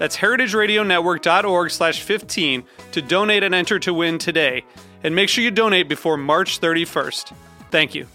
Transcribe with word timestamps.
That's 0.00 0.16
heritageradionetwork.org 0.16 1.70
slash 1.70 2.00
15 2.00 2.64
to 2.92 3.02
donate 3.02 3.42
and 3.42 3.54
enter 3.54 3.78
to 3.80 3.92
win 3.92 4.16
today. 4.16 4.64
And 5.04 5.14
make 5.14 5.28
sure 5.28 5.44
you 5.44 5.50
donate 5.50 5.90
before 5.90 6.16
March 6.16 6.58
31st. 6.58 7.34
Thank 7.70 7.94
you. 7.94 8.06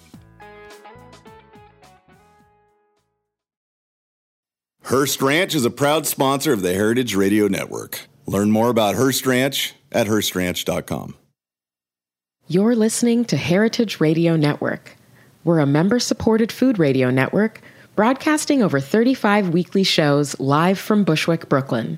Hearst 4.85 5.21
Ranch 5.21 5.53
is 5.53 5.63
a 5.63 5.69
proud 5.69 6.07
sponsor 6.07 6.51
of 6.53 6.63
the 6.63 6.73
Heritage 6.73 7.13
Radio 7.13 7.47
Network. 7.47 8.07
Learn 8.25 8.49
more 8.49 8.69
about 8.69 8.95
Hearst 8.95 9.27
Ranch 9.27 9.75
at 9.91 10.07
HearstRanch.com. 10.07 11.13
You're 12.47 12.75
listening 12.75 13.25
to 13.25 13.37
Heritage 13.37 13.99
Radio 13.99 14.35
Network. 14.35 14.95
We're 15.43 15.59
a 15.59 15.67
member 15.67 15.99
supported 15.99 16.51
food 16.51 16.79
radio 16.79 17.11
network 17.11 17.61
broadcasting 17.95 18.61
over 18.61 18.79
35 18.79 19.49
weekly 19.49 19.83
shows 19.83 20.39
live 20.39 20.77
from 20.77 21.03
Bushwick, 21.03 21.47
Brooklyn. 21.47 21.97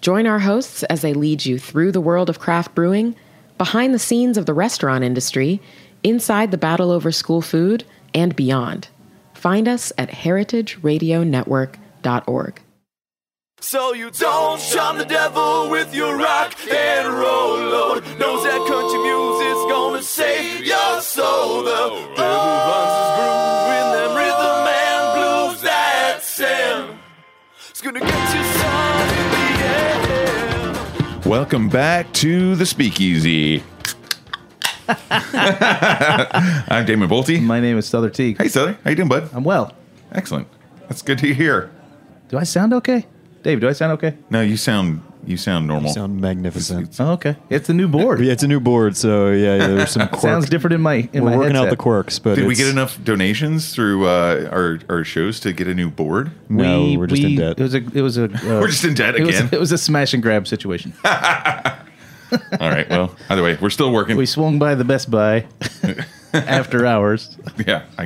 Join 0.00 0.26
our 0.26 0.40
hosts 0.40 0.82
as 0.84 1.00
they 1.00 1.14
lead 1.14 1.46
you 1.46 1.58
through 1.58 1.92
the 1.92 2.00
world 2.00 2.28
of 2.28 2.38
craft 2.38 2.74
brewing, 2.74 3.16
behind 3.56 3.94
the 3.94 3.98
scenes 3.98 4.36
of 4.36 4.46
the 4.46 4.54
restaurant 4.54 5.04
industry, 5.04 5.60
inside 6.02 6.50
the 6.50 6.58
battle 6.58 6.90
over 6.90 7.12
school 7.12 7.40
food, 7.40 7.84
and 8.12 8.36
beyond. 8.36 8.88
Find 9.32 9.68
us 9.68 9.92
at 9.96 10.10
heritageradionetwork.org. 10.10 12.60
So 13.60 13.94
you 13.94 14.10
don't 14.10 14.60
shun 14.60 14.98
the 14.98 15.04
devil 15.04 15.70
with 15.70 15.94
your 15.94 16.18
rock 16.18 16.56
and 16.68 17.14
roll 17.14 17.31
Welcome 31.52 31.68
back 31.68 32.10
to 32.14 32.56
the 32.56 32.64
Speakeasy. 32.64 33.62
I'm 34.88 36.86
Damon 36.86 37.10
Boelte. 37.10 37.42
My 37.42 37.60
name 37.60 37.76
is 37.76 37.86
Sother 37.86 38.10
Teague. 38.10 38.38
Hey, 38.38 38.46
Sother. 38.46 38.78
How 38.82 38.88
you 38.88 38.96
doing, 38.96 39.10
bud? 39.10 39.28
I'm 39.34 39.44
well. 39.44 39.74
Excellent. 40.12 40.48
That's 40.88 41.02
good 41.02 41.18
to 41.18 41.34
hear. 41.34 41.70
Do 42.30 42.38
I 42.38 42.44
sound 42.44 42.72
okay? 42.72 43.06
Dave, 43.42 43.60
do 43.60 43.68
I 43.68 43.72
sound 43.72 43.92
okay? 43.92 44.16
No, 44.30 44.40
you 44.40 44.56
sound 44.56 45.02
you 45.24 45.36
sound 45.36 45.66
normal. 45.68 45.92
Sound 45.92 46.20
magnificent. 46.20 46.96
Oh, 47.00 47.12
okay. 47.12 47.36
It's 47.48 47.68
a 47.68 47.74
new 47.74 47.86
board. 47.88 48.20
Yeah, 48.20 48.32
it's 48.32 48.42
a 48.42 48.48
new 48.48 48.58
board, 48.60 48.96
so 48.96 49.30
yeah, 49.30 49.54
yeah, 49.56 49.66
there's 49.68 49.90
some 49.90 50.08
quirks. 50.08 50.22
Sounds 50.22 50.48
different 50.48 50.74
in 50.74 50.80
my 50.80 51.08
in 51.12 51.22
We're 51.24 51.30
my 51.30 51.36
working 51.36 51.56
out 51.56 51.70
the 51.70 51.76
quirks, 51.76 52.18
but 52.18 52.34
Did 52.36 52.46
we 52.46 52.54
get 52.54 52.68
enough 52.68 53.02
donations 53.04 53.74
through 53.74 54.06
uh, 54.06 54.48
our 54.52 54.80
our 54.88 55.04
shows 55.04 55.38
to 55.40 55.52
get 55.52 55.66
a 55.68 55.74
new 55.74 55.90
board? 55.90 56.30
No, 56.48 56.82
We- 56.84 56.96
we're 56.96 57.06
just 57.08 57.22
in 57.22 57.36
debt. 57.36 57.58
It 57.58 57.62
was 57.62 57.74
a 57.74 57.78
it 57.78 58.02
was 58.02 58.16
a 58.18 58.24
uh, 58.26 58.60
We're 58.60 58.68
just 58.68 58.84
in 58.84 58.94
debt 58.94 59.16
it 59.16 59.24
was- 59.26 59.36
again. 59.38 59.48
it 59.52 59.60
was 59.60 59.72
a 59.72 59.78
smash 59.78 60.14
and 60.14 60.22
grab 60.22 60.46
situation. 60.48 60.92
All 61.04 62.70
right. 62.70 62.88
Well, 62.88 63.14
either 63.28 63.42
way, 63.42 63.58
we're 63.60 63.70
still 63.70 63.92
working. 63.92 64.16
we 64.16 64.24
swung 64.26 64.58
by 64.58 64.74
the 64.74 64.84
Best 64.84 65.10
Buy 65.10 65.46
after 66.32 66.86
hours. 66.86 67.36
yeah. 67.66 67.84
I, 67.98 68.04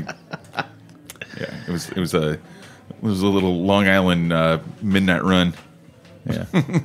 yeah. 1.38 1.54
It 1.68 1.70
was 1.70 1.88
it 1.90 1.98
was 1.98 2.12
a 2.14 2.30
it 2.32 2.40
was 3.00 3.22
a 3.22 3.26
little 3.26 3.62
Long 3.64 3.88
Island 3.88 4.32
uh, 4.32 4.58
midnight 4.82 5.22
run. 5.24 5.54
Yeah, 6.28 6.46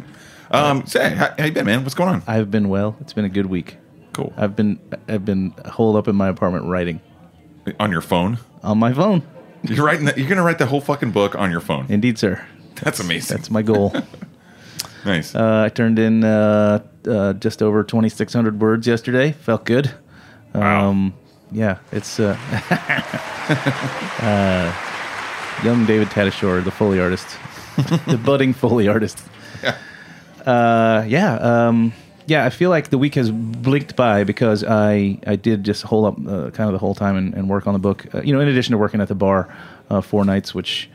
Um. 0.51 0.85
Say, 0.85 1.15
how, 1.15 1.33
how 1.37 1.45
you 1.45 1.51
been, 1.51 1.65
man? 1.65 1.83
What's 1.83 1.95
going 1.95 2.09
on? 2.09 2.23
I've 2.27 2.51
been 2.51 2.67
well. 2.69 2.97
It's 2.99 3.13
been 3.13 3.25
a 3.25 3.29
good 3.29 3.45
week. 3.45 3.77
Cool. 4.13 4.33
I've 4.35 4.55
been 4.55 4.79
I've 5.07 5.23
been 5.23 5.53
holed 5.65 5.95
up 5.95 6.07
in 6.09 6.15
my 6.15 6.27
apartment 6.27 6.65
writing 6.65 6.99
on 7.79 7.91
your 7.91 8.01
phone. 8.01 8.37
on 8.61 8.77
my 8.77 8.91
phone. 8.93 9.23
You're 9.63 9.85
writing. 9.85 10.05
The, 10.05 10.13
you're 10.17 10.27
gonna 10.27 10.43
write 10.43 10.57
the 10.57 10.65
whole 10.65 10.81
fucking 10.81 11.11
book 11.11 11.35
on 11.35 11.51
your 11.51 11.61
phone. 11.61 11.85
Indeed, 11.89 12.19
sir. 12.19 12.45
That's 12.83 12.99
amazing. 12.99 13.37
That's 13.37 13.49
my 13.49 13.61
goal. 13.61 13.93
nice. 15.05 15.33
Uh, 15.33 15.63
I 15.65 15.69
turned 15.69 15.99
in 15.99 16.23
uh, 16.23 16.83
uh, 17.07 17.33
just 17.33 17.61
over 17.61 17.83
2,600 17.83 18.59
words 18.59 18.87
yesterday. 18.87 19.31
Felt 19.31 19.65
good. 19.65 19.91
Wow. 20.53 20.89
Um, 20.89 21.13
yeah, 21.51 21.77
it's 21.91 22.19
uh, 22.19 22.37
uh, 24.21 24.73
young 25.63 25.85
David 25.85 26.07
Tadashore, 26.09 26.63
the 26.63 26.71
Foley 26.71 26.99
artist, 26.99 27.27
the 28.07 28.19
budding 28.23 28.53
Foley 28.53 28.87
artist. 28.87 29.21
Yeah. 29.63 29.77
Uh, 30.45 31.05
yeah, 31.07 31.35
um, 31.35 31.93
yeah. 32.25 32.45
I 32.45 32.49
feel 32.49 32.69
like 32.69 32.89
the 32.89 32.97
week 32.97 33.15
has 33.15 33.29
blinked 33.29 33.95
by 33.95 34.23
because 34.23 34.63
I 34.63 35.19
I 35.27 35.35
did 35.35 35.63
just 35.63 35.83
hold 35.83 36.05
up 36.05 36.17
uh, 36.19 36.49
kind 36.51 36.67
of 36.67 36.73
the 36.73 36.79
whole 36.79 36.95
time 36.95 37.15
and, 37.15 37.33
and 37.33 37.49
work 37.49 37.67
on 37.67 37.73
the 37.73 37.79
book. 37.79 38.07
Uh, 38.13 38.21
you 38.21 38.33
know, 38.33 38.39
in 38.39 38.47
addition 38.47 38.71
to 38.71 38.77
working 38.77 39.01
at 39.01 39.07
the 39.07 39.15
bar 39.15 39.55
uh, 39.89 40.01
four 40.01 40.25
nights, 40.25 40.55
which 40.55 40.89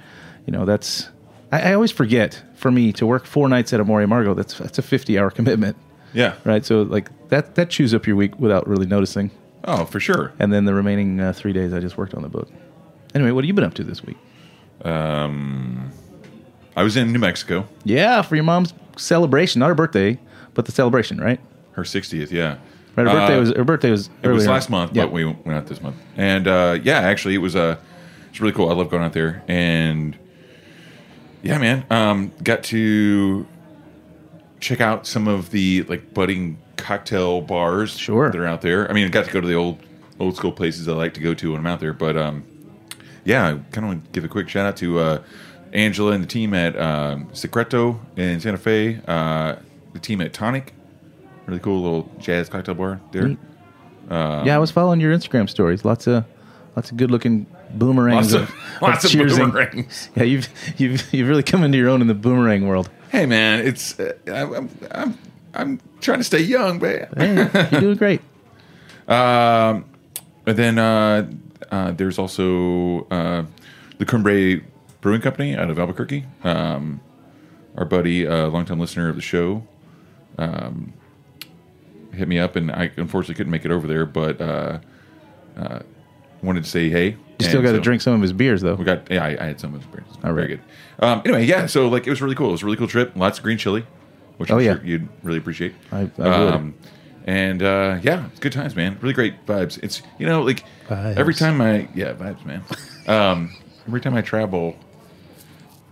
you 0.47 0.53
know 0.53 0.65
that's 0.65 1.09
I, 1.53 1.71
I 1.71 1.75
always 1.75 1.93
forget 1.93 2.43
for 2.55 2.71
me 2.71 2.93
to 2.95 3.07
work 3.07 3.27
four 3.27 3.49
nights 3.49 3.73
at 3.73 3.81
Amor 3.81 4.01
y 4.01 4.05
Amargo. 4.05 4.35
That's 4.35 4.59
that's 4.59 4.79
a 4.79 4.83
fifty 4.83 5.19
hour 5.19 5.31
commitment, 5.31 5.77
yeah. 6.13 6.35
right? 6.45 6.65
So 6.65 6.83
like 6.83 7.11
that 7.29 7.55
that 7.55 7.71
chews 7.71 7.95
up 7.95 8.07
your 8.07 8.17
week 8.17 8.39
without 8.41 8.67
really 8.67 8.87
noticing. 8.87 9.31
Oh, 9.65 9.85
for 9.85 10.01
sure. 10.01 10.33
And 10.39 10.53
then 10.53 10.65
the 10.65 10.75
remaining 10.75 11.21
uh, 11.21 11.33
three 11.33 11.53
days, 11.53 11.73
I 11.73 11.81
just 11.81 11.99
worked 11.99 12.15
on 12.15 12.23
the 12.23 12.29
book. 12.29 12.49
Anyway, 13.15 13.33
what 13.33 13.43
have 13.43 13.49
you 13.49 13.55
been 13.55 13.65
up 13.65 13.75
to 13.75 13.85
this 13.85 14.05
week? 14.05 14.17
Um, 14.85 15.91
I 16.77 16.83
was 16.83 16.97
in 16.97 17.13
New 17.13 17.19
Mexico. 17.19 17.67
Yeah, 17.85 18.23
for 18.23 18.35
your 18.35 18.45
mom's 18.45 18.75
celebration, 18.97 19.61
not 19.61 19.69
her 19.69 19.75
birthday, 19.75 20.19
but 20.55 20.67
the 20.67 20.73
celebration, 20.73 21.19
right? 21.19 21.41
Her 21.73 21.83
60th. 21.83 22.31
Yeah. 22.31 22.57
Right, 22.97 23.07
her 23.07 23.13
birthday 23.13 23.37
Uh, 23.37 23.41
was 23.41 23.53
her 23.53 23.65
birthday 23.65 23.91
was 23.91 24.09
It 24.23 24.29
was 24.29 24.45
earlier. 24.45 24.55
last 24.55 24.71
month, 24.71 24.93
Yeah. 24.95 25.05
but 25.05 25.13
we 25.13 25.25
went 25.25 25.49
out 25.49 25.67
this 25.67 25.83
month. 25.83 25.97
And 26.17 26.49
uh, 26.49 26.79
yeah, 26.83 26.99
actually, 27.01 27.35
it 27.35 27.39
was 27.39 27.55
uh, 27.57 27.77
it's 28.31 28.41
really 28.41 28.53
cool. 28.55 28.71
I 28.71 28.75
love 28.75 28.91
going 28.91 29.03
out 29.03 29.13
there, 29.13 29.43
and 29.49 30.17
yeah, 31.43 31.59
man, 31.59 31.85
um, 31.91 32.33
got 32.43 32.63
to 32.65 33.47
check 34.61 34.81
out 34.81 35.07
some 35.07 35.29
of 35.29 35.51
the 35.51 35.83
like 35.89 36.15
budding 36.15 36.57
cocktail 36.79 37.41
bars 37.43 37.97
Sure. 37.97 38.31
that 38.31 38.39
are 38.39 38.47
out 38.47 38.63
there. 38.63 38.89
I 38.91 38.95
mean, 38.95 39.11
got 39.11 39.27
to 39.27 39.31
go 39.31 39.41
to 39.41 39.47
the 39.47 39.55
old 39.55 39.79
old 40.19 40.37
school 40.37 40.53
places 40.53 40.89
I 40.89 40.93
like 40.93 41.13
to 41.15 41.21
go 41.21 41.35
to 41.35 41.51
when 41.53 41.61
I'm 41.61 41.67
out 41.67 41.81
there. 41.81 41.93
But 41.93 42.17
um, 42.17 42.45
yeah, 43.27 43.47
I 43.47 43.51
kind 43.73 43.79
of 43.79 43.85
want 43.85 44.05
to 44.07 44.11
give 44.13 44.25
a 44.25 44.29
quick 44.29 44.49
shout 44.49 44.65
out 44.67 44.77
to 44.79 44.99
uh, 44.99 45.23
Angela 45.75 46.13
and 46.13 46.23
the 46.23 46.29
team 46.29 46.55
at 46.55 46.75
um, 46.81 47.29
Secreto 47.35 48.01
in 48.17 48.41
Santa 48.41 48.57
Fe, 48.57 49.01
uh, 49.07 49.57
the 49.93 49.99
team 49.99 50.21
at 50.23 50.33
Tonic. 50.33 50.73
Really 51.47 51.61
cool 51.61 51.83
little 51.83 52.11
jazz 52.19 52.49
cocktail 52.49 52.75
bar 52.75 53.01
there. 53.13 53.29
Neat. 53.29 53.39
yeah, 54.11 54.57
I 54.57 54.59
was 54.59 54.71
following 54.71 55.01
your 55.01 55.15
Instagram 55.17 55.49
stories. 55.51 55.85
Lots 55.85 56.07
of 56.07 56.25
lots 56.77 56.91
of 56.91 56.97
good 56.97 57.11
looking 57.11 57.47
boomerangs 57.75 58.33
Lots 58.33 58.35
of- 58.35 58.43
of, 58.51 58.83
lots 58.83 59.05
of 59.05 59.13
boomerangs. 59.13 60.09
Yeah, 60.17 60.23
you've 60.25 60.49
you've 60.77 61.13
you've 61.15 61.29
really 61.29 61.43
come 61.43 61.63
into 61.63 61.79
your 61.79 61.89
own 61.89 62.01
in 62.01 62.07
the 62.09 62.15
boomerang 62.15 62.67
world. 62.67 62.89
Hey 63.11 63.27
man, 63.27 63.65
it's 63.67 63.99
uh, 64.01 64.13
I'm, 64.27 64.69
I'm 64.91 65.19
I'm 65.55 65.81
trying 66.01 66.19
to 66.19 66.25
stay 66.25 66.41
young, 66.41 66.81
man. 66.81 67.09
Hey, 67.17 67.69
you're 67.73 67.81
doing 67.81 67.97
great. 67.97 68.21
Um, 69.09 69.85
and 70.47 70.57
then 70.57 70.79
uh, 70.81 71.31
uh, 71.71 71.93
there's 71.93 72.19
also 72.19 73.07
uh, 73.11 73.45
the 73.99 74.05
Cumbre 74.05 74.61
Brewing 75.01 75.21
Company 75.21 75.55
out 75.57 75.71
of 75.71 75.79
Albuquerque. 75.79 76.25
Um, 76.45 77.01
our 77.77 77.85
buddy, 77.85 78.27
uh, 78.27 78.49
longtime 78.49 78.81
listener 78.81 79.09
of 79.09 79.17
the 79.17 79.23
show, 79.23 79.67
um, 80.39 80.93
hit 82.13 82.27
me 82.29 82.39
up, 82.39 82.57
and 82.57 82.71
I 82.73 82.91
unfortunately 82.97 83.35
couldn't 83.35 83.51
make 83.51 83.65
it 83.65 83.71
over 83.71 83.87
there, 83.87 84.07
but 84.07 84.41
uh, 84.41 84.79
uh, 85.57 85.81
wanted 86.43 86.65
to 86.65 86.71
say 86.71 86.89
hey. 86.89 87.17
You 87.39 87.47
still 87.49 87.61
got 87.61 87.73
to 87.73 87.79
so- 87.79 87.83
drink 87.83 88.01
some 88.01 88.15
of 88.15 88.23
his 88.23 88.33
beers 88.33 88.63
though. 88.63 88.75
We 88.77 88.85
got 88.85 89.11
yeah, 89.11 89.23
I, 89.23 89.37
I 89.39 89.45
had 89.49 89.61
some 89.61 89.75
of 89.75 89.83
his 89.83 89.91
beers. 89.91 90.07
All 90.25 90.33
Very 90.33 90.49
good. 90.49 90.61
Um, 91.01 91.21
anyway, 91.27 91.45
yeah, 91.45 91.67
so 91.67 91.89
like 91.89 92.07
it 92.07 92.11
was 92.11 92.23
really 92.23 92.35
cool. 92.35 92.49
It 92.49 92.53
was 92.53 92.63
a 92.63 92.65
really 92.65 92.79
cool 92.79 92.89
trip. 92.89 93.13
Lots 93.15 93.37
of 93.39 93.45
green 93.45 93.59
chili, 93.59 93.85
which 94.39 94.51
Oh, 94.51 94.57
I'm 94.59 94.65
yeah. 94.65 94.77
sure 94.77 94.85
you'd 94.87 95.09
really 95.23 95.39
appreciate. 95.39 95.75
I- 95.93 96.11
I 96.19 96.45
would. 96.45 96.75
And 97.27 97.61
uh, 97.63 97.99
yeah, 98.03 98.27
it's 98.29 98.39
good 98.39 98.53
times, 98.53 98.77
man. 98.77 98.99
Really 99.01 99.13
great 99.15 99.45
vibes. 99.47 99.83
It's 99.83 100.01
you 100.19 100.27
know 100.27 100.43
like 100.43 100.65
Vibes. 100.89 101.17
every 101.17 101.35
time 101.35 101.61
I 101.61 101.89
yeah 101.95 102.15
vibes, 102.15 102.45
man. 102.45 102.63
um, 103.09 103.55
every 103.89 104.01
time 104.01 104.15
I 104.15 104.23
travel, 104.23 104.77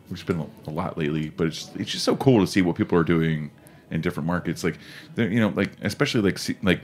which 0.08 0.20
has 0.20 0.26
been 0.26 0.38
a- 0.66 0.70
lot 0.70 0.96
lately, 0.96 1.30
but 1.30 1.48
it's 1.48 1.70
it's 1.74 1.90
just 1.90 2.04
so 2.04 2.14
cool 2.16 2.40
to 2.40 2.46
see 2.46 2.62
what 2.62 2.76
people 2.76 2.96
are 2.96 3.02
doing 3.04 3.50
in 3.90 4.00
different 4.00 4.26
markets. 4.28 4.62
Like 4.62 4.78
they're- 5.16 5.28
you 5.28 5.40
know 5.40 5.48
like 5.48 5.72
especially 5.82 6.20
like 6.22 6.38
like 6.62 6.80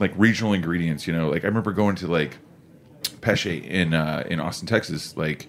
like 0.00 0.12
regional 0.16 0.52
ingredients. 0.52 1.06
You 1.06 1.12
know 1.12 1.28
like 1.30 1.44
I 1.44 1.46
remember 1.46 1.70
going 1.72 1.94
to 1.96 2.08
like 2.08 2.38
Péché 3.20 3.62
in 3.64 3.94
uh, 3.94 4.24
in 4.28 4.40
Austin, 4.40 4.66
Texas, 4.66 5.16
like 5.16 5.46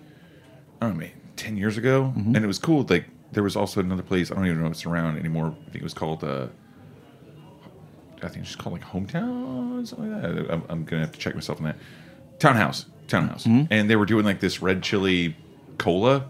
I 0.80 0.86
don't 0.86 0.94
know, 0.94 1.00
maybe 1.00 1.14
ten 1.38 1.58
years 1.58 1.76
ago, 1.78 2.14
and 2.16 2.38
it 2.38 2.46
was 2.46 2.60
cool. 2.60 2.86
Like 2.88 3.06
there 3.32 3.42
was 3.42 3.56
also 3.56 3.80
another 3.80 4.04
place 4.04 4.30
I 4.32 4.36
don't 4.36 4.46
even 4.46 4.60
know 4.60 4.68
if 4.68 4.74
it's 4.74 4.86
around 4.86 5.18
anymore. 5.18 5.56
I 5.60 5.64
think 5.72 5.78
it 5.78 5.84
was 5.84 5.96
called. 5.96 6.24
Uh, 6.24 6.50
I 8.24 8.28
think 8.30 8.46
it's 8.46 8.56
called 8.56 8.74
like 8.74 8.84
hometown, 8.84 9.86
something 9.88 10.12
like 10.12 10.22
that. 10.22 10.54
I'm, 10.54 10.64
I'm 10.70 10.84
gonna 10.86 11.02
have 11.02 11.12
to 11.12 11.20
check 11.20 11.36
myself 11.36 11.60
on 11.60 11.66
that. 11.66 11.76
Townhouse, 12.40 12.86
townhouse, 13.08 13.46
and 13.46 13.90
they 13.90 13.96
were 13.96 14.06
doing 14.06 14.26
like 14.26 14.40
this 14.40 14.62
red 14.62 14.82
chili 14.84 15.36
cola 15.78 16.26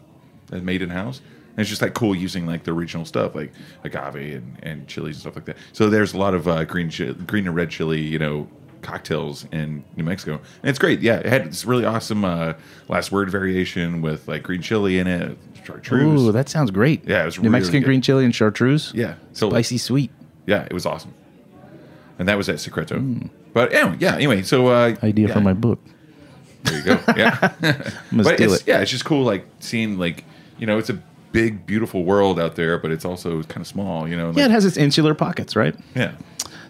that 0.48 0.63
made 0.63 0.81
in 0.81 0.90
house. 0.90 1.22
And 1.51 1.60
it's 1.60 1.69
just 1.69 1.81
like 1.84 1.94
cool 1.94 2.16
using 2.16 2.45
like 2.48 2.63
the 2.63 2.74
regional 2.74 3.06
stuff 3.06 3.36
like 3.36 3.51
agave 3.84 4.16
and, 4.38 4.57
and 4.63 4.88
chilies 4.88 5.16
and 5.18 5.22
stuff 5.22 5.36
like 5.36 5.45
that. 5.45 5.57
So 5.72 5.88
there's 5.90 6.13
a 6.13 6.18
lot 6.18 6.34
of 6.34 6.48
uh, 6.48 6.63
green 6.66 6.90
chi- 6.90 7.12
green 7.12 7.45
and 7.45 7.56
red 7.56 7.69
chili, 7.69 8.01
you 8.01 8.18
know, 8.18 8.48
cocktails 8.81 9.45
in 9.51 9.84
New 9.95 10.04
Mexico, 10.04 10.34
and 10.62 10.69
it's 10.69 10.80
great. 10.80 11.00
Yeah, 11.01 11.18
it 11.18 11.25
had 11.28 11.45
this 11.45 11.63
really 11.66 11.86
awesome 11.86 12.25
uh, 12.25 12.54
last 12.90 13.12
word 13.12 13.30
variation 13.30 14.01
with 14.01 14.28
like 14.28 14.44
green 14.44 14.62
chili 14.62 14.98
in 15.00 15.07
it, 15.07 15.38
chartreuse. 15.63 16.22
Ooh, 16.24 16.31
that 16.31 16.50
sounds 16.50 16.72
great. 16.72 17.07
Yeah, 17.07 17.22
it 17.22 17.25
was 17.25 17.38
New 17.38 17.44
really 17.44 17.51
Mexican 17.51 17.84
green 17.84 18.01
chili 18.01 18.25
and 18.25 18.34
chartreuse. 18.36 18.92
Yeah, 18.95 19.16
totally. 19.34 19.51
spicy 19.51 19.78
sweet. 19.78 20.12
yeah, 20.48 20.63
it 20.63 20.74
was 20.74 20.86
awesome. 20.86 21.13
And 22.19 22.27
that 22.27 22.38
was 22.38 22.48
at 22.50 22.60
Secreto. 22.60 23.04
But 23.54 23.71
yeah, 23.71 23.95
yeah. 24.00 24.15
Anyway, 24.15 24.44
so 24.44 24.68
uh, 24.68 24.95
Idea 25.04 25.27
yeah. 25.27 25.33
for 25.33 25.42
my 25.42 25.54
book. 25.54 25.80
There 26.63 26.77
you 26.77 26.83
go. 26.83 27.00
Yeah. 27.18 27.38
I'm 28.12 28.18
but 28.18 28.36
steal 28.36 28.54
it's, 28.54 28.62
it. 28.62 28.68
yeah, 28.68 28.81
it's 28.81 28.92
just 28.92 29.06
cool, 29.06 29.24
like 29.24 29.45
seeing 29.60 29.98
like 29.98 30.24
you 30.57 30.68
know, 30.68 30.77
it's 30.77 30.89
a 30.89 31.00
big, 31.31 31.65
beautiful 31.65 32.04
world 32.04 32.39
out 32.39 32.56
there, 32.56 32.77
but 32.77 32.92
it's 32.92 33.04
also 33.06 33.44
kind 33.44 33.62
of 33.62 33.68
small. 33.68 34.07
You 34.07 34.15
know. 34.15 34.31
Yeah, 34.31 34.45
it 34.45 34.51
has 34.51 34.65
its 34.65 34.77
insular 34.77 35.13
pockets, 35.13 35.56
right? 35.56 35.75
yeah. 35.95 36.13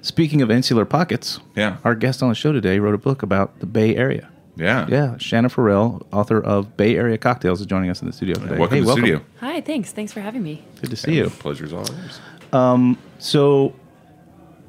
Speaking 0.01 0.41
of 0.41 0.51
insular 0.51 0.83
pockets, 0.83 1.39
Yeah. 1.55 1.77
our 1.85 1.95
guest 1.95 2.21
on 2.21 2.27
the 2.27 2.35
show 2.35 2.51
today 2.51 2.77
wrote 2.79 2.93
a 2.93 2.97
book 2.97 3.23
about 3.23 3.59
the 3.61 3.65
Bay 3.65 3.95
Area. 3.95 4.29
Yeah. 4.57 4.85
Yeah, 4.89 5.17
Shanna 5.17 5.47
Farrell, 5.47 6.05
author 6.11 6.43
of 6.43 6.75
Bay 6.75 6.97
Area 6.97 7.17
Cocktails, 7.17 7.61
is 7.61 7.65
joining 7.67 7.89
us 7.89 8.01
in 8.01 8.07
the 8.07 8.13
studio 8.13 8.35
today. 8.35 8.57
Welcome 8.57 8.75
hey, 8.75 8.79
to 8.79 8.81
the 8.81 8.87
welcome. 8.87 9.03
studio. 9.05 9.21
Hi, 9.39 9.61
thanks. 9.61 9.93
Thanks 9.93 10.11
for 10.11 10.19
having 10.19 10.43
me. 10.43 10.61
Good 10.81 10.89
to 10.89 10.95
see 10.97 11.15
you. 11.15 11.29
Pleasure's 11.29 11.71
all 11.71 11.85
ours. 12.51 12.99
So, 13.19 13.73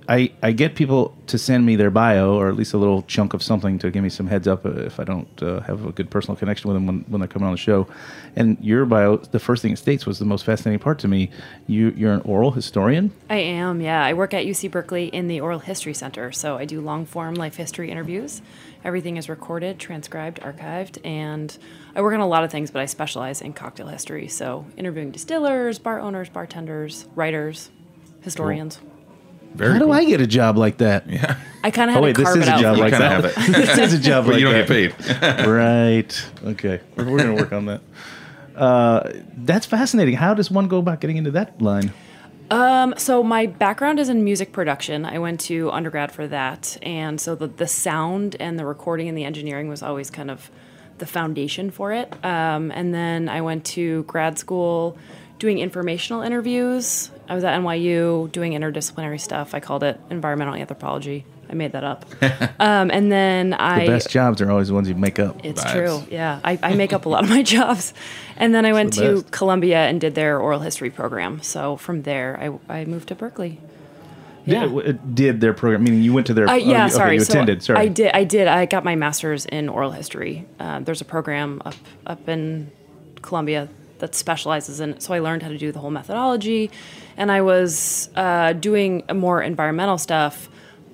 I 0.09 0.33
I 0.43 0.53
get 0.53 0.75
people 0.75 1.17
to 1.29 1.39
send 1.39 1.65
me 1.65 1.77
their 1.77 1.91
bio 1.91 2.35
or 2.35 2.49
at 2.49 2.56
least 2.56 2.75
a 2.75 2.79
little 2.79 3.03
chunk 3.03 3.33
of 3.33 3.43
something 3.43 3.79
to 3.79 3.91
give 3.91 4.03
me 4.03 4.11
some 4.11 4.27
heads 4.27 4.47
up 4.47 4.67
if 4.67 5.01
I 5.01 5.05
don't 5.05 5.43
uh, 5.43 5.61
have 5.61 5.87
a 5.87 5.93
good 5.93 6.11
personal 6.11 6.37
connection 6.37 6.69
with 6.69 6.77
them 6.77 6.87
when, 6.87 7.01
when 7.09 7.21
they're 7.21 7.29
coming 7.29 7.47
on 7.47 7.53
the 7.53 7.59
show. 7.59 7.87
And 8.37 8.59
your 8.61 8.85
bio, 8.85 9.17
the 9.17 9.39
first 9.39 9.62
thing 9.62 9.73
it 9.73 9.79
states 9.79 10.05
was 10.05 10.19
the 10.19 10.25
most 10.25 10.45
fascinating 10.45 10.81
part 10.81 10.99
to 11.01 11.09
me. 11.09 11.31
You 11.67 11.93
you're 11.97 12.12
an 12.12 12.21
oral 12.23 12.51
historian. 12.51 13.12
I 13.31 13.37
am, 13.37 13.81
yeah. 13.81 14.05
I 14.05 14.12
work 14.12 14.35
at 14.35 14.45
UC 14.45 14.71
Berkeley 14.71 15.06
in 15.06 15.29
the 15.29 15.41
Oral 15.41 15.61
History 15.61 15.95
Center, 15.95 16.33
so 16.33 16.56
I 16.56 16.65
do 16.65 16.81
long 16.81 17.06
form 17.06 17.35
life 17.35 17.56
history 17.56 17.91
interviews. 17.91 18.43
Everything 18.85 19.17
is 19.17 19.31
recorded, 19.31 19.79
transcribed, 19.79 20.41
archived, 20.41 20.99
and 21.06 21.56
I 21.97 22.03
work 22.03 22.12
on 22.12 22.21
a 22.21 22.27
lot 22.27 22.45
of 22.45 22.51
things, 22.51 22.71
but 22.71 22.83
I 22.83 22.87
specialize 22.87 23.41
in 23.41 23.55
cocktail 23.55 23.87
history. 23.87 24.29
So, 24.29 24.67
interviewing 24.77 25.11
distillers, 25.11 25.79
bar 25.79 26.01
owners, 26.01 26.29
bartenders, 26.29 27.06
writers, 27.15 27.71
historians. 28.21 28.79
Very 29.55 29.73
How 29.75 29.79
do 29.79 29.85
cool. 29.87 29.95
I 29.95 30.05
get 30.05 30.21
a 30.21 30.27
job 30.27 30.56
like 30.56 30.79
that? 30.79 31.05
Yeah. 31.11 31.37
I 31.62 31.71
kind 31.71 31.89
of 31.89 31.95
had 31.95 32.01
Oh 32.01 32.05
wait, 32.05 32.17
to 32.17 32.23
this 32.25 32.37
is 32.37 32.47
a 32.47 32.59
job 32.59 32.77
like 32.77 32.93
kinda 32.93 32.99
that. 32.99 33.11
have 33.11 33.25
it. 33.25 33.35
this 33.77 33.79
is 33.79 33.95
a 33.95 33.99
job 33.99 34.27
But 34.27 34.33
like 34.33 34.41
you 34.41 34.45
don't 34.47 34.55
that. 34.55 34.69
get 34.69 35.19
paid. 35.19 35.47
right. 35.49 36.27
Okay. 36.45 36.81
We're, 36.97 37.11
we're 37.11 37.19
going 37.19 37.35
to 37.37 37.43
work 37.43 37.53
on 37.55 37.65
that. 37.67 37.81
Uh, 38.55 39.11
that's 39.39 39.65
fascinating. 39.65 40.15
How 40.17 40.35
does 40.35 40.51
one 40.51 40.69
go 40.69 40.79
about 40.79 41.01
getting 41.01 41.17
into 41.17 41.31
that 41.31 41.62
line? 41.62 41.93
So 42.99 43.23
my 43.25 43.47
background 43.47 43.99
is 43.99 44.09
in 44.11 44.23
music 44.25 44.53
production. 44.53 45.05
I 45.06 45.19
went 45.19 45.41
to 45.41 45.71
undergrad 45.71 46.12
for 46.12 46.27
that, 46.29 46.77
and 46.83 47.21
so 47.21 47.35
the 47.35 47.47
the 47.49 47.67
sound 47.67 48.37
and 48.39 48.59
the 48.59 48.65
recording 48.67 49.09
and 49.09 49.17
the 49.19 49.25
engineering 49.25 49.69
was 49.69 49.83
always 49.83 50.11
kind 50.11 50.31
of 50.31 50.51
the 50.99 51.06
foundation 51.06 51.71
for 51.71 51.93
it. 51.93 52.12
Um, 52.25 52.71
and 52.71 52.95
then 52.95 53.29
I 53.29 53.41
went 53.41 53.65
to 53.67 54.05
grad 54.05 54.39
school 54.39 54.97
doing 55.38 55.58
informational 55.58 56.22
interviews. 56.22 57.10
I 57.28 57.34
was 57.34 57.44
at 57.44 57.58
NYU 57.60 58.31
doing 58.32 58.52
interdisciplinary 58.52 59.20
stuff. 59.20 59.54
I 59.54 59.60
called 59.60 59.82
it 59.82 60.00
environmental 60.10 60.54
anthropology. 60.54 61.25
I 61.48 61.54
made 61.54 61.72
that 61.72 61.84
up. 61.84 62.06
um, 62.60 62.90
and 62.90 63.12
then 63.12 63.50
The 63.50 63.62
I 63.62 63.86
best 63.86 64.08
jobs 64.10 64.40
are 64.40 64.50
always 64.50 64.69
the 64.69 64.75
ones 64.75 64.88
you 64.88 64.94
make 64.94 65.19
up. 65.19 65.44
it's 65.44 65.62
Vibes. 65.62 65.72
true. 65.72 66.02
Yeah. 66.10 66.40
I, 66.42 66.58
I 66.62 66.75
make 66.75 66.92
up 66.92 67.04
a 67.06 67.08
lot 67.08 67.22
of 67.25 67.31
my 67.31 67.42
jobs. 67.56 67.92
And 68.36 68.54
then 68.54 68.64
I 68.64 68.72
went 68.72 68.94
the 68.94 69.00
to 69.02 69.14
best. 69.22 69.31
Columbia 69.32 69.78
and 69.86 70.00
did 70.00 70.14
their 70.14 70.38
oral 70.38 70.60
history 70.60 70.90
program. 70.90 71.42
So 71.42 71.76
from 71.76 72.02
there, 72.02 72.58
I, 72.69 72.81
I 72.81 72.84
moved 72.86 73.08
to 73.08 73.14
Berkeley. 73.14 73.60
Yeah. 74.46 74.66
Did, 74.66 74.88
uh, 74.88 74.92
did 75.14 75.40
their 75.40 75.54
program, 75.54 75.84
meaning 75.84 76.02
you 76.02 76.12
went 76.12 76.26
to 76.28 76.34
their. 76.34 76.48
Uh, 76.48 76.52
oh, 76.52 76.56
yeah, 76.56 76.66
you- 76.81 76.84
okay, 76.86 76.94
sorry. 76.94 77.14
you 77.14 77.20
so 77.20 77.32
attended. 77.32 77.62
Sorry. 77.62 77.78
I 77.78 77.88
did. 77.88 78.10
I 78.12 78.25
did. 78.25 78.46
I 78.46 78.66
got 78.66 78.84
my 78.84 78.94
master's 78.94 79.46
in 79.46 79.69
oral 79.70 79.90
history. 79.90 80.46
Uh, 80.60 80.81
there's 80.81 81.00
a 81.00 81.04
program 81.06 81.62
up 81.64 81.75
up 82.06 82.28
in 82.28 82.70
Columbia 83.22 83.69
that 83.99 84.14
specializes 84.14 84.81
in. 84.81 84.91
it. 84.94 85.02
So 85.02 85.14
I 85.14 85.20
learned 85.20 85.43
how 85.43 85.49
to 85.49 85.58
do 85.58 85.73
the 85.73 85.79
whole 85.79 85.91
methodology, 85.91 86.70
and 87.17 87.31
I 87.32 87.41
was 87.43 88.08
uh, 88.17 88.52
doing 88.55 89.02
more 89.12 89.43
environmental 89.43 89.99
stuff. 89.99 90.49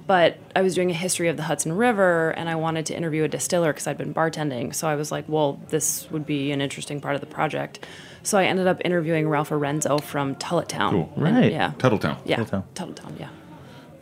But 0.06 0.38
I 0.56 0.62
was 0.62 0.75
doing 0.75 0.91
a 0.91 0.94
history 0.94 1.29
of 1.29 1.37
the 1.37 1.44
Hudson 1.44 1.73
River, 1.73 2.31
and 2.31 2.49
I 2.50 2.56
wanted 2.56 2.87
to 2.87 2.97
interview 2.97 3.23
a 3.23 3.29
distiller 3.29 3.73
because 3.73 3.87
I'd 3.87 3.97
been 3.97 4.12
bartending. 4.12 4.75
So 4.75 4.88
I 4.88 4.97
was 4.97 5.12
like, 5.12 5.25
well, 5.29 5.61
this 5.69 6.11
would 6.11 6.26
be 6.26 6.50
an 6.50 6.61
interesting 6.61 7.00
part 7.00 7.14
of 7.14 7.20
the 7.20 7.29
project. 7.29 7.87
So 8.25 8.37
I 8.37 8.47
ended 8.47 8.67
up 8.67 8.81
interviewing 8.85 9.29
Ralph 9.29 9.50
Erenzo 9.50 10.02
from 10.02 10.35
Tuthilltown. 10.35 10.91
Cool. 10.91 11.12
And- 11.14 11.37
Right. 11.37 11.52
yeah. 11.52 11.73
Tuthilltown. 11.79 12.19
Yeah. 12.25 12.38
Tuthilltown. 12.38 12.64
Tuthilltown. 12.75 13.20
Yeah. 13.20 13.29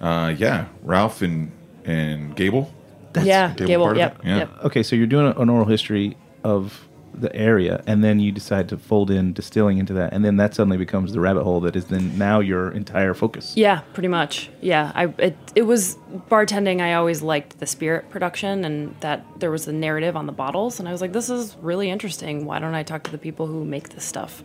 Uh, 0.01 0.29
yeah. 0.31 0.67
Ralph 0.83 1.21
and 1.21 1.53
and 1.85 2.35
Gable. 2.35 2.73
yeah. 3.23 3.53
Gable 3.55 3.67
Gable. 3.67 3.85
part 3.85 3.97
of 3.97 4.01
Yep. 4.01 4.19
it? 4.21 4.25
Yeah. 4.27 4.37
Yep. 4.39 4.65
okay, 4.65 4.83
so 4.83 4.97
you're 4.97 5.07
doing 5.07 5.35
an 5.37 5.49
oral 5.51 5.67
history 5.67 6.17
of 6.43 6.88
the 7.21 7.35
area, 7.35 7.83
and 7.87 8.03
then 8.05 8.21
you 8.21 8.31
decide 8.33 8.69
to 8.69 8.77
fold 8.79 9.11
in 9.11 9.33
distilling 9.33 9.79
into 9.79 9.93
that, 9.95 10.13
and 10.13 10.25
then 10.25 10.37
that 10.37 10.55
suddenly 10.55 10.77
becomes 10.77 11.13
the 11.13 11.21
rabbit 11.21 11.43
hole 11.45 11.61
that 11.61 11.77
is 11.77 11.87
then 11.87 12.17
now 12.19 12.41
your 12.41 12.71
entire 12.71 13.15
focus. 13.15 13.57
Yeah, 13.57 13.81
pretty 13.93 14.09
much. 14.09 14.51
Yeah, 14.61 14.93
I 14.95 15.07
it, 15.19 15.37
it 15.55 15.63
was 15.63 15.97
bartending. 16.31 16.81
I 16.81 16.95
always 16.95 17.23
liked 17.23 17.59
the 17.59 17.67
spirit 17.67 18.11
production 18.11 18.65
and 18.65 18.95
that 19.01 19.25
there 19.39 19.51
was 19.51 19.67
a 19.69 19.73
narrative 19.73 20.17
on 20.17 20.27
the 20.27 20.33
bottles, 20.33 20.79
and 20.81 20.89
I 20.89 20.93
was 20.93 21.01
like, 21.01 21.13
this 21.13 21.29
is 21.31 21.57
really 21.61 21.91
interesting. 21.91 22.45
Why 22.45 22.59
don't 22.59 22.75
I 22.75 22.83
talk 22.83 23.03
to 23.05 23.11
the 23.11 23.19
people 23.19 23.47
who 23.47 23.65
make 23.65 23.91
this 23.91 24.05
stuff? 24.05 24.43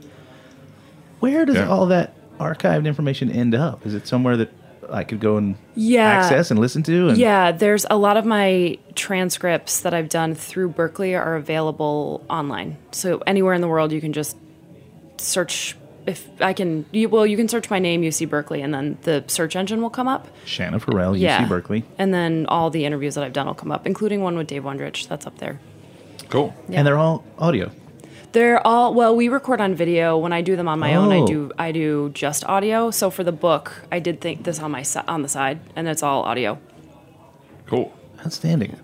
Where 1.19 1.45
does 1.45 1.55
Yeah. 1.55 1.69
all 1.69 1.86
that 1.88 2.15
archived 2.39 2.86
information 2.86 3.31
end 3.31 3.55
up? 3.55 3.86
Is 3.86 3.93
it 3.93 4.07
somewhere 4.07 4.36
that 4.38 4.51
I 4.93 5.03
could 5.03 5.19
go 5.19 5.38
and 5.38 5.55
Yeah. 5.75 6.03
access 6.07 6.51
and 6.51 6.59
listen 6.59 6.83
to? 6.83 7.09
And 7.09 7.17
Yeah, 7.17 7.51
there's 7.51 7.85
a 7.89 7.97
lot 7.97 8.15
of 8.15 8.25
my 8.25 8.77
transcripts 8.95 9.81
that 9.81 9.93
I've 9.93 10.09
done 10.09 10.35
through 10.35 10.69
Berkeley 10.69 11.15
are 11.15 11.35
available 11.35 12.23
online. 12.29 12.77
So 12.91 13.21
anywhere 13.25 13.53
in 13.53 13.62
the 13.62 13.67
world, 13.67 13.91
you 13.91 14.00
can 14.00 14.13
just 14.13 14.38
search. 15.17 15.75
If 16.05 16.27
I 16.41 16.51
can, 16.51 16.85
you, 16.91 17.07
well, 17.07 17.25
you 17.25 17.38
can 17.38 17.47
search 17.47 17.69
my 17.69 17.79
name, 17.79 18.01
UC 18.03 18.25
Berkeley, 18.29 18.62
and 18.62 18.73
then 18.73 18.97
the 19.03 19.23
search 19.27 19.55
engine 19.55 19.81
will 19.81 19.89
come 19.89 20.07
up. 20.07 20.27
Shanna 20.45 20.79
Farrell, 20.79 21.15
yeah, 21.15 21.39
UC 21.43 21.47
Berkeley, 21.50 21.85
and 21.97 22.13
then 22.13 22.45
all 22.50 22.69
the 22.69 22.83
interviews 22.83 23.15
that 23.15 23.23
I've 23.23 23.31
done 23.31 23.47
will 23.47 23.53
come 23.53 23.71
up, 23.71 23.88
including 23.88 24.21
one 24.21 24.35
with 24.38 24.47
Dave 24.47 24.63
Wondrich. 24.63 25.07
That's 25.07 25.25
up 25.25 25.38
there. 25.38 25.59
Cool. 26.29 26.53
and 26.69 26.85
they're 26.85 26.97
all 26.97 27.23
audio. 27.39 27.71
They're 28.33 28.65
all 28.65 28.93
well. 28.93 29.15
We 29.15 29.29
record 29.29 29.61
on 29.61 29.75
video. 29.75 30.17
When 30.17 30.33
I 30.33 30.41
do 30.41 30.55
them 30.55 30.67
on 30.67 30.79
my 30.79 30.95
own, 30.95 31.11
I 31.11 31.19
Oh. 31.19 31.27
do 31.27 31.51
I 31.57 31.71
do 31.71 32.09
just 32.13 32.43
audio. 32.45 32.91
So 32.91 33.09
for 33.09 33.23
the 33.23 33.31
book, 33.31 33.83
I 33.91 33.99
did 33.99 34.19
think 34.21 34.43
this 34.43 34.59
on 34.59 34.71
my 34.71 34.81
si- 34.81 34.99
on 35.07 35.21
the 35.21 35.29
side, 35.29 35.59
and 35.75 35.87
it's 35.87 36.03
all 36.03 36.23
audio. 36.23 36.57
Cool. 37.67 37.93
Outstanding. 38.25 38.75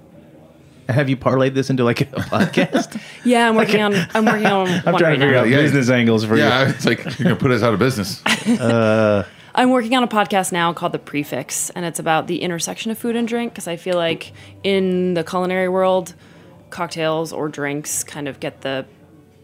Have 0.88 1.08
you 1.10 1.18
parlayed 1.18 1.54
this 1.54 1.70
into 1.70 1.84
like 1.84 2.02
a 2.02 2.06
podcast? 2.36 3.00
Yeah, 3.24 3.48
I'm 3.50 3.56
working 3.56 3.82
on 3.82 3.94
I'm 4.14 4.26
working 4.26 4.46
on 4.48 4.68
I'm 4.86 4.94
one 4.94 4.98
trying 4.98 5.02
right 5.02 5.10
to 5.16 5.20
figure 5.20 5.32
now. 5.34 5.40
out 5.42 5.50
Yeah. 5.50 5.58
business 5.62 5.90
angles 5.90 6.26
for 6.26 6.36
Yeah, 6.38 6.70
it's 6.70 6.86
like 6.86 7.04
you're 7.04 7.24
gonna 7.26 7.36
put 7.36 7.52
us 7.52 7.62
out 7.64 7.74
of 7.74 7.80
business. 7.80 8.22
Uh. 8.60 9.24
I'm 9.56 9.72
working 9.72 9.96
on 9.96 10.04
a 10.04 10.08
podcast 10.08 10.52
now 10.52 10.74
called 10.74 10.92
The 10.92 11.00
Prix 11.00 11.24
Fixe, 11.24 11.70
and 11.72 11.84
it's 11.84 12.00
about 12.00 12.28
the 12.28 12.42
intersection 12.44 12.92
of 12.92 12.98
food 13.00 13.16
and 13.16 13.28
drink 13.28 13.52
because 13.52 13.68
I 13.68 13.76
feel 13.78 13.96
like 13.96 14.32
in 14.64 15.16
the 15.16 15.24
culinary 15.24 15.68
world, 15.68 16.14
cocktails 16.70 17.34
or 17.34 17.50
drinks 17.50 18.04
kind 18.04 18.28
of 18.28 18.40
get 18.40 18.62
the 18.62 18.86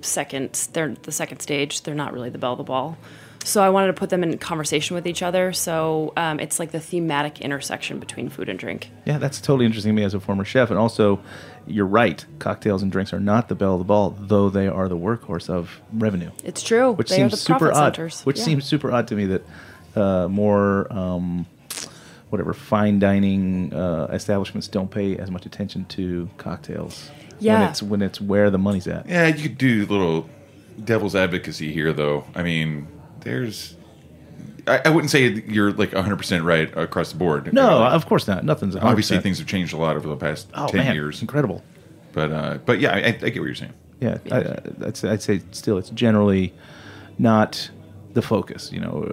second 0.05 0.69
they're 0.74 0.95
the 1.03 1.12
second 1.12 1.39
stage. 1.39 1.81
They're 1.83 1.95
not 1.95 2.13
really 2.13 2.29
the 2.29 2.38
bell 2.38 2.53
of 2.53 2.57
the 2.57 2.63
ball. 2.63 2.97
So 3.43 3.62
I 3.62 3.69
wanted 3.69 3.88
to 3.88 3.93
put 3.93 4.09
them 4.09 4.24
in 4.24 4.39
conversation 4.39 4.95
with 4.95 5.05
each 5.05 5.21
other. 5.21 5.53
So 5.53 6.13
um, 6.17 6.39
it's 6.39 6.57
like 6.57 6.71
the 6.71 6.79
thematic 6.79 7.41
intersection 7.41 8.00
between 8.00 8.27
food 8.29 8.50
and 8.50 8.57
drink. 8.57 8.89
Yeah, 9.05 9.19
that's 9.19 9.39
totally 9.39 9.67
interesting 9.67 9.91
to 9.91 9.95
me 9.95 10.03
as 10.03 10.15
a 10.15 10.19
former 10.19 10.43
chef. 10.43 10.71
And 10.71 10.79
also, 10.79 11.19
you're 11.67 11.85
right. 11.85 12.25
Cocktails 12.39 12.81
and 12.81 12.91
drinks 12.91 13.13
are 13.13 13.19
not 13.19 13.47
the 13.47 13.53
bell 13.53 13.74
of 13.74 13.79
the 13.79 13.85
ball, 13.85 14.15
though 14.19 14.50
they 14.50 14.67
are 14.67 14.88
the 14.89 14.97
workhorse 14.97 15.47
of 15.47 15.79
revenue. 15.93 16.31
It's 16.43 16.63
true. 16.63 16.93
which 16.93 17.09
they 17.09 17.17
seems 17.17 17.39
super 17.39 17.71
odd. 17.71 17.95
centers. 17.95 18.24
Which 18.24 18.39
Yeah. 18.39 18.45
seems 18.45 18.65
super 18.65 18.91
odd 18.91 19.07
to 19.09 19.15
me 19.15 19.25
that 19.27 19.43
uh, 19.95 20.27
more 20.27 20.91
um, 20.91 21.45
whatever 22.31 22.51
fine 22.53 22.97
dining 22.97 23.71
uh, 23.74 24.07
establishments 24.12 24.67
don't 24.67 24.89
pay 24.89 25.17
as 25.17 25.29
much 25.29 25.45
attention 25.45 25.85
to 25.85 26.27
cocktails. 26.38 27.12
Yeah. 27.39 27.60
when 27.62 27.70
it's 27.70 27.82
when 27.84 28.01
it's 28.01 28.22
where 28.22 28.50
the 28.50 28.58
money's 28.58 28.88
at. 28.88 29.08
Yeah, 29.08 29.27
you 29.27 29.42
could 29.50 29.58
do 29.58 29.84
a 29.84 29.89
little 29.92 30.30
devil's 30.84 31.15
advocacy 31.15 31.72
here, 31.74 31.94
though. 31.94 32.24
I 32.36 32.44
mean, 32.44 32.88
there's. 33.22 33.75
I, 34.68 34.82
I 34.86 34.89
wouldn't 34.89 35.12
say 35.12 35.27
you're 35.48 35.72
like 35.74 35.92
100% 35.92 36.44
right 36.44 36.75
across 36.75 37.12
the 37.12 37.18
board. 37.20 37.54
No, 37.54 37.80
Like, 37.82 37.94
of 37.94 38.08
course 38.08 38.27
not. 38.27 38.44
Nothing's 38.44 38.75
100%. 38.75 38.84
obviously 38.84 39.20
things 39.20 39.38
have 39.38 39.48
changed 39.48 39.74
a 39.74 39.77
lot 39.77 39.96
over 39.96 40.08
the 40.08 40.15
past 40.18 40.48
Oh 40.56 40.68
10 40.68 40.77
man, 40.86 40.96
years. 40.96 41.22
incredible. 41.22 41.63
But 42.13 42.32
uh, 42.32 42.58
but 42.65 42.80
yeah, 42.80 42.92
I, 42.94 42.98
I 43.08 43.12
get 43.12 43.39
what 43.39 43.46
you're 43.46 43.54
saying. 43.56 43.74
Yeah, 44.00 44.18
I, 44.32 44.38
I- 44.38 44.88
I'd, 44.88 44.98
say, 44.98 45.10
I'd 45.10 45.22
say 45.22 45.42
still 45.51 45.77
it's 45.77 45.89
generally 45.92 46.54
not 47.20 47.70
the 48.13 48.22
focus. 48.22 48.72
You 48.72 48.80
know, 48.80 49.04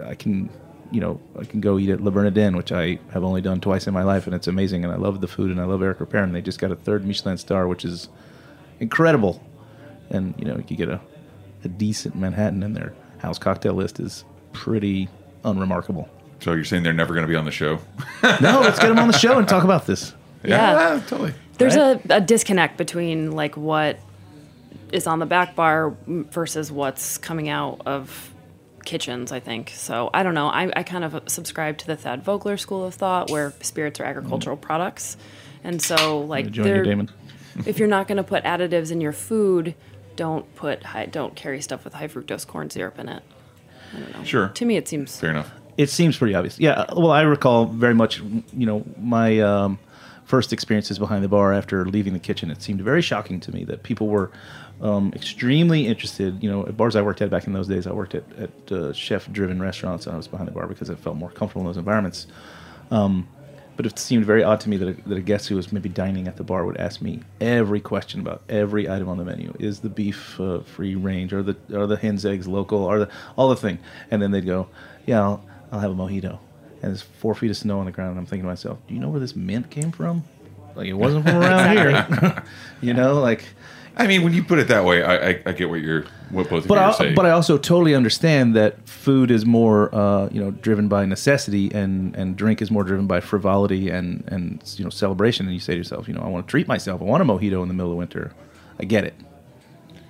uh, 0.00 0.06
I 0.06 0.14
can, 0.14 0.48
you 0.90 1.00
know, 1.00 1.20
I 1.38 1.44
can 1.44 1.60
go 1.60 1.78
eat 1.78 1.88
at 1.90 2.00
Le 2.00 2.10
Bernardin, 2.10 2.56
which 2.56 2.72
I 2.72 2.98
have 3.12 3.22
only 3.24 3.40
done 3.40 3.60
twice 3.60 3.86
in 3.86 3.94
my 3.94 4.02
life, 4.02 4.26
and 4.26 4.34
it's 4.34 4.46
amazing, 4.48 4.84
and 4.84 4.92
I 4.92 4.96
love 4.96 5.20
the 5.20 5.28
food, 5.28 5.50
and 5.50 5.60
I 5.60 5.64
love 5.64 5.82
Eric 5.82 5.98
Ripert. 5.98 6.32
They 6.32 6.40
just 6.42 6.58
got 6.58 6.70
a 6.72 6.76
third 6.76 7.04
Michelin 7.06 7.38
star, 7.38 7.68
which 7.68 7.84
is 7.84 8.08
incredible, 8.80 9.42
and 10.10 10.34
you 10.38 10.44
know, 10.44 10.62
you 10.68 10.76
get 10.76 10.88
a, 10.88 11.00
a 11.64 11.68
decent 11.68 12.16
Manhattan, 12.16 12.62
and 12.62 12.74
their 12.76 12.92
house 13.18 13.38
cocktail 13.38 13.74
list 13.74 14.00
is 14.00 14.24
pretty 14.52 15.08
unremarkable. 15.44 16.08
So 16.40 16.52
you're 16.54 16.64
saying 16.64 16.82
they're 16.82 16.92
never 16.92 17.12
going 17.14 17.26
to 17.26 17.30
be 17.30 17.36
on 17.36 17.44
the 17.44 17.50
show? 17.50 17.78
No, 18.40 18.60
let's 18.60 18.78
get 18.78 18.88
them 18.88 18.98
on 18.98 19.08
the 19.08 19.16
show 19.18 19.38
and 19.38 19.46
talk 19.48 19.64
about 19.64 19.86
this. 19.86 20.14
Yeah. 20.44 21.00
totally. 21.06 21.34
There's 21.58 21.76
Right? 21.76 22.00
a, 22.10 22.16
a 22.16 22.20
disconnect 22.20 22.78
between 22.78 23.32
like 23.32 23.56
what 23.56 23.98
is 24.92 25.06
on 25.06 25.18
the 25.18 25.26
back 25.26 25.54
bar 25.54 25.94
versus 26.06 26.72
what's 26.72 27.18
coming 27.18 27.48
out 27.48 27.82
of 27.86 28.32
kitchens, 28.84 29.32
I 29.32 29.40
think. 29.40 29.70
So 29.74 30.10
I 30.12 30.22
don't 30.22 30.34
know. 30.34 30.48
I, 30.48 30.70
I 30.74 30.82
kind 30.82 31.04
of 31.04 31.22
subscribe 31.28 31.78
to 31.78 31.86
the 31.86 31.96
Thad 31.96 32.22
Vogler 32.22 32.56
school 32.56 32.84
of 32.84 32.94
thought 32.94 33.30
where 33.30 33.52
spirits 33.60 34.00
are 34.00 34.04
agricultural 34.04 34.56
products. 34.56 35.16
And 35.64 35.80
so 35.82 36.20
like 36.20 36.46
Mm. 36.46 36.50
Join 36.52 36.66
you, 36.66 36.82
Damon. 36.82 37.10
if 37.66 37.78
you're 37.78 37.88
not 37.88 38.08
going 38.08 38.16
to 38.16 38.24
put 38.24 38.44
additives 38.44 38.90
in 38.90 39.00
your 39.00 39.12
food, 39.12 39.74
don't 40.16 40.52
put 40.54 40.82
high, 40.82 41.06
don't 41.06 41.34
carry 41.34 41.60
stuff 41.60 41.84
with 41.84 41.94
high 41.94 42.08
fructose 42.08 42.46
corn 42.46 42.70
syrup 42.70 42.98
in 42.98 43.08
it. 43.08 43.22
I 43.94 44.00
don't 44.00 44.12
know. 44.18 44.24
Sure. 44.24 44.48
To 44.48 44.64
me, 44.64 44.76
it 44.76 44.88
seems 44.88 45.18
Fair 45.18 45.30
enough. 45.30 45.50
It 45.76 45.88
seems 45.88 46.16
pretty 46.16 46.34
obvious. 46.34 46.58
Yeah. 46.58 46.84
Well, 46.94 47.10
I 47.10 47.22
recall 47.22 47.66
very 47.66 47.94
much, 47.94 48.20
you 48.20 48.66
know, 48.66 48.84
my 48.98 49.40
um, 49.40 49.78
first 50.24 50.52
experiences 50.52 50.98
behind 50.98 51.24
the 51.24 51.28
bar 51.28 51.52
after 51.52 51.84
leaving 51.86 52.12
the 52.12 52.18
kitchen. 52.18 52.50
It 52.50 52.62
seemed 52.62 52.80
very 52.82 53.02
shocking 53.02 53.40
to 53.40 53.52
me 53.52 53.64
that 53.64 53.82
people 53.82 54.08
were 54.08 54.30
um, 54.80 55.12
extremely 55.14 55.86
interested. 55.86 56.42
You 56.42 56.50
know, 56.50 56.66
at 56.66 56.76
bars 56.76 56.96
I 56.96 57.02
worked 57.02 57.20
at 57.22 57.30
back 57.30 57.46
in 57.46 57.52
those 57.52 57.68
days, 57.68 57.86
I 57.86 57.92
worked 57.92 58.14
at, 58.14 58.24
at 58.38 58.72
uh, 58.72 58.92
chef-driven 58.92 59.60
restaurants, 59.60 60.06
and 60.06 60.14
I 60.14 60.16
was 60.16 60.28
behind 60.28 60.48
the 60.48 60.52
bar 60.52 60.66
because 60.66 60.90
I 60.90 60.94
felt 60.94 61.16
more 61.16 61.30
comfortable 61.30 61.62
in 61.62 61.66
those 61.66 61.76
environments. 61.76 62.26
Um, 62.90 63.28
but 63.76 63.86
it 63.86 63.98
seemed 63.98 64.26
very 64.26 64.42
odd 64.42 64.60
to 64.60 64.68
me 64.68 64.76
that 64.76 64.88
a, 64.88 65.08
that 65.08 65.16
a 65.16 65.22
guest 65.22 65.48
who 65.48 65.56
was 65.56 65.72
maybe 65.72 65.88
dining 65.88 66.28
at 66.28 66.36
the 66.36 66.44
bar 66.44 66.66
would 66.66 66.76
ask 66.76 67.00
me 67.00 67.22
every 67.40 67.80
question 67.80 68.20
about 68.20 68.42
every 68.48 68.90
item 68.90 69.08
on 69.08 69.16
the 69.16 69.24
menu. 69.24 69.54
Is 69.58 69.80
the 69.80 69.88
beef 69.88 70.38
uh, 70.38 70.60
free 70.60 70.96
range? 70.96 71.32
Are 71.32 71.42
the 71.42 71.56
are 71.74 71.86
the 71.86 71.96
hens 71.96 72.26
eggs 72.26 72.46
local? 72.46 72.84
Are 72.84 72.98
the 72.98 73.08
all 73.36 73.48
the 73.48 73.56
thing? 73.56 73.78
And 74.10 74.20
then 74.20 74.32
they'd 74.32 74.44
go, 74.44 74.68
"Yeah, 75.06 75.22
I'll, 75.22 75.44
I'll 75.72 75.80
have 75.80 75.92
a 75.92 75.94
mojito." 75.94 76.38
And 76.82 76.90
there's 76.90 77.00
four 77.00 77.34
feet 77.34 77.50
of 77.50 77.56
snow 77.56 77.78
on 77.78 77.86
the 77.86 77.92
ground. 77.92 78.10
And 78.10 78.18
I'm 78.18 78.26
thinking 78.26 78.44
to 78.44 78.48
myself, 78.48 78.78
"Do 78.86 78.92
you 78.92 79.00
know 79.00 79.08
where 79.08 79.20
this 79.20 79.34
mint 79.34 79.70
came 79.70 79.92
from? 79.92 80.24
Like 80.74 80.86
it 80.88 80.92
wasn't 80.92 81.24
from 81.24 81.36
around 81.36 81.76
here." 81.76 82.44
you 82.82 82.92
know, 82.92 83.20
like. 83.20 83.44
I 83.96 84.06
mean, 84.06 84.22
when 84.22 84.32
you 84.32 84.42
put 84.42 84.58
it 84.58 84.68
that 84.68 84.84
way, 84.84 85.02
I, 85.02 85.30
I, 85.30 85.42
I 85.46 85.52
get 85.52 85.68
what 85.68 85.80
you're 85.80 86.04
what 86.30 86.48
both 86.48 86.62
of 86.62 86.68
But 86.68 86.74
you 86.74 86.80
are 86.80 86.88
I, 86.90 86.92
saying. 86.92 87.14
but 87.14 87.26
I 87.26 87.30
also 87.30 87.58
totally 87.58 87.94
understand 87.94 88.54
that 88.56 88.88
food 88.88 89.30
is 89.30 89.44
more, 89.44 89.92
uh, 89.94 90.28
you 90.30 90.40
know, 90.40 90.52
driven 90.52 90.88
by 90.88 91.04
necessity, 91.04 91.72
and, 91.74 92.14
and 92.14 92.36
drink 92.36 92.62
is 92.62 92.70
more 92.70 92.84
driven 92.84 93.06
by 93.06 93.20
frivolity 93.20 93.90
and 93.90 94.24
and 94.28 94.62
you 94.76 94.84
know 94.84 94.90
celebration. 94.90 95.46
And 95.46 95.54
you 95.54 95.60
say 95.60 95.72
to 95.72 95.78
yourself, 95.78 96.08
you 96.08 96.14
know, 96.14 96.22
I 96.22 96.28
want 96.28 96.46
to 96.46 96.50
treat 96.50 96.68
myself. 96.68 97.00
I 97.00 97.04
want 97.04 97.22
a 97.22 97.26
mojito 97.26 97.62
in 97.62 97.68
the 97.68 97.74
middle 97.74 97.90
of 97.92 97.98
winter. 97.98 98.32
I 98.78 98.84
get 98.84 99.04
it. 99.04 99.14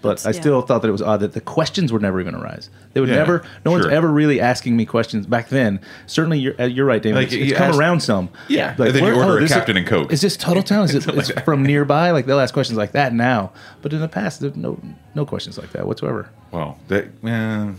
But 0.02 0.24
I 0.26 0.30
yeah. 0.30 0.40
still 0.40 0.62
thought 0.62 0.80
that 0.82 0.88
it 0.88 0.92
was 0.92 1.02
odd 1.02 1.20
that 1.20 1.32
the 1.34 1.40
questions 1.40 1.92
would 1.92 2.00
never 2.00 2.20
even 2.20 2.34
arise. 2.34 2.70
They 2.94 3.00
would 3.00 3.10
Yeah, 3.10 3.16
never. 3.16 3.44
No 3.64 3.70
one's 3.72 3.86
ever 3.86 4.08
really 4.08 4.40
asking 4.40 4.76
me 4.76 4.86
questions 4.86 5.26
back 5.26 5.48
then. 5.50 5.80
Certainly, 6.06 6.38
you're 6.38 6.54
uh, 6.60 6.64
you're 6.64 6.86
right, 6.86 7.02
David. 7.02 7.16
Like, 7.16 7.26
it's 7.32 7.34
it's 7.50 7.52
come 7.58 7.70
ask- 7.70 7.78
around 7.78 8.00
some. 8.00 8.30
Yeah, 8.48 8.70
and 8.78 8.94
then 8.94 9.04
you 9.04 9.14
order 9.14 9.36
a 9.38 9.40
this 9.40 9.50
is- 9.50 9.56
Captain 9.56 9.76
and 9.76 9.86
Coke. 9.86 10.10
Is 10.12 10.20
this 10.22 10.36
Tuthilltown? 10.36 10.84
Is 10.84 10.94
it 11.06 11.14
like 11.14 11.44
from 11.44 11.62
nearby? 11.62 12.10
Like 12.12 12.26
they'll 12.26 12.40
ask 12.40 12.54
questions 12.54 12.78
like 12.78 12.92
that 12.92 13.12
now. 13.12 13.52
But 13.82 13.92
in 13.92 14.00
the 14.00 14.08
past, 14.08 14.40
there's 14.40 14.56
no 14.56 14.80
no 15.14 15.26
questions 15.26 15.58
like 15.58 15.72
that 15.72 15.86
whatsoever. 15.86 16.30
well, 16.50 16.78
that 16.88 17.08
yeah, 17.22 17.72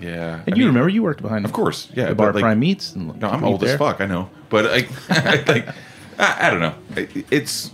yeah. 0.00 0.40
And 0.46 0.54
I 0.54 0.56
you 0.56 0.64
mean, 0.64 0.66
remember 0.68 0.88
you 0.90 1.02
worked 1.02 1.22
behind, 1.22 1.44
Of 1.44 1.52
course, 1.52 1.88
yeah, 1.94 2.08
the 2.10 2.14
bar 2.14 2.28
but, 2.28 2.36
like- 2.36 2.42
Prime 2.42 2.58
Meats. 2.60 2.94
And 2.94 3.18
No, 3.20 3.28
I'm 3.28 3.34
people 3.40 3.48
eat 3.48 3.52
old 3.52 3.64
as 3.64 3.78
fuck. 3.78 4.00
I 4.00 4.06
know, 4.06 4.28
but 4.50 4.66
I, 4.66 4.86
I 5.08 5.44
like, 5.46 5.68
I, 6.18 6.48
I 6.48 6.50
don't 6.50 6.60
know. 6.60 6.74
It- 6.96 7.26
It's, 7.30 7.70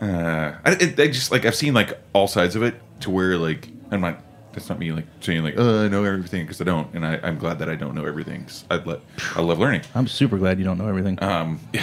uh, 0.00 0.54
I, 0.64 0.72
it, 0.72 0.98
I 1.00 1.06
just 1.08 1.30
like 1.30 1.44
I've 1.44 1.54
seen 1.54 1.74
like 1.74 1.98
all 2.12 2.28
sides 2.28 2.56
of 2.56 2.62
it 2.62 2.74
to 3.00 3.10
where 3.10 3.36
like 3.38 3.68
I'm 3.90 4.00
not. 4.00 4.22
That's 4.52 4.70
not 4.70 4.78
me 4.78 4.90
like 4.90 5.04
saying 5.20 5.42
like 5.44 5.54
oh 5.58 5.84
I 5.84 5.88
know 5.88 6.04
everything 6.04 6.44
because 6.44 6.62
I 6.62 6.64
don't, 6.64 6.90
and 6.94 7.04
I, 7.06 7.20
I'm 7.22 7.36
glad 7.36 7.58
that 7.58 7.68
I 7.68 7.74
don't 7.74 7.94
know 7.94 8.06
everything. 8.06 8.44
'cause 8.44 8.64
I 8.70 8.76
let 8.76 9.00
I 9.34 9.42
love 9.42 9.58
learning. 9.58 9.82
I'm 9.94 10.06
super 10.08 10.38
glad 10.38 10.58
you 10.58 10.64
don't 10.64 10.78
know 10.78 10.88
everything. 10.88 11.22
Um, 11.22 11.60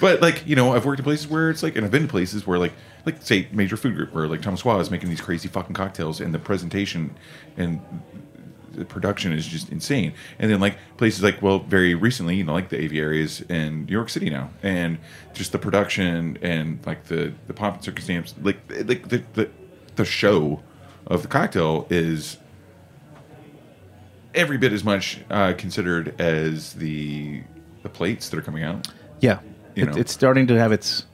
but 0.00 0.20
like 0.22 0.46
you 0.46 0.56
know, 0.56 0.72
I've 0.74 0.84
worked 0.86 1.00
in 1.00 1.04
places 1.04 1.28
where 1.28 1.50
it's 1.50 1.62
like, 1.62 1.76
and 1.76 1.84
I've 1.84 1.90
been 1.90 2.02
to 2.02 2.08
places 2.08 2.46
where 2.46 2.58
like, 2.58 2.72
like 3.04 3.20
say 3.22 3.48
major 3.52 3.76
food 3.76 3.94
group 3.94 4.14
where 4.14 4.26
like 4.26 4.40
Thomas 4.42 4.64
Waugh 4.64 4.78
is 4.78 4.90
making 4.90 5.10
these 5.10 5.20
crazy 5.20 5.48
fucking 5.48 5.74
cocktails, 5.74 6.20
and 6.20 6.32
the 6.34 6.38
presentation 6.38 7.14
and 7.56 7.80
the 8.78 8.84
production 8.84 9.32
is 9.32 9.46
just 9.46 9.70
insane. 9.70 10.12
And 10.38 10.50
then 10.50 10.60
like 10.60 10.76
places 10.96 11.22
like 11.22 11.42
well, 11.42 11.58
very 11.58 11.94
recently, 11.94 12.36
you 12.36 12.44
know, 12.44 12.52
like 12.52 12.68
the 12.68 12.80
aviaries 12.80 13.40
in 13.42 13.86
New 13.86 13.92
York 13.92 14.08
City 14.08 14.30
now, 14.30 14.50
and 14.62 14.98
just 15.34 15.52
the 15.52 15.58
production 15.58 16.38
and 16.42 16.84
like 16.86 17.04
the 17.04 17.32
the 17.46 17.54
pomp 17.54 17.76
and 17.76 17.84
circumstance, 17.84 18.34
like 18.42 18.58
like 18.86 19.08
the 19.08 19.22
the, 19.34 19.50
the 19.96 20.04
show 20.04 20.62
of 21.06 21.22
the 21.22 21.28
cocktail 21.28 21.86
is 21.90 22.38
every 24.34 24.58
bit 24.58 24.72
as 24.72 24.84
much 24.84 25.20
uh, 25.30 25.52
considered 25.56 26.18
as 26.20 26.74
the 26.74 27.42
the 27.82 27.88
plates 27.88 28.28
that 28.28 28.38
are 28.38 28.42
coming 28.42 28.62
out. 28.62 28.88
yeah, 29.20 29.40
you 29.74 29.84
it, 29.84 29.86
know. 29.86 29.96
it's 29.96 30.12
starting 30.12 30.46
to 30.46 30.58
have 30.58 30.72
its. 30.72 31.04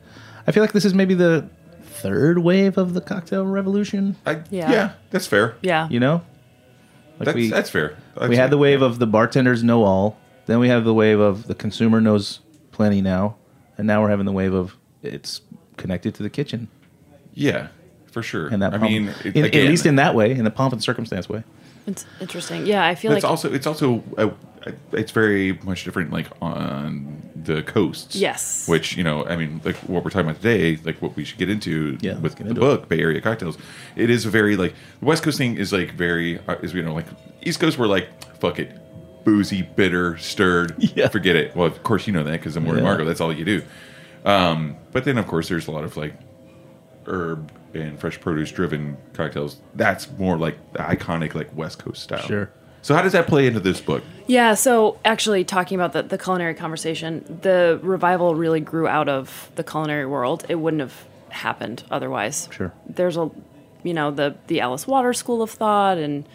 I 0.46 0.52
feel 0.52 0.62
like 0.62 0.72
this 0.72 0.84
is 0.84 0.92
maybe 0.92 1.14
the 1.14 1.48
third 1.82 2.38
wave 2.38 2.76
of 2.76 2.92
the 2.92 3.00
cocktail 3.00 3.46
revolution. 3.46 4.16
I, 4.26 4.42
yeah. 4.50 4.70
Yeah. 4.70 4.92
that's 5.10 5.26
fair. 5.26 5.56
yeah. 5.62 5.88
You 5.88 6.00
know, 6.00 6.22
like 7.18 7.26
That's, 7.26 7.34
we 7.36 7.48
that's 7.50 7.70
fair. 7.70 7.96
we 8.28 8.36
had 8.36 8.50
the 8.50 8.58
wave 8.58 8.82
of 8.82 8.98
the 8.98 9.06
bartenders 9.06 9.62
know 9.62 9.84
all. 9.84 10.18
Then 10.46 10.58
we 10.58 10.68
have 10.68 10.84
the 10.84 10.94
wave 10.94 11.20
of 11.20 11.46
the 11.46 11.54
consumer 11.54 12.00
knows 12.00 12.40
plenty 12.72 13.00
now, 13.00 13.36
and 13.78 13.86
now 13.86 14.02
we're 14.02 14.10
having 14.10 14.26
the 14.26 14.32
wave 14.32 14.52
of 14.52 14.76
it's 15.02 15.40
connected 15.76 16.14
to 16.16 16.22
the 16.22 16.30
kitchen. 16.30 16.68
yeah, 17.34 17.68
for 18.10 18.22
sure. 18.22 18.48
And 18.48 18.60
that 18.62 18.74
I 18.74 18.78
pomp- 18.78 18.90
mean, 18.90 19.08
it- 19.24 19.36
in, 19.36 19.44
again, 19.44 19.64
at 19.64 19.70
least 19.70 19.86
in 19.86 19.96
that 19.96 20.14
way, 20.14 20.32
in 20.32 20.44
the 20.44 20.50
pomp 20.50 20.72
and 20.72 20.82
circumstance 20.82 21.28
way. 21.28 21.42
It's 21.86 22.06
interesting. 22.20 22.66
Yeah, 22.66 22.84
I 22.86 22.94
feel 22.94 23.10
but 23.10 23.14
like 23.14 23.18
it's 23.18 23.24
also 23.24 23.52
it's 23.52 23.66
also 23.66 24.02
uh, 24.18 24.30
it's 24.92 25.10
very 25.12 25.52
much 25.64 25.84
different 25.84 26.10
like 26.12 26.26
on 26.40 27.22
the 27.36 27.62
coasts. 27.62 28.16
Yes. 28.16 28.66
Which 28.68 28.96
you 28.96 29.04
know, 29.04 29.24
I 29.26 29.36
mean, 29.36 29.60
like 29.64 29.76
what 29.88 30.04
we're 30.04 30.10
talking 30.10 30.28
about 30.30 30.40
today, 30.42 30.78
like 30.84 31.00
what 31.02 31.14
we 31.16 31.24
should 31.24 31.38
get 31.38 31.50
into 31.50 31.98
Yeah, 32.00 32.18
with 32.18 32.36
get 32.36 32.44
the 32.44 32.48
into 32.50 32.60
book 32.60 32.88
Bay 32.88 33.00
Area 33.00 33.20
cocktails. 33.20 33.58
It 33.96 34.10
is 34.10 34.24
a 34.26 34.30
very 34.30 34.56
like 34.56 34.74
the 35.00 35.06
West 35.06 35.22
Coast 35.22 35.38
thing 35.38 35.56
is 35.56 35.72
like 35.72 35.92
very 35.92 36.38
uh, 36.48 36.56
is 36.62 36.72
you 36.74 36.82
know 36.82 36.94
like 36.94 37.06
East 37.42 37.60
Coast 37.60 37.78
we're 37.78 37.86
like 37.86 38.08
fuck 38.38 38.58
it, 38.58 38.70
boozy, 39.24 39.62
bitter, 39.62 40.16
stirred. 40.18 40.74
Yeah. 40.96 41.08
Forget 41.08 41.36
it. 41.36 41.54
Well, 41.56 41.66
of 41.66 41.82
course 41.82 42.06
you 42.06 42.12
know 42.12 42.24
that 42.24 42.32
because 42.32 42.56
I'm 42.56 42.64
Morty 42.64 42.78
Yeah. 42.80 42.84
Margo. 42.84 43.04
That's 43.04 43.20
all 43.20 43.32
you 43.32 43.44
do. 43.44 43.62
Um, 44.24 44.76
but 44.92 45.04
then 45.04 45.18
of 45.18 45.26
course 45.26 45.48
there's 45.48 45.66
a 45.68 45.70
lot 45.70 45.84
of 45.84 45.96
like 45.96 46.14
herb 47.06 47.52
and 47.74 47.98
fresh 47.98 48.18
produce 48.20 48.50
driven 48.52 48.96
cocktails. 49.12 49.58
That's 49.74 50.08
more 50.18 50.38
like 50.38 50.56
the 50.72 50.78
iconic 50.78 51.34
like 51.34 51.54
West 51.54 51.78
Coast 51.84 52.02
style. 52.02 52.26
Sure. 52.26 52.50
So 52.84 52.94
how 52.94 53.00
does 53.00 53.12
that 53.12 53.26
play 53.26 53.46
into 53.46 53.60
this 53.60 53.80
book? 53.80 54.04
Yeah, 54.26 54.52
so 54.52 54.98
actually 55.06 55.42
talking 55.42 55.80
about 55.80 55.94
the, 55.94 56.02
the 56.02 56.18
culinary 56.18 56.52
conversation, 56.52 57.38
the 57.40 57.80
revival 57.82 58.34
really 58.34 58.60
grew 58.60 58.86
out 58.86 59.08
of 59.08 59.50
the 59.54 59.64
culinary 59.64 60.04
world. 60.04 60.44
It 60.50 60.56
wouldn't 60.56 60.82
have 60.82 61.06
happened 61.30 61.82
otherwise. 61.90 62.46
Sure. 62.52 62.74
There's 62.86 63.16
a 63.16 63.30
you 63.84 63.94
know, 63.94 64.10
the 64.10 64.36
the 64.48 64.60
Alice 64.60 64.86
Water 64.86 65.14
school 65.14 65.40
of 65.40 65.50
thought 65.50 65.96
and 65.96 66.28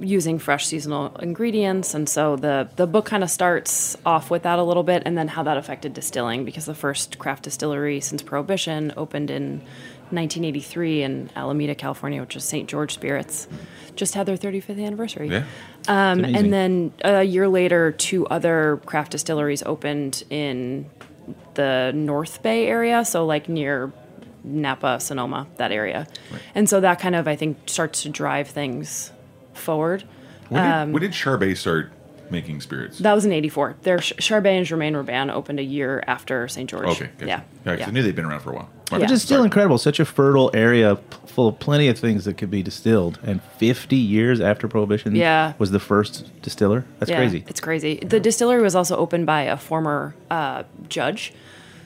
using 0.00 0.38
fresh 0.38 0.66
seasonal 0.66 1.14
ingredients 1.16 1.94
and 1.94 2.10
so 2.10 2.36
the 2.36 2.68
the 2.76 2.86
book 2.86 3.06
kind 3.06 3.24
of 3.24 3.30
starts 3.30 3.96
off 4.04 4.30
with 4.30 4.42
that 4.42 4.58
a 4.58 4.62
little 4.62 4.82
bit 4.82 5.02
and 5.06 5.16
then 5.16 5.28
how 5.28 5.42
that 5.42 5.56
affected 5.56 5.94
distilling 5.94 6.44
because 6.44 6.66
the 6.66 6.74
first 6.74 7.18
craft 7.18 7.44
distillery 7.44 7.98
since 7.98 8.20
prohibition 8.20 8.92
opened 8.98 9.30
in 9.30 9.62
1983 10.12 11.02
in 11.02 11.30
Alameda, 11.36 11.74
California, 11.74 12.20
which 12.20 12.36
is 12.36 12.44
St. 12.44 12.68
George 12.68 12.92
Spirits. 12.94 13.48
Just 13.96 14.14
had 14.14 14.26
their 14.26 14.36
35th 14.36 14.84
anniversary. 14.84 15.28
Yeah. 15.28 15.44
Um, 15.88 16.24
and 16.24 16.52
then 16.52 16.92
a 17.02 17.22
year 17.24 17.48
later, 17.48 17.92
two 17.92 18.26
other 18.28 18.80
craft 18.86 19.12
distilleries 19.12 19.62
opened 19.64 20.22
in 20.30 20.86
the 21.54 21.92
North 21.94 22.42
Bay 22.42 22.66
area, 22.66 23.04
so 23.04 23.26
like 23.26 23.48
near 23.48 23.92
Napa, 24.44 25.00
Sonoma, 25.00 25.46
that 25.56 25.72
area. 25.72 26.06
And 26.54 26.68
so 26.68 26.80
that 26.80 27.00
kind 27.00 27.14
of, 27.16 27.26
I 27.26 27.36
think, 27.36 27.58
starts 27.66 28.02
to 28.02 28.08
drive 28.08 28.48
things 28.48 29.10
forward. 29.52 30.04
When 30.48 30.62
did, 30.62 30.70
Um, 30.70 30.92
when 30.92 31.02
did 31.02 31.10
Charbay 31.12 31.56
start 31.56 31.90
making 32.30 32.60
spirits? 32.60 32.98
That 32.98 33.14
was 33.14 33.24
in 33.24 33.32
'84. 33.32 33.76
Their 33.82 33.98
Ch- 33.98 34.16
Charbay 34.16 34.56
and 34.56 34.66
Germain 34.66 34.96
Robin 34.96 35.30
opened 35.30 35.58
a 35.58 35.62
year 35.64 36.02
after 36.06 36.48
St. 36.48 36.68
George. 36.68 36.86
okay, 36.86 37.06
gotcha. 37.18 37.26
yeah, 37.26 37.40
yeah. 37.64 37.76
'cause 37.76 37.88
I 37.88 37.90
knew 37.90 38.02
they'd 38.02 38.14
been 38.16 38.24
around 38.24 38.40
for 38.40 38.50
a 38.52 38.56
while. 38.56 38.68
My 38.90 38.96
Yeah. 38.98 39.02
Which 39.02 39.10
is 39.12 39.22
still 39.22 39.38
Sorry. 39.38 39.46
incredible. 39.46 39.76
Such 39.78 40.00
a 40.00 40.04
fertile 40.04 40.50
area 40.54 40.98
full 41.26 41.48
of 41.48 41.58
plenty 41.58 41.88
of 41.88 41.98
things 41.98 42.24
that 42.24 42.38
could 42.38 42.50
be 42.50 42.62
distilled. 42.62 43.18
And 43.22 43.42
50 43.58 43.96
years 43.96 44.40
after 44.40 44.66
Prohibition 44.66 45.14
Yeah. 45.14 45.52
was 45.58 45.70
the 45.72 45.78
first 45.78 46.30
distiller. 46.42 46.84
That's 46.98 47.10
Yeah, 47.10 47.18
crazy. 47.18 47.44
It's 47.48 47.60
crazy. 47.60 47.96
The 47.96 48.18
distillery 48.18 48.62
was 48.62 48.74
also 48.74 48.96
opened 48.96 49.26
by 49.26 49.42
a 49.42 49.56
former 49.58 50.14
uh, 50.30 50.62
judge. 50.88 51.32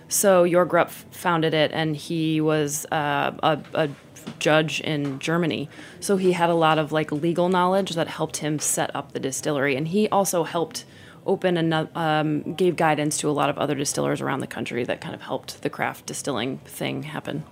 So 0.09 0.45
Jörg 0.45 0.69
Rupf 0.69 1.05
founded 1.11 1.55
it, 1.55 1.71
and 1.73 1.97
he 1.97 2.41
was 2.41 2.87
uh, 2.93 3.33
a, 3.43 3.59
a 3.75 3.89
judge 4.39 4.81
in 4.81 5.19
Germany. 5.19 5.69
So 6.01 6.17
he 6.17 6.33
had 6.33 6.51
a 6.51 6.55
lot 6.55 6.79
of 6.79 6.93
like 6.93 7.11
legal 7.13 7.49
knowledge 7.49 7.91
that 7.95 8.09
helped 8.09 8.39
him 8.39 8.59
set 8.59 8.95
up 8.95 9.13
the 9.13 9.21
distillery, 9.21 9.77
and 9.77 9.89
he 9.89 10.09
also 10.09 10.45
helped 10.45 10.85
open 11.25 11.57
and 11.57 11.89
um, 11.97 12.55
gave 12.55 12.75
guidance 12.77 13.17
to 13.19 13.29
a 13.29 13.33
lot 13.33 13.49
of 13.49 13.57
other 13.57 13.75
distillers 13.77 14.21
around 14.21 14.41
the 14.41 14.47
country 14.47 14.83
that 14.85 15.01
kind 15.01 15.15
of 15.15 15.23
helped 15.23 15.63
the 15.63 15.71
craft 15.71 16.05
distilling 16.07 16.59
thing 16.59 17.05
happen. 17.05 17.45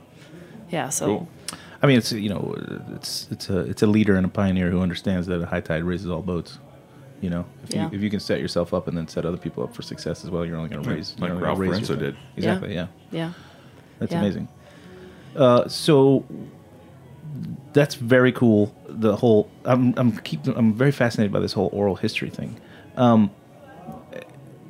Yeah. 0.71 0.89
So. 0.89 1.07
Cool. 1.07 1.29
I 1.83 1.87
mean, 1.87 1.97
it's 1.97 2.13
you 2.13 2.29
know, 2.29 2.55
it's 2.95 3.27
it's 3.31 3.49
a 3.49 3.61
it's 3.61 3.83
a 3.83 3.87
leader 3.87 4.15
and 4.17 4.27
a 4.27 4.29
pioneer 4.29 4.71
who 4.71 4.81
understands 4.83 5.27
that 5.29 5.41
a 5.41 5.47
high 5.47 5.63
tide 5.63 5.83
raises 5.83 6.11
all 6.11 6.21
boats. 6.21 6.59
You 7.23 7.31
know, 7.31 7.47
if 7.65 7.75
Yeah. 7.75 7.89
you 7.91 7.97
if 7.97 8.03
you 8.03 8.11
can 8.11 8.21
set 8.21 8.39
yourself 8.41 8.75
up 8.75 8.87
and 8.87 8.97
then 8.99 9.09
set 9.09 9.25
other 9.25 9.39
people 9.39 9.63
up 9.65 9.75
for 9.75 9.81
success 9.83 10.23
as 10.25 10.31
well, 10.31 10.45
you're 10.45 10.57
only 10.59 10.69
going 10.69 10.83
to 10.83 10.91
raise 10.91 11.15
like 11.19 11.31
you're 11.31 11.39
Ralph 11.39 11.57
gonna 11.59 11.71
raise 11.71 11.89
Lorenzo 11.89 11.97
did. 11.97 12.17
Exactly. 12.37 12.75
Yeah, 12.75 12.89
Yeah. 13.11 13.33
that's 13.99 14.13
Yeah. 14.13 14.19
amazing. 14.21 14.49
Uh, 15.35 15.69
so 15.69 16.25
that's 17.73 17.95
very 17.95 18.33
cool. 18.33 18.75
The 18.89 19.17
whole 19.17 19.51
I'm 19.65 19.95
I'm 19.97 20.17
keep 20.19 20.47
I'm 20.47 20.75
very 20.75 20.93
fascinated 20.93 21.33
by 21.33 21.41
this 21.41 21.53
whole 21.53 21.71
oral 21.73 21.97
history 21.97 22.31
thing. 22.31 22.61
Um, 22.97 23.31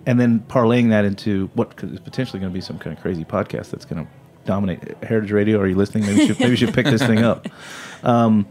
and 0.06 0.18
then 0.18 0.40
parlaying 0.48 0.90
that 0.90 1.04
into 1.04 1.50
what 1.54 1.74
is 1.82 2.00
potentially 2.00 2.40
going 2.40 2.52
to 2.52 2.54
be 2.54 2.60
some 2.60 2.78
kind 2.78 2.96
of 2.96 3.02
crazy 3.02 3.24
podcast 3.24 3.70
that's 3.70 3.84
going 3.84 4.04
to 4.04 4.10
dominate 4.44 4.96
Heritage 5.02 5.32
Radio. 5.32 5.60
Are 5.60 5.66
you 5.66 5.74
listening? 5.74 6.06
Maybe 6.06 6.22
you 6.22 6.26
should, 6.28 6.40
maybe 6.40 6.50
you 6.50 6.56
should 6.56 6.74
pick 6.74 6.86
this 6.86 7.02
thing 7.02 7.18
up. 7.18 7.48
Um, 8.02 8.48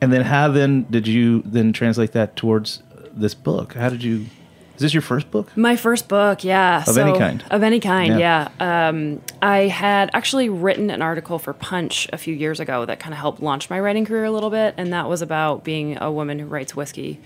and 0.00 0.12
then 0.12 0.22
how 0.22 0.48
then 0.48 0.88
did 0.90 1.06
you 1.06 1.42
then 1.42 1.72
translate 1.72 2.10
that 2.12 2.34
towards 2.34 2.82
this 3.12 3.32
book? 3.32 3.74
How 3.74 3.88
did 3.88 4.02
you? 4.02 4.26
Is 4.74 4.80
this 4.80 4.94
your 4.94 5.02
first 5.02 5.30
book? 5.30 5.54
My 5.56 5.76
first 5.76 6.08
book, 6.08 6.44
yeah. 6.44 6.82
Of 6.86 6.96
any 6.96 7.18
kind? 7.18 7.44
Of 7.50 7.62
any 7.62 7.78
kind, 7.78 8.18
Yeah. 8.18 8.48
yeah. 8.58 8.88
Um, 8.88 9.20
I 9.40 9.68
had 9.68 10.10
actually 10.14 10.48
written 10.48 10.90
an 10.90 11.02
article 11.02 11.38
for 11.38 11.52
Punch 11.52 12.08
a 12.12 12.18
few 12.18 12.34
years 12.34 12.58
ago 12.58 12.84
that 12.86 12.98
kind 12.98 13.12
of 13.12 13.18
helped 13.18 13.42
launch 13.42 13.68
my 13.70 13.78
writing 13.78 14.04
career 14.04 14.24
a 14.24 14.30
little 14.30 14.50
bit, 14.50 14.74
and 14.78 14.92
that 14.92 15.08
was 15.08 15.22
about 15.22 15.62
being 15.62 15.98
a 16.00 16.10
woman 16.10 16.38
who 16.38 16.46
writes 16.46 16.74
whiskey. 16.74 17.20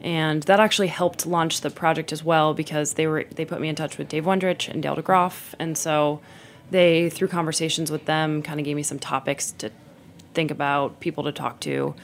And 0.00 0.42
that 0.44 0.58
actually 0.58 0.88
helped 0.88 1.26
launch 1.26 1.60
the 1.60 1.70
project 1.70 2.12
as 2.12 2.24
well 2.24 2.54
because 2.54 2.94
they 2.94 3.06
were 3.06 3.24
they 3.34 3.44
put 3.44 3.60
me 3.60 3.68
in 3.68 3.74
touch 3.76 3.98
with 3.98 4.08
Dave 4.08 4.24
Wondrich 4.24 4.68
and 4.68 4.82
Dale 4.82 4.96
DeGroff, 4.96 5.54
and 5.58 5.76
so 5.78 6.20
they 6.70 7.08
through 7.10 7.28
conversations 7.28 7.90
with 7.90 8.06
them 8.06 8.42
kind 8.42 8.58
of 8.58 8.64
gave 8.64 8.74
me 8.76 8.82
some 8.82 8.98
topics 8.98 9.52
to 9.52 9.70
think 10.34 10.50
about, 10.50 10.98
people 11.00 11.24
to 11.24 11.32
talk 11.32 11.60
to. 11.60 11.94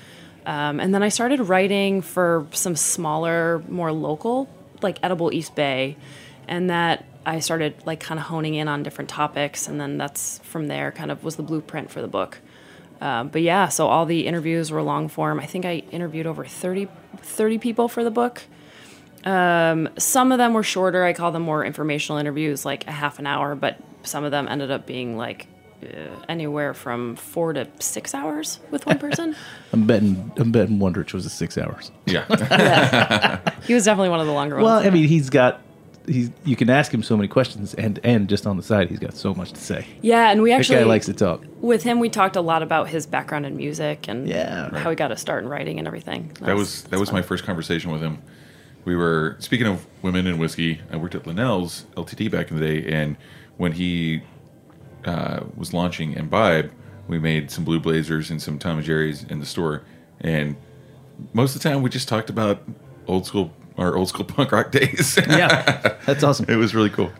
Um, 0.47 0.81
and 0.81 0.95
then 0.95 1.03
I 1.03 1.09
started 1.09 1.41
writing 1.41 2.01
for 2.03 2.47
some 2.53 2.77
smaller, 2.77 3.63
more 3.69 3.91
local, 3.93 4.49
like 4.83 4.99
Edible 5.03 5.33
East 5.33 5.55
Bay. 5.55 5.97
And 6.47 6.71
that 6.71 7.05
I 7.27 7.41
started 7.41 7.75
like 7.85 8.01
kind 8.01 8.19
of 8.19 8.27
honing 8.27 8.55
in 8.55 8.69
on 8.69 8.83
different 8.83 9.11
topics. 9.11 9.69
And 9.69 9.81
then 9.81 9.99
that's 9.99 10.39
from 10.41 10.69
there 10.69 10.93
kind 10.93 11.11
of 11.11 11.23
was 11.25 11.37
the 11.37 11.43
blueprint 11.43 11.91
for 11.91 12.01
the 12.01 12.09
book. 12.09 12.39
Um, 13.01 13.29
but 13.29 13.43
yeah, 13.43 13.69
so 13.69 13.87
all 13.87 14.07
the 14.07 14.27
interviews 14.27 14.71
were 14.71 14.83
long 14.83 15.09
form. 15.09 15.39
I 15.39 15.47
think 15.47 15.65
I 15.65 15.85
interviewed 15.93 16.27
over 16.27 16.45
30, 16.45 16.89
30 17.19 17.59
people 17.59 17.89
for 17.89 18.03
the 18.03 18.11
book. 18.11 18.43
Um, 19.25 19.89
some 19.99 20.33
of 20.33 20.39
them 20.39 20.55
were 20.55 20.63
shorter. 20.63 21.05
I 21.05 21.13
call 21.13 21.31
them 21.31 21.43
more 21.43 21.65
informational 21.65 22.19
interviews, 22.19 22.65
like 22.65 22.87
a 22.87 22.93
half 22.93 23.19
an 23.19 23.27
hour, 23.27 23.55
but 23.55 23.79
some 24.03 24.25
of 24.25 24.31
them 24.31 24.49
ended 24.49 24.71
up 24.71 24.87
being 24.87 25.17
like 25.17 25.47
uh, 25.47 25.58
Uh, 25.83 26.09
anywhere 26.29 26.75
from 26.75 27.15
four 27.15 27.53
to 27.53 27.67
six 27.79 28.13
hours 28.15 28.59
with 28.73 28.85
one 28.85 28.99
person. 28.99 29.37
I'm 29.73 29.87
betting 29.87 30.33
I'm 30.37 30.51
betting 30.51 30.79
Wondrich 30.79 31.13
was 31.13 31.25
a 31.25 31.31
six 31.31 31.57
hours. 31.57 31.93
Yeah. 32.07 32.25
he 33.65 33.75
was 33.75 33.85
definitely 33.85 34.09
one 34.09 34.21
of 34.21 34.27
the 34.27 34.33
longer 34.33 34.57
ones. 34.57 34.65
Well. 34.65 34.79
I 34.79 34.91
mean, 34.91 35.07
he's 35.09 35.31
got 35.31 35.61
he's 36.07 36.31
you 36.45 36.57
can 36.57 36.69
ask 36.71 36.93
him 36.93 37.03
so 37.03 37.17
many 37.17 37.29
questions, 37.29 37.75
and 37.75 38.01
and 38.03 38.29
just 38.29 38.47
on 38.47 38.57
the 38.57 38.63
side, 38.63 38.89
he's 38.91 38.99
got 38.99 39.15
so 39.15 39.35
much 39.35 39.53
to 39.53 39.61
say. 39.61 39.87
yeah, 40.01 40.31
and 40.31 40.43
we 40.43 40.51
That 40.51 40.59
actually 40.61 40.79
guy 40.81 40.85
likes 40.85 41.07
to 41.07 41.13
talk. 41.13 41.45
with 41.61 41.83
him. 41.85 42.01
We 42.01 42.09
talked 42.09 42.35
a 42.37 42.41
lot 42.41 42.63
about 42.63 42.89
his 42.89 43.07
background 43.07 43.47
in 43.47 43.57
music 43.57 44.09
and 44.09 44.27
Yeah. 44.29 44.77
how 44.79 44.91
he 44.91 44.97
got 44.97 45.09
to 45.09 45.17
start 45.17 45.45
in 45.45 45.49
writing 45.51 45.79
and 45.79 45.87
everything. 45.87 46.33
that 46.41 46.57
was 46.57 46.83
that 46.85 46.99
was 46.99 47.13
my 47.13 47.23
first 47.23 47.45
conversation 47.45 47.91
with 47.93 48.01
him. 48.03 48.19
We 48.85 48.97
were 48.97 49.37
speaking 49.39 49.67
of 49.67 49.87
women 50.03 50.27
and 50.27 50.41
whiskey. 50.41 50.81
I 50.91 50.97
worked 50.97 51.15
at 51.15 51.25
LeNell's 51.25 51.85
LTD 51.97 52.31
back 52.31 52.51
in 52.51 52.59
the 52.59 52.67
day, 52.67 52.91
and 52.93 53.17
when 53.59 53.73
he 53.73 54.23
uh, 55.05 55.41
was 55.57 55.73
launching 55.73 56.13
Imbibe, 56.15 56.71
we 57.07 57.19
made 57.19 57.51
some 57.51 57.65
Blue 57.65 57.81
Blazers 57.81 58.31
and 58.31 58.41
some 58.41 58.59
Tom 58.59 58.79
and 58.79 58.87
Jerry's 58.87 59.25
in 59.25 59.41
the 59.41 59.47
store, 59.47 59.83
and 60.21 60.57
most 61.33 61.57
of 61.57 61.63
the 61.63 61.69
time 61.69 61.83
we 61.83 61.91
just 61.91 62.09
talked 62.09 62.31
about 62.31 62.63
old 63.07 63.27
school 63.27 63.53
our 63.77 63.97
old 63.97 64.09
school 64.09 64.25
punk 64.27 64.53
rock 64.53 64.71
days. 64.73 65.17
Yeah, 65.29 65.97
that's 66.07 66.23
awesome. 66.23 66.47
it 66.49 66.57
was 66.57 66.75
really 66.75 66.91
cool. 66.91 67.11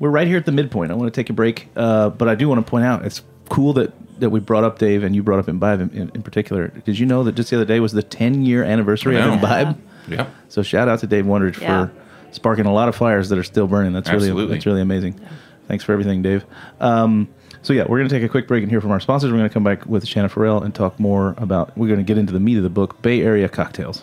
We're 0.00 0.08
right 0.08 0.26
here 0.26 0.38
at 0.38 0.46
the 0.46 0.52
midpoint. 0.52 0.90
I 0.90 0.94
want 0.94 1.12
to 1.12 1.20
take 1.20 1.28
a 1.28 1.34
break, 1.34 1.68
uh, 1.76 2.08
but 2.08 2.26
I 2.26 2.34
do 2.34 2.48
want 2.48 2.64
to 2.64 2.68
point 2.70 2.86
out 2.86 3.04
it's 3.04 3.22
cool 3.50 3.74
that 3.74 3.92
that 4.20 4.30
we 4.30 4.40
brought 4.40 4.64
up 4.64 4.78
Dave 4.78 5.02
and 5.02 5.14
you 5.14 5.22
brought 5.22 5.38
up 5.38 5.48
Imbibe 5.48 5.80
in, 5.80 5.90
in, 5.90 6.10
in 6.14 6.22
particular. 6.22 6.68
Did 6.68 6.98
you 6.98 7.06
know 7.06 7.22
that 7.24 7.34
just 7.34 7.50
the 7.50 7.56
other 7.56 7.64
day 7.64 7.80
was 7.80 7.92
the 7.92 8.02
10 8.02 8.44
year 8.44 8.64
anniversary 8.64 9.16
of 9.16 9.26
know. 9.26 9.32
Imbibe? 9.34 9.80
Yeah. 10.08 10.26
So 10.48 10.62
shout 10.62 10.88
out 10.88 11.00
to 11.00 11.06
Dave 11.06 11.24
Wondrich 11.24 11.60
Yeah. 11.60 11.86
for 11.86 11.92
sparking 12.32 12.66
a 12.66 12.72
lot 12.72 12.88
of 12.88 12.96
fires 12.96 13.28
that 13.30 13.38
are 13.38 13.42
still 13.44 13.66
burning. 13.66 13.92
That's 13.92 14.10
really 14.10 14.46
that's 14.46 14.66
really 14.66 14.80
amazing. 14.80 15.20
Thanks 15.70 15.84
for 15.84 15.92
everything, 15.92 16.20
Dave. 16.20 16.44
Um, 16.80 17.28
so 17.62 17.72
yeah, 17.72 17.84
we're 17.88 17.98
going 17.98 18.08
to 18.08 18.12
take 18.12 18.24
a 18.24 18.28
quick 18.28 18.48
break 18.48 18.64
and 18.64 18.72
hear 18.72 18.80
from 18.80 18.90
our 18.90 18.98
sponsors. 18.98 19.30
We're 19.30 19.38
going 19.38 19.48
to 19.48 19.54
come 19.54 19.62
back 19.62 19.86
with 19.86 20.04
Shanna 20.04 20.28
Farrell 20.28 20.60
and 20.64 20.74
talk 20.74 20.98
more 20.98 21.36
about. 21.38 21.78
We're 21.78 21.86
going 21.86 22.00
to 22.00 22.04
get 22.04 22.18
into 22.18 22.32
the 22.32 22.40
meat 22.40 22.56
of 22.56 22.64
the 22.64 22.70
book, 22.70 23.00
Bay 23.02 23.22
Area 23.22 23.48
cocktails. 23.48 24.02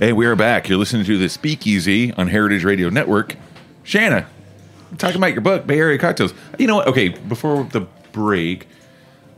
Hey, 0.00 0.14
we 0.14 0.24
are 0.24 0.34
back. 0.34 0.66
You're 0.66 0.78
listening 0.78 1.04
to 1.04 1.18
the 1.18 1.28
Speakeasy 1.28 2.10
on 2.14 2.28
Heritage 2.28 2.64
Radio 2.64 2.88
Network. 2.88 3.36
Shanna, 3.82 4.26
talking 4.96 5.16
about 5.18 5.32
your 5.32 5.42
book, 5.42 5.66
Bay 5.66 5.78
Area 5.78 5.98
Cocktails. 5.98 6.32
You 6.58 6.66
know 6.66 6.76
what? 6.76 6.86
Okay, 6.86 7.08
before 7.08 7.64
the 7.64 7.82
break, 8.12 8.66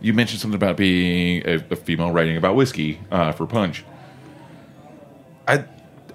you 0.01 0.13
mentioned 0.13 0.41
something 0.41 0.55
about 0.55 0.77
being 0.77 1.43
a, 1.45 1.55
a 1.71 1.75
female 1.75 2.13
writing 2.13 2.37
about 2.37 2.55
whiskey 2.55 3.01
uh, 3.11 3.33
for 3.33 3.45
Punch. 3.45 3.85
I 5.49 5.65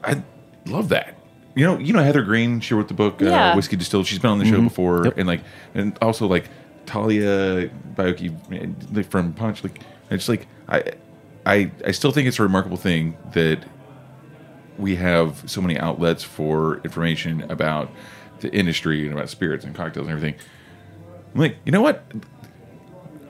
I 0.02 0.24
love 0.66 0.88
that. 0.90 1.18
you 1.54 1.66
know, 1.66 1.78
you 1.78 1.92
know 1.92 2.02
Heather 2.02 2.22
Green. 2.22 2.62
She 2.62 2.74
wrote 2.74 2.88
the 2.88 2.94
book 2.94 3.22
uh, 3.22 3.26
Yeah. 3.26 3.54
Whiskey 3.56 3.76
Distilled. 3.76 4.08
She's 4.08 4.20
been 4.20 4.32
on 4.32 4.40
the 4.40 4.46
show 4.46 4.62
before, 4.62 5.08
and 5.18 5.28
like, 5.28 5.42
and 5.74 5.98
also 6.02 6.26
like 6.26 6.48
Talia 6.86 7.70
Baiocchi 7.96 9.06
from 9.08 9.34
Punch. 9.34 9.66
Like, 9.66 9.82
it's 10.10 10.30
like 10.30 10.48
I, 10.70 10.94
I, 11.46 11.72
I 11.86 11.92
still 11.92 12.14
think 12.14 12.30
it's 12.30 12.40
a 12.40 12.44
remarkable 12.44 12.78
thing 12.78 13.18
that 13.34 13.60
we 14.78 14.96
have 14.98 15.44
so 15.50 15.62
many 15.62 15.78
outlets 15.80 16.24
for 16.24 16.78
information 16.84 17.42
about 17.50 17.90
the 18.40 18.54
industry 18.54 19.06
and 19.06 19.14
about 19.14 19.30
spirits 19.30 19.66
and 19.66 19.76
cocktails 19.76 20.08
and 20.08 20.16
everything. 20.16 20.40
I'm 21.34 21.42
like, 21.42 21.58
you 21.66 21.72
know 21.72 21.82
what? 21.82 22.04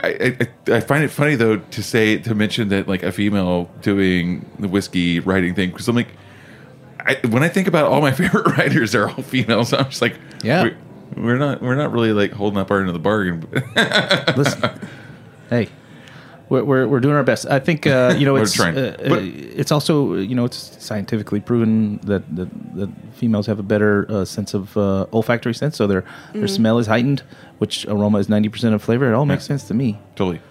I, 0.04 0.38
I, 0.68 0.74
I 0.76 0.80
find 0.82 1.04
it 1.04 1.08
funny 1.10 1.36
though 1.36 1.58
to 1.58 1.84
say 1.84 2.18
to 2.20 2.36
mention 2.36 2.70
that 2.70 2.88
like 2.88 3.02
a 3.04 3.12
female 3.12 3.70
doing 3.82 4.46
the 4.60 4.68
whiskey 4.68 5.20
writing 5.20 5.56
thing 5.56 5.72
because 5.72 5.88
I'm 5.88 5.96
like, 5.96 6.10
I, 7.00 7.16
when 7.28 7.42
I 7.42 7.48
think 7.50 7.68
about 7.68 7.86
all 7.92 8.02
my 8.02 8.12
favorite 8.14 8.46
writers, 8.58 8.92
they're 8.92 9.10
all 9.10 9.24
females. 9.24 9.74
I'm 9.74 9.86
just 9.86 10.02
like, 10.02 10.16
Yeah. 10.44 10.64
we, 10.66 10.76
we're 11.16 11.38
not 11.38 11.62
we're 11.64 11.76
not 11.76 11.92
really 11.92 12.12
like 12.14 12.32
holding 12.32 12.60
up 12.60 12.70
our 12.70 12.80
end 12.80 12.90
of 12.90 12.94
the 12.94 13.00
bargain. 13.00 13.48
Listen, 14.38 14.70
hey, 15.50 15.70
we're, 16.50 16.64
we're, 16.64 16.88
we're 16.88 17.00
doing 17.00 17.16
our 17.16 17.24
best. 17.24 17.46
I 17.48 17.60
think 17.60 17.86
uh, 17.88 18.16
you 18.18 18.26
know 18.26 18.36
it's 18.42 18.60
uh, 18.60 18.96
But- 19.00 19.20
uh, 19.20 19.22
it's 19.24 19.72
also 19.72 20.16
you 20.16 20.36
know 20.36 20.46
it's 20.46 20.84
scientifically 20.84 21.40
proven 21.40 21.98
that 22.04 22.24
that, 22.36 22.50
that 22.76 22.90
females 23.14 23.48
have 23.48 23.60
a 23.60 23.64
better 23.64 24.06
uh, 24.10 24.26
sense 24.26 24.54
of 24.54 24.76
uh, 24.78 25.06
olfactory 25.12 25.54
sense, 25.54 25.76
so 25.78 25.88
their 25.88 26.04
their 26.34 26.48
smell 26.48 26.78
is 26.80 26.88
heightened, 26.88 27.24
which 27.58 27.86
aroma 27.88 28.20
is 28.20 28.30
ninety 28.30 28.50
percent 28.50 28.74
of 28.76 28.82
flavor. 28.84 29.12
It 29.12 29.16
all 29.16 29.26
makes 29.26 29.46
sense 29.46 29.64
to 29.68 29.74
me. 29.74 30.00
Totally. 30.16 30.42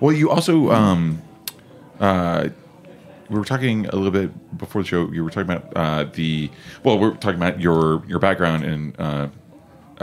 Well, 0.00 0.12
you 0.12 0.30
also, 0.30 0.70
um, 0.72 1.22
uh, 2.00 2.48
we 3.28 3.38
were 3.38 3.44
talking 3.44 3.86
a 3.86 3.94
little 3.96 4.10
bit 4.10 4.58
before 4.58 4.82
the 4.82 4.88
show. 4.88 5.10
You 5.12 5.22
were 5.22 5.30
talking 5.30 5.50
about 5.50 5.72
uh, 5.76 6.04
the, 6.12 6.50
well, 6.82 6.98
we 6.98 7.06
are 7.06 7.12
talking 7.14 7.36
about 7.36 7.60
your 7.60 8.04
your 8.06 8.18
background 8.18 8.64
in 8.64 8.96
uh, 8.98 9.28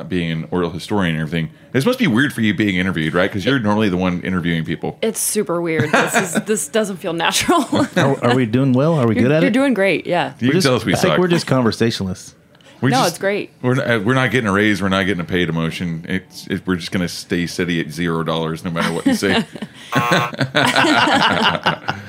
being 0.07 0.31
an 0.31 0.47
oral 0.51 0.69
historian 0.71 1.15
and 1.15 1.21
everything. 1.21 1.51
This 1.71 1.85
must 1.85 1.99
be 1.99 2.07
weird 2.07 2.33
for 2.33 2.41
you 2.41 2.53
being 2.53 2.75
interviewed, 2.77 3.13
right? 3.13 3.29
Because 3.29 3.45
you're 3.45 3.59
normally 3.59 3.89
the 3.89 3.97
one 3.97 4.21
interviewing 4.21 4.65
people. 4.65 4.97
It's 5.01 5.19
super 5.19 5.61
weird. 5.61 5.91
This 5.91 6.15
is 6.15 6.33
this 6.45 6.67
doesn't 6.67 6.97
feel 6.97 7.13
natural. 7.13 7.63
Are, 7.97 8.23
are 8.23 8.35
we 8.35 8.45
doing 8.45 8.73
well? 8.73 8.93
Are 8.95 9.07
we 9.07 9.15
you're 9.15 9.23
good 9.23 9.31
at 9.31 9.43
it? 9.43 9.45
you're 9.45 9.51
doing 9.51 9.73
great. 9.73 10.05
Yeah. 10.07 10.33
You 10.39 10.51
can 10.51 10.61
tell 10.61 10.75
us 10.75 10.85
we 10.85 10.93
I 10.93 10.97
think 10.97 11.11
suck. 11.13 11.19
we're 11.19 11.27
just 11.27 11.47
conversationalists. 11.47 12.35
We're 12.81 12.89
No, 12.89 12.97
just- 12.99 13.09
it's 13.09 13.17
great. 13.19 13.51
We're 13.61 13.75
not, 13.75 13.89
uh, 13.91 13.99
we're 14.05 14.13
not 14.13 14.31
getting 14.31 14.47
a 14.47 14.53
raise. 14.53 14.81
We're 14.81 14.87
not 14.89 15.03
getting 15.05 15.19
a 15.19 15.25
paid 15.25 15.49
emotion. 15.49 16.05
It's 16.07 16.47
it, 16.47 16.65
we're 16.65 16.77
just 16.77 16.91
going 16.91 17.01
to 17.01 17.09
stay 17.13 17.45
steady 17.45 17.81
at 17.81 17.91
zero 17.91 18.23
dollars 18.23 18.63
no 18.63 18.71
matter 18.71 18.93
what 18.93 19.05
you 19.05 19.15
say. 19.15 19.43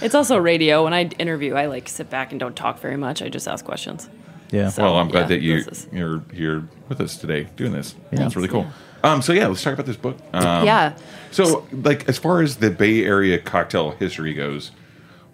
It's 0.00 0.14
also 0.14 0.36
radio. 0.36 0.84
When 0.84 0.94
I 0.94 1.06
interview, 1.18 1.54
I 1.54 1.66
like 1.66 1.88
sit 1.88 2.08
back 2.08 2.30
and 2.30 2.38
don't 2.38 2.54
talk 2.54 2.78
very 2.78 2.96
much. 2.96 3.20
I 3.20 3.28
just 3.28 3.48
ask 3.48 3.64
questions. 3.64 4.08
Yeah. 4.50 4.68
So- 4.70 4.82
well, 4.82 4.96
I'm 4.96 5.08
glad 5.08 5.22
yeah, 5.22 5.26
that 5.28 5.40
you 5.42 5.56
is... 5.56 5.86
you're 5.92 6.22
here 6.32 6.68
with 6.88 7.00
us 7.00 7.16
today 7.16 7.48
doing 7.56 7.72
this. 7.72 7.94
Yeah. 8.12 8.20
That's 8.20 8.36
really 8.36 8.48
cool. 8.48 8.66
Um, 9.04 9.22
so 9.22 9.32
yeah, 9.32 9.46
let's 9.46 9.62
talk 9.62 9.74
about 9.74 9.86
this 9.86 9.96
book. 9.96 10.16
Um, 10.32 10.66
yeah. 10.66 10.96
So, 11.30 11.66
like, 11.70 12.08
as 12.08 12.18
far 12.18 12.42
as 12.42 12.56
the 12.56 12.70
Bay 12.70 13.04
Area 13.04 13.38
cocktail 13.38 13.92
history 13.92 14.34
goes, 14.34 14.72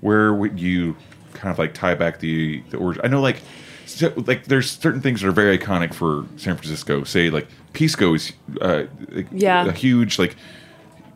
where 0.01 0.35
would 0.35 0.61
you 0.61 0.97
kind 1.33 1.51
of 1.51 1.59
like 1.59 1.73
tie 1.73 1.95
back 1.95 2.21
the 2.21 2.63
the 2.71 2.77
origin? 2.77 3.01
I 3.05 3.09
know, 3.09 3.23
like, 3.23 3.41
so, 3.87 4.13
like 4.17 4.45
there's 4.45 4.71
certain 4.71 5.01
things 5.01 5.23
that 5.23 5.29
are 5.29 5.33
very 5.33 5.57
iconic 5.57 5.95
for 5.95 6.27
San 6.37 6.57
Francisco. 6.57 7.05
Say, 7.05 7.31
like, 7.31 7.47
Pisco 7.73 8.13
is 8.15 8.33
uh, 8.61 8.85
Yeah. 9.33 9.67
a 9.67 9.73
huge 9.73 10.19
like. 10.19 10.37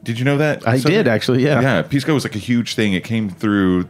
Did 0.05 0.19
you 0.19 0.25
know 0.25 0.39
that? 0.39 0.67
I 0.67 0.79
So- 0.79 0.89
did, 0.89 1.07
actually, 1.07 1.45
yeah. 1.45 1.61
Yeah, 1.61 1.83
Pisco 1.83 2.15
was 2.15 2.25
like 2.25 2.37
a 2.37 2.39
huge 2.39 2.77
thing. 2.77 2.95
It 2.95 3.05
came 3.05 3.29
through 3.29 3.89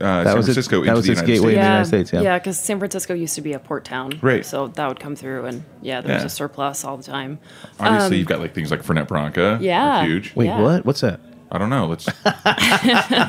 uh, 0.00 0.24
San 0.24 0.36
was 0.36 0.44
it- 0.48 0.52
Francisco 0.52 0.76
that 0.80 0.82
into 0.82 0.92
was 0.96 1.04
the 1.06 1.12
United 1.12 1.26
gateway 1.26 1.38
States. 1.38 1.54
in 1.54 1.60
the 1.60 1.66
United 1.66 1.84
States, 1.86 2.12
yeah. 2.12 2.20
Yeah, 2.20 2.38
because 2.38 2.58
San 2.58 2.78
Francisco 2.78 3.14
used 3.14 3.34
to 3.34 3.40
be 3.42 3.52
a 3.52 3.58
port 3.58 3.84
town. 3.84 4.18
Right. 4.22 4.44
So 4.46 4.68
that 4.68 4.88
would 4.88 5.00
come 5.00 5.16
through, 5.16 5.46
and 5.46 5.64
yeah, 5.82 6.00
there 6.00 6.14
was 6.14 6.22
Yeah. 6.22 6.26
a 6.26 6.30
surplus 6.30 6.84
all 6.84 6.96
the 6.96 7.02
time. 7.02 7.38
Obviously, 7.80 8.06
Um, 8.06 8.18
you've 8.18 8.28
got 8.28 8.40
like 8.40 8.54
things 8.54 8.70
like 8.70 8.82
Fernet 8.84 9.08
Branca. 9.08 9.58
Yeah. 9.60 10.04
huge. 10.04 10.34
Wait, 10.34 10.46
Yeah. 10.46 10.60
what? 10.60 10.84
What's 10.86 11.00
that? 11.00 11.20
I 11.50 11.56
don't 11.58 11.70
know. 11.70 11.86
Let's 11.86 12.06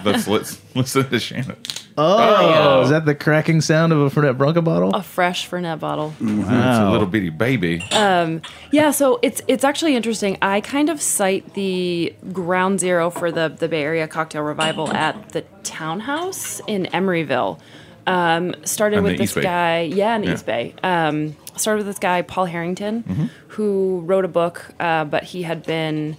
let's 0.05 0.27
let's 0.27 0.57
listen 0.75 1.09
to 1.09 1.19
Shannon. 1.19 1.55
Oh, 2.01 2.81
is 2.83 2.89
that 2.89 3.05
the 3.05 3.13
cracking 3.15 3.61
sound 3.61 3.91
of 3.93 3.99
a 3.99 4.09
Fernet 4.09 4.37
Branca 4.37 4.61
bottle? 4.61 4.91
A 4.95 5.03
fresh 5.03 5.49
Fernet 5.49 5.79
bottle. 5.79 6.13
Wow. 6.21 6.27
It's 6.71 6.79
a 6.79 6.89
little 6.91 7.07
bitty 7.07 7.29
baby. 7.29 7.81
Um, 7.91 8.41
Yeah, 8.71 8.91
so 8.91 9.19
it's 9.21 9.41
it's 9.47 9.63
actually 9.63 9.95
interesting. 9.95 10.37
I 10.41 10.61
kind 10.61 10.89
of 10.89 11.01
cite 11.01 11.53
the 11.55 12.13
ground 12.31 12.79
zero 12.79 13.09
for 13.09 13.31
the 13.31 13.49
the 13.49 13.67
Bay 13.67 13.83
Area 13.83 14.07
cocktail 14.07 14.43
revival 14.43 14.91
at 14.93 15.29
the 15.29 15.41
Townhouse 15.63 16.61
in 16.67 16.85
Emeryville. 16.93 17.59
Um, 18.07 18.55
started 18.63 18.97
On 18.97 19.03
with 19.03 19.17
this 19.17 19.35
guy, 19.35 19.81
yeah, 19.81 20.15
in 20.15 20.23
Yeah. 20.23 20.33
East 20.33 20.45
Bay. 20.45 20.73
Um, 20.81 21.35
started 21.57 21.79
with 21.79 21.87
this 21.87 21.99
guy 21.99 22.21
Paul 22.23 22.45
Harrington, 22.45 23.03
Mm-hmm. 23.03 23.25
who 23.49 24.01
wrote 24.05 24.25
a 24.25 24.29
book, 24.29 24.65
uh, 24.79 25.05
but 25.05 25.23
he 25.23 25.43
had 25.43 25.63
been, 25.63 26.17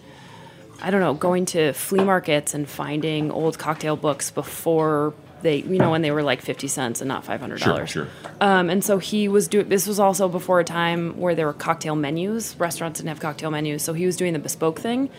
I 0.82 0.90
don't 0.90 1.00
know, 1.00 1.14
going 1.14 1.46
to 1.46 1.72
flea 1.72 2.04
markets 2.04 2.54
and 2.54 2.68
finding 2.68 3.32
old 3.32 3.58
cocktail 3.58 3.96
books 3.96 4.30
before 4.30 5.14
they, 5.42 5.56
you 5.62 5.78
know, 5.78 5.90
when 5.90 6.02
they 6.02 6.10
were 6.10 6.22
like 6.22 6.42
fifty 6.42 6.68
cents 6.68 7.00
and 7.00 7.08
not 7.08 7.24
five 7.24 7.40
hundred 7.40 7.60
Sure, 7.60 7.72
dollars. 7.74 7.90
sure. 7.90 8.08
Um, 8.40 8.70
and 8.70 8.84
so 8.84 8.98
he 8.98 9.28
was 9.28 9.48
doing. 9.48 9.68
This 9.68 9.86
was 9.86 9.98
also 10.00 10.28
before 10.28 10.60
a 10.60 10.64
time 10.64 11.18
where 11.18 11.34
there 11.34 11.46
were 11.46 11.52
cocktail 11.52 11.96
menus. 11.96 12.56
Restaurants 12.58 12.98
didn't 13.00 13.08
have 13.08 13.20
cocktail 13.20 13.50
menus, 13.50 13.82
so 13.82 13.92
he 13.92 14.06
was 14.06 14.16
doing 14.16 14.32
the 14.32 14.38
bespoke 14.38 14.78
thing, 14.80 15.10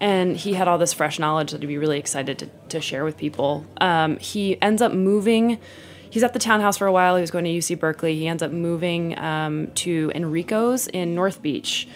and 0.00 0.36
he 0.36 0.54
had 0.54 0.68
all 0.68 0.78
this 0.78 0.92
fresh 0.92 1.18
knowledge 1.18 1.52
that 1.52 1.60
he'd 1.60 1.66
be 1.66 1.78
really 1.78 1.98
excited 1.98 2.38
to, 2.38 2.46
to 2.70 2.80
share 2.80 3.04
with 3.04 3.16
people. 3.16 3.64
Um, 3.80 4.16
he 4.18 4.60
ends 4.62 4.82
up 4.82 4.92
moving. 4.92 5.58
He's 6.10 6.24
at 6.24 6.32
the 6.32 6.40
townhouse 6.40 6.76
for 6.76 6.86
a 6.88 6.92
while. 6.92 7.14
He 7.16 7.20
was 7.20 7.30
going 7.30 7.44
to 7.44 7.50
UC 7.50 7.78
Berkeley. 7.78 8.16
He 8.16 8.26
ends 8.26 8.42
up 8.42 8.50
moving 8.50 9.16
um, 9.18 9.68
to 9.76 10.10
Enrico's 10.14 10.88
in 10.88 11.14
North 11.14 11.40
Beach, 11.40 11.86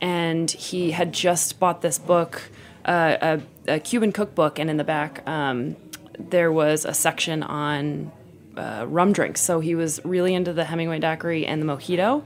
and 0.00 0.50
he 0.50 0.92
had 0.92 1.12
just 1.12 1.58
bought 1.58 1.82
this 1.82 1.98
book, 1.98 2.50
uh, 2.84 3.38
a, 3.66 3.74
a 3.76 3.80
Cuban 3.80 4.12
cookbook, 4.12 4.58
and 4.60 4.70
in 4.70 4.76
the 4.76 4.84
back 4.84 5.26
um, 5.28 5.74
there 6.18 6.52
was 6.52 6.84
a 6.84 6.94
section 6.94 7.42
on 7.42 8.12
uh, 8.56 8.84
rum 8.88 9.12
drinks. 9.12 9.40
So 9.40 9.60
he 9.60 9.74
was 9.74 10.00
really 10.04 10.34
into 10.34 10.52
the 10.52 10.64
Hemingway 10.64 10.98
daiquiri 11.00 11.46
and 11.46 11.60
the 11.60 11.66
mojito. 11.66 12.24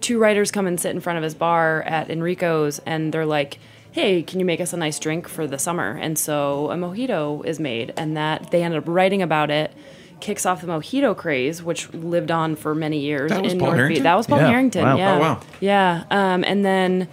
Two 0.00 0.18
writers 0.18 0.50
come 0.50 0.66
and 0.66 0.78
sit 0.80 0.90
in 0.90 1.00
front 1.00 1.16
of 1.16 1.22
his 1.24 1.34
bar 1.34 1.82
at 1.82 2.08
Enrico's, 2.10 2.78
and 2.86 3.12
they're 3.12 3.26
like, 3.26 3.58
"Hey, 3.92 4.22
can 4.22 4.38
you 4.40 4.46
make 4.46 4.60
us 4.60 4.72
a 4.72 4.76
nice 4.76 4.98
drink 4.98 5.26
for 5.26 5.46
the 5.46 5.58
summer?" 5.58 5.98
And 6.00 6.18
so 6.18 6.70
a 6.70 6.76
mojito 6.76 7.44
is 7.44 7.58
made, 7.58 7.92
and 7.96 8.16
that 8.16 8.50
they 8.50 8.62
ended 8.62 8.78
up 8.78 8.88
writing 8.88 9.22
about 9.22 9.50
it. 9.50 9.72
Kicks 10.20 10.46
off 10.46 10.60
the 10.60 10.66
mojito 10.66 11.16
craze, 11.16 11.62
which 11.62 11.92
lived 11.92 12.30
on 12.30 12.56
for 12.56 12.74
many 12.74 13.00
years 13.00 13.32
in 13.32 13.38
Paul 13.38 13.42
North 13.42 13.60
Harrington? 13.76 13.88
Beach. 13.88 14.02
That 14.02 14.14
was 14.16 14.26
Paul 14.26 14.38
Yeah. 14.38 14.48
Harrington. 14.48 14.82
Wow. 14.84 14.96
Yeah. 14.96 15.14
Oh, 15.16 15.20
wow. 15.20 15.40
Yeah. 15.60 16.04
Um, 16.10 16.44
and 16.44 16.64
then 16.64 17.08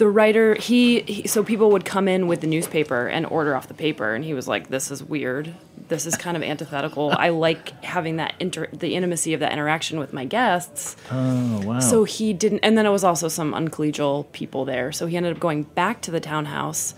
the 0.00 0.08
writer 0.08 0.54
he, 0.54 1.00
he 1.02 1.28
so 1.28 1.44
people 1.44 1.72
would 1.72 1.84
come 1.84 2.08
in 2.08 2.26
with 2.26 2.40
the 2.40 2.46
newspaper 2.46 3.06
and 3.06 3.26
order 3.26 3.54
off 3.54 3.68
the 3.68 3.74
paper 3.74 4.14
and 4.14 4.24
he 4.24 4.32
was 4.32 4.48
like 4.48 4.68
this 4.68 4.90
is 4.90 5.04
weird. 5.04 5.54
This 5.88 6.06
is 6.06 6.16
kind 6.16 6.38
of 6.38 6.42
antithetical. 6.42 7.12
I 7.14 7.28
like 7.28 7.84
having 7.84 8.16
that 8.16 8.32
inter 8.40 8.66
the 8.72 8.94
intimacy 8.94 9.34
of 9.34 9.40
that 9.40 9.52
interaction 9.52 9.98
with 9.98 10.14
my 10.14 10.24
guests. 10.24 10.96
Oh, 11.10 11.60
wow. 11.66 11.80
so 11.80 12.04
he 12.04 12.32
didn't 12.32 12.60
and 12.60 12.78
then 12.78 12.86
it 12.86 12.90
was 12.90 13.04
also 13.04 13.28
some 13.28 13.52
uncollegial 13.52 14.32
people 14.32 14.64
there. 14.64 14.90
So 14.90 15.04
he 15.06 15.18
ended 15.18 15.34
up 15.34 15.38
going 15.38 15.64
back 15.64 16.00
to 16.02 16.10
the 16.10 16.20
townhouse. 16.20 16.94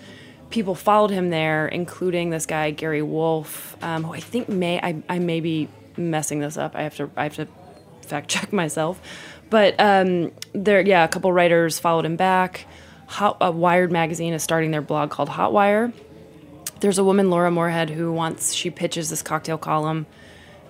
People 0.50 0.76
followed 0.76 1.10
him 1.10 1.30
there 1.30 1.66
including 1.66 2.30
this 2.30 2.46
guy 2.46 2.70
gary 2.70 3.02
wolf 3.02 3.76
um, 3.82 4.04
who 4.04 4.14
i 4.14 4.20
think 4.20 4.48
may 4.48 4.78
I, 4.80 5.02
I 5.08 5.18
may 5.18 5.40
be 5.40 5.68
messing 5.96 6.38
this 6.38 6.56
up. 6.56 6.76
I 6.76 6.84
have 6.84 6.94
to 6.98 7.10
i 7.16 7.24
have 7.24 7.34
to 7.34 7.48
fact 8.06 8.28
check 8.28 8.52
myself. 8.62 9.02
But 9.50 9.74
um, 9.80 10.30
there 10.52 10.80
yeah 10.80 11.02
a 11.02 11.08
couple 11.08 11.32
writers 11.32 11.80
followed 11.80 12.04
him 12.04 12.14
back 12.14 12.64
Hot, 13.12 13.36
uh, 13.40 13.52
wired 13.52 13.92
magazine 13.92 14.32
is 14.32 14.42
starting 14.42 14.70
their 14.70 14.82
blog 14.82 15.10
called 15.10 15.28
hotwire 15.28 15.92
there's 16.80 16.98
a 16.98 17.04
woman 17.04 17.30
laura 17.30 17.50
moorhead 17.50 17.90
who 17.90 18.12
wants 18.12 18.52
she 18.54 18.70
pitches 18.70 19.10
this 19.10 19.22
cocktail 19.22 19.58
column 19.58 20.06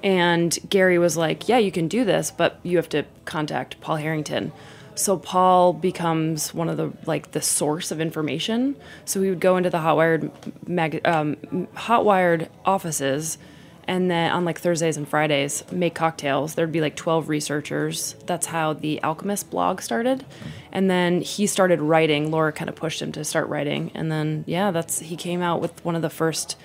and 0.03 0.59
Gary 0.69 0.99
was 0.99 1.17
like, 1.17 1.49
"Yeah, 1.49 1.59
you 1.59 1.71
can 1.71 1.89
do 1.89 2.05
this, 2.05 2.31
but 2.31 2.59
you 2.63 2.77
have 2.77 2.89
to 2.91 3.05
contact 3.25 3.81
Paul 3.81 3.97
Harrington." 3.97 4.53
So 4.95 5.17
Paul 5.17 5.73
becomes 5.73 6.53
one 6.53 6.69
of 6.69 6.77
the 6.77 6.93
like 7.07 7.33
the 7.33 7.41
source 7.41 7.91
of 7.91 8.01
information. 8.01 8.77
So 9.05 9.23
he 9.23 9.31
would 9.31 9.41
go 9.41 9.57
into 9.57 9.71
the 9.71 9.79
Hotwired 9.79 10.31
mag, 10.67 11.01
um, 11.07 11.37
Hotwired 11.77 12.49
offices, 12.65 13.39
and 13.85 14.11
then 14.11 14.31
on 14.31 14.45
like 14.45 14.61
Thursdays 14.61 14.97
and 14.97 15.09
Fridays 15.09 15.65
make 15.73 15.95
cocktails. 15.95 16.55
There'd 16.55 16.73
be 16.73 16.81
like 16.81 16.97
twelve 16.97 17.29
researchers. 17.29 18.15
That's 18.27 18.47
how 18.47 18.73
the 18.73 19.03
Alchemist 19.03 19.51
blog 19.51 19.81
started, 19.81 20.25
and 20.73 20.91
then 20.91 21.21
he 21.21 21.47
started 21.47 21.81
writing. 21.81 22.31
Laura 22.31 22.53
kind 22.53 22.69
of 22.69 22.77
pushed 22.77 23.03
him 23.03 23.13
to 23.13 23.25
start 23.25 23.49
writing, 23.49 23.91
and 23.95 24.11
then 24.11 24.45
yeah, 24.47 24.71
that's 24.71 25.01
he 25.01 25.17
came 25.17 25.43
out 25.43 25.61
with 25.61 25.85
one 25.85 25.97
of 25.97 26.03
the 26.03 26.11
first 26.11 26.57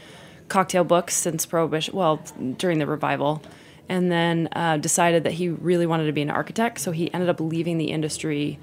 cocktail 0.48 0.84
books 0.84 1.14
since 1.14 1.46
Prohibition, 1.46 1.96
well, 1.96 2.22
during 2.58 2.80
the 2.80 2.88
revival, 2.88 3.42
and 3.90 4.12
then 4.12 4.48
uh, 4.54 4.78
decided 4.78 5.24
that 5.24 5.34
he 5.34 5.50
really 5.50 5.86
wanted 5.86 6.06
to 6.06 6.14
be 6.14 6.22
an 6.22 6.30
architect. 6.30 6.80
So 6.80 6.92
he 6.92 7.14
ended 7.14 7.30
up 7.30 7.40
leaving 7.40 7.78
the 7.78 7.92
industry 7.92 8.60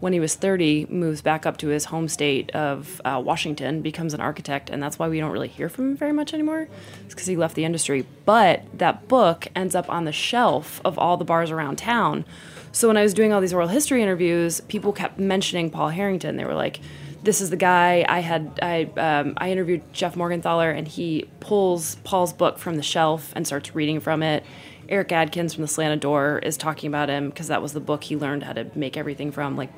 when 0.00 0.12
he 0.12 0.20
was 0.20 0.34
30, 0.34 0.86
moves 0.90 1.22
back 1.22 1.46
up 1.46 1.56
to 1.58 1.68
his 1.68 1.86
home 1.86 2.08
state 2.08 2.50
of 2.50 3.00
uh, 3.04 3.20
Washington, 3.24 3.80
becomes 3.80 4.12
an 4.12 4.20
architect, 4.20 4.68
and 4.68 4.82
that's 4.82 4.98
why 4.98 5.08
we 5.08 5.18
don't 5.20 5.30
really 5.30 5.48
hear 5.48 5.68
from 5.68 5.90
him 5.90 5.96
very 5.96 6.12
much 6.12 6.34
anymore. 6.34 6.68
It's 7.04 7.14
because 7.14 7.26
he 7.26 7.36
left 7.36 7.54
the 7.54 7.64
industry. 7.64 8.06
But 8.26 8.64
that 8.78 9.08
book 9.08 9.48
ends 9.56 9.74
up 9.74 9.88
on 9.88 10.04
the 10.04 10.12
shelf 10.12 10.80
of 10.84 10.98
all 10.98 11.16
the 11.16 11.24
bars 11.24 11.50
around 11.50 11.76
town. 11.76 12.26
So 12.72 12.88
when 12.88 12.98
I 12.98 13.02
was 13.02 13.14
doing 13.14 13.32
all 13.32 13.40
these 13.40 13.54
oral 13.54 13.68
history 13.68 14.02
interviews, 14.02 14.60
people 14.62 14.92
kept 14.92 15.18
mentioning 15.18 15.70
Paul 15.70 15.88
Harrington. 15.88 16.36
They 16.36 16.44
were 16.44 16.54
like, 16.54 16.80
"This 17.22 17.40
is 17.40 17.48
the 17.48 17.56
guy 17.56 18.04
I 18.06 18.20
had." 18.20 18.58
I 18.60 18.90
um, 18.98 19.32
I 19.38 19.50
interviewed 19.50 19.80
Jeff 19.94 20.14
Morgenthaler, 20.14 20.76
and 20.76 20.86
he 20.86 21.26
pulls 21.40 21.94
Paul's 22.04 22.34
book 22.34 22.58
from 22.58 22.76
the 22.76 22.82
shelf 22.82 23.32
and 23.34 23.46
starts 23.46 23.74
reading 23.74 24.00
from 24.00 24.22
it. 24.22 24.44
Eric 24.88 25.10
Adkins 25.10 25.54
from 25.54 25.62
the 25.62 25.68
Slanted 25.68 26.00
Door 26.00 26.40
is 26.42 26.56
talking 26.56 26.88
about 26.88 27.08
him 27.08 27.30
because 27.30 27.48
that 27.48 27.62
was 27.62 27.72
the 27.72 27.80
book 27.80 28.04
he 28.04 28.16
learned 28.16 28.42
how 28.42 28.52
to 28.52 28.70
make 28.74 28.96
everything 28.96 29.32
from. 29.32 29.56
Like, 29.56 29.70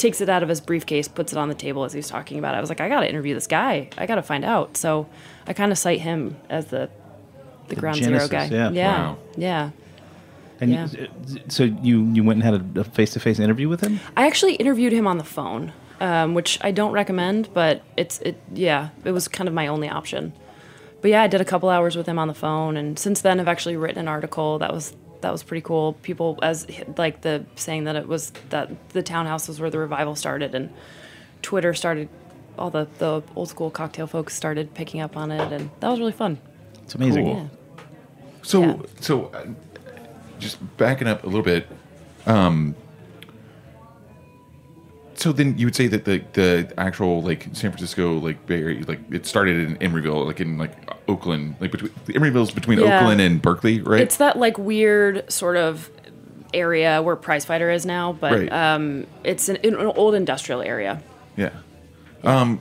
takes 0.00 0.20
it 0.20 0.28
out 0.28 0.42
of 0.42 0.48
his 0.48 0.60
briefcase, 0.60 1.06
puts 1.08 1.32
it 1.32 1.38
on 1.38 1.48
the 1.48 1.54
table 1.54 1.84
as 1.84 1.92
he's 1.92 2.08
talking 2.08 2.38
about 2.38 2.54
it. 2.54 2.58
I 2.58 2.60
was 2.60 2.68
like, 2.68 2.80
I 2.80 2.88
got 2.88 3.00
to 3.00 3.08
interview 3.08 3.34
this 3.34 3.46
guy. 3.46 3.88
I 3.96 4.06
got 4.06 4.16
to 4.16 4.22
find 4.22 4.44
out. 4.44 4.76
So 4.76 5.06
I 5.46 5.52
kind 5.52 5.70
of 5.70 5.78
cite 5.78 6.00
him 6.00 6.36
as 6.48 6.66
the 6.66 6.90
the, 7.68 7.76
ground 7.76 7.98
genesis, 7.98 8.28
zero 8.30 8.40
guy. 8.48 8.52
yeah. 8.54 8.70
yeah, 8.70 8.98
Wow. 9.10 9.18
yeah. 9.36 9.70
And 10.60 10.70
Yeah. 10.72 10.88
you- 10.90 11.40
so 11.48 11.62
you 11.64 12.02
you 12.12 12.24
went 12.24 12.42
and 12.42 12.54
had 12.54 12.76
a 12.78 12.84
face 12.84 13.12
to 13.12 13.20
face 13.20 13.38
interview 13.38 13.68
with 13.68 13.80
him? 13.80 14.00
I 14.16 14.26
actually 14.26 14.54
interviewed 14.56 14.92
him 14.92 15.06
on 15.06 15.18
the 15.18 15.24
phone, 15.24 15.72
um, 16.00 16.34
which 16.34 16.58
I 16.62 16.70
don't 16.72 16.92
recommend, 16.92 17.48
but 17.54 17.82
it's 17.96 18.18
it 18.20 18.36
yeah, 18.52 18.88
it 19.04 19.12
was 19.12 19.28
kind 19.28 19.48
of 19.48 19.54
my 19.54 19.68
only 19.68 19.88
option. 19.88 20.32
But 21.00 21.12
yeah, 21.12 21.22
I 21.22 21.28
did 21.28 21.40
a 21.40 21.44
couple 21.46 21.68
hours 21.70 21.96
with 21.96 22.06
him 22.06 22.18
on 22.18 22.28
the 22.28 22.34
phone, 22.34 22.76
and 22.76 22.98
since 22.98 23.20
then 23.22 23.38
I've 23.40 23.48
actually 23.48 23.76
written 23.76 24.00
an 24.00 24.08
article 24.08 24.58
that 24.58 24.72
was 24.72 24.94
that 25.22 25.32
was 25.32 25.42
pretty 25.42 25.62
cool. 25.62 25.94
People 26.02 26.38
as 26.42 26.66
like 26.96 27.20
the 27.22 27.44
saying 27.56 27.84
that 27.84 27.96
it 27.96 28.06
was 28.08 28.30
that 28.50 28.70
the 28.90 29.02
townhouse 29.02 29.48
was 29.48 29.60
where 29.60 29.70
the 29.70 29.78
revival 29.78 30.14
started, 30.16 30.54
and 30.54 30.70
Twitter 31.42 31.74
started. 31.74 32.08
All 32.58 32.68
the, 32.68 32.86
the 32.98 33.22
old 33.36 33.48
school 33.48 33.70
cocktail 33.70 34.06
folks 34.06 34.34
started 34.34 34.74
picking 34.74 35.00
up 35.00 35.16
on 35.16 35.30
it, 35.30 35.50
and 35.52 35.70
that 35.80 35.88
was 35.88 35.98
really 35.98 36.12
fun. 36.12 36.38
It's 36.82 36.94
amazing. 36.94 37.24
Cool. 37.24 37.34
Yeah. 37.34 37.48
So, 38.42 38.60
Yeah. 38.62 38.76
so 39.00 39.24
uh, 39.26 39.46
just 40.38 40.58
backing 40.76 41.08
up 41.08 41.22
a 41.24 41.26
little 41.26 41.42
bit. 41.44 41.66
Um, 42.26 42.74
so 45.20 45.32
then 45.32 45.56
you 45.58 45.66
would 45.66 45.76
say 45.76 45.86
that 45.86 46.04
the 46.06 46.22
the 46.32 46.72
actual 46.78 47.20
like 47.22 47.44
San 47.52 47.70
Francisco 47.72 48.14
like 48.18 48.46
Bay 48.46 48.62
Area 48.62 48.84
like 48.86 49.00
it 49.12 49.26
started 49.26 49.56
in 49.68 49.76
Emeryville 49.76 50.26
like 50.26 50.40
in 50.40 50.56
like 50.58 50.72
Oakland 51.08 51.56
like 51.60 51.70
between 51.72 51.90
Emeryville's 52.08 52.50
between 52.50 52.78
Yeah. 52.80 53.00
Oakland 53.00 53.20
and 53.20 53.40
Berkeley 53.42 53.80
right 53.80 54.00
It's 54.00 54.16
that 54.16 54.38
like 54.38 54.56
weird 54.58 55.30
sort 55.30 55.56
of 55.56 55.90
area 56.54 57.00
where 57.02 57.16
Prizefighter 57.16 57.72
is 57.72 57.86
now, 57.86 58.12
but 58.12 58.32
Right. 58.32 58.52
um, 58.52 59.06
it's 59.22 59.48
an, 59.48 59.58
an 59.62 59.76
old 59.76 60.14
industrial 60.14 60.62
area. 60.62 61.02
yeah 61.36 61.50
um 62.24 62.60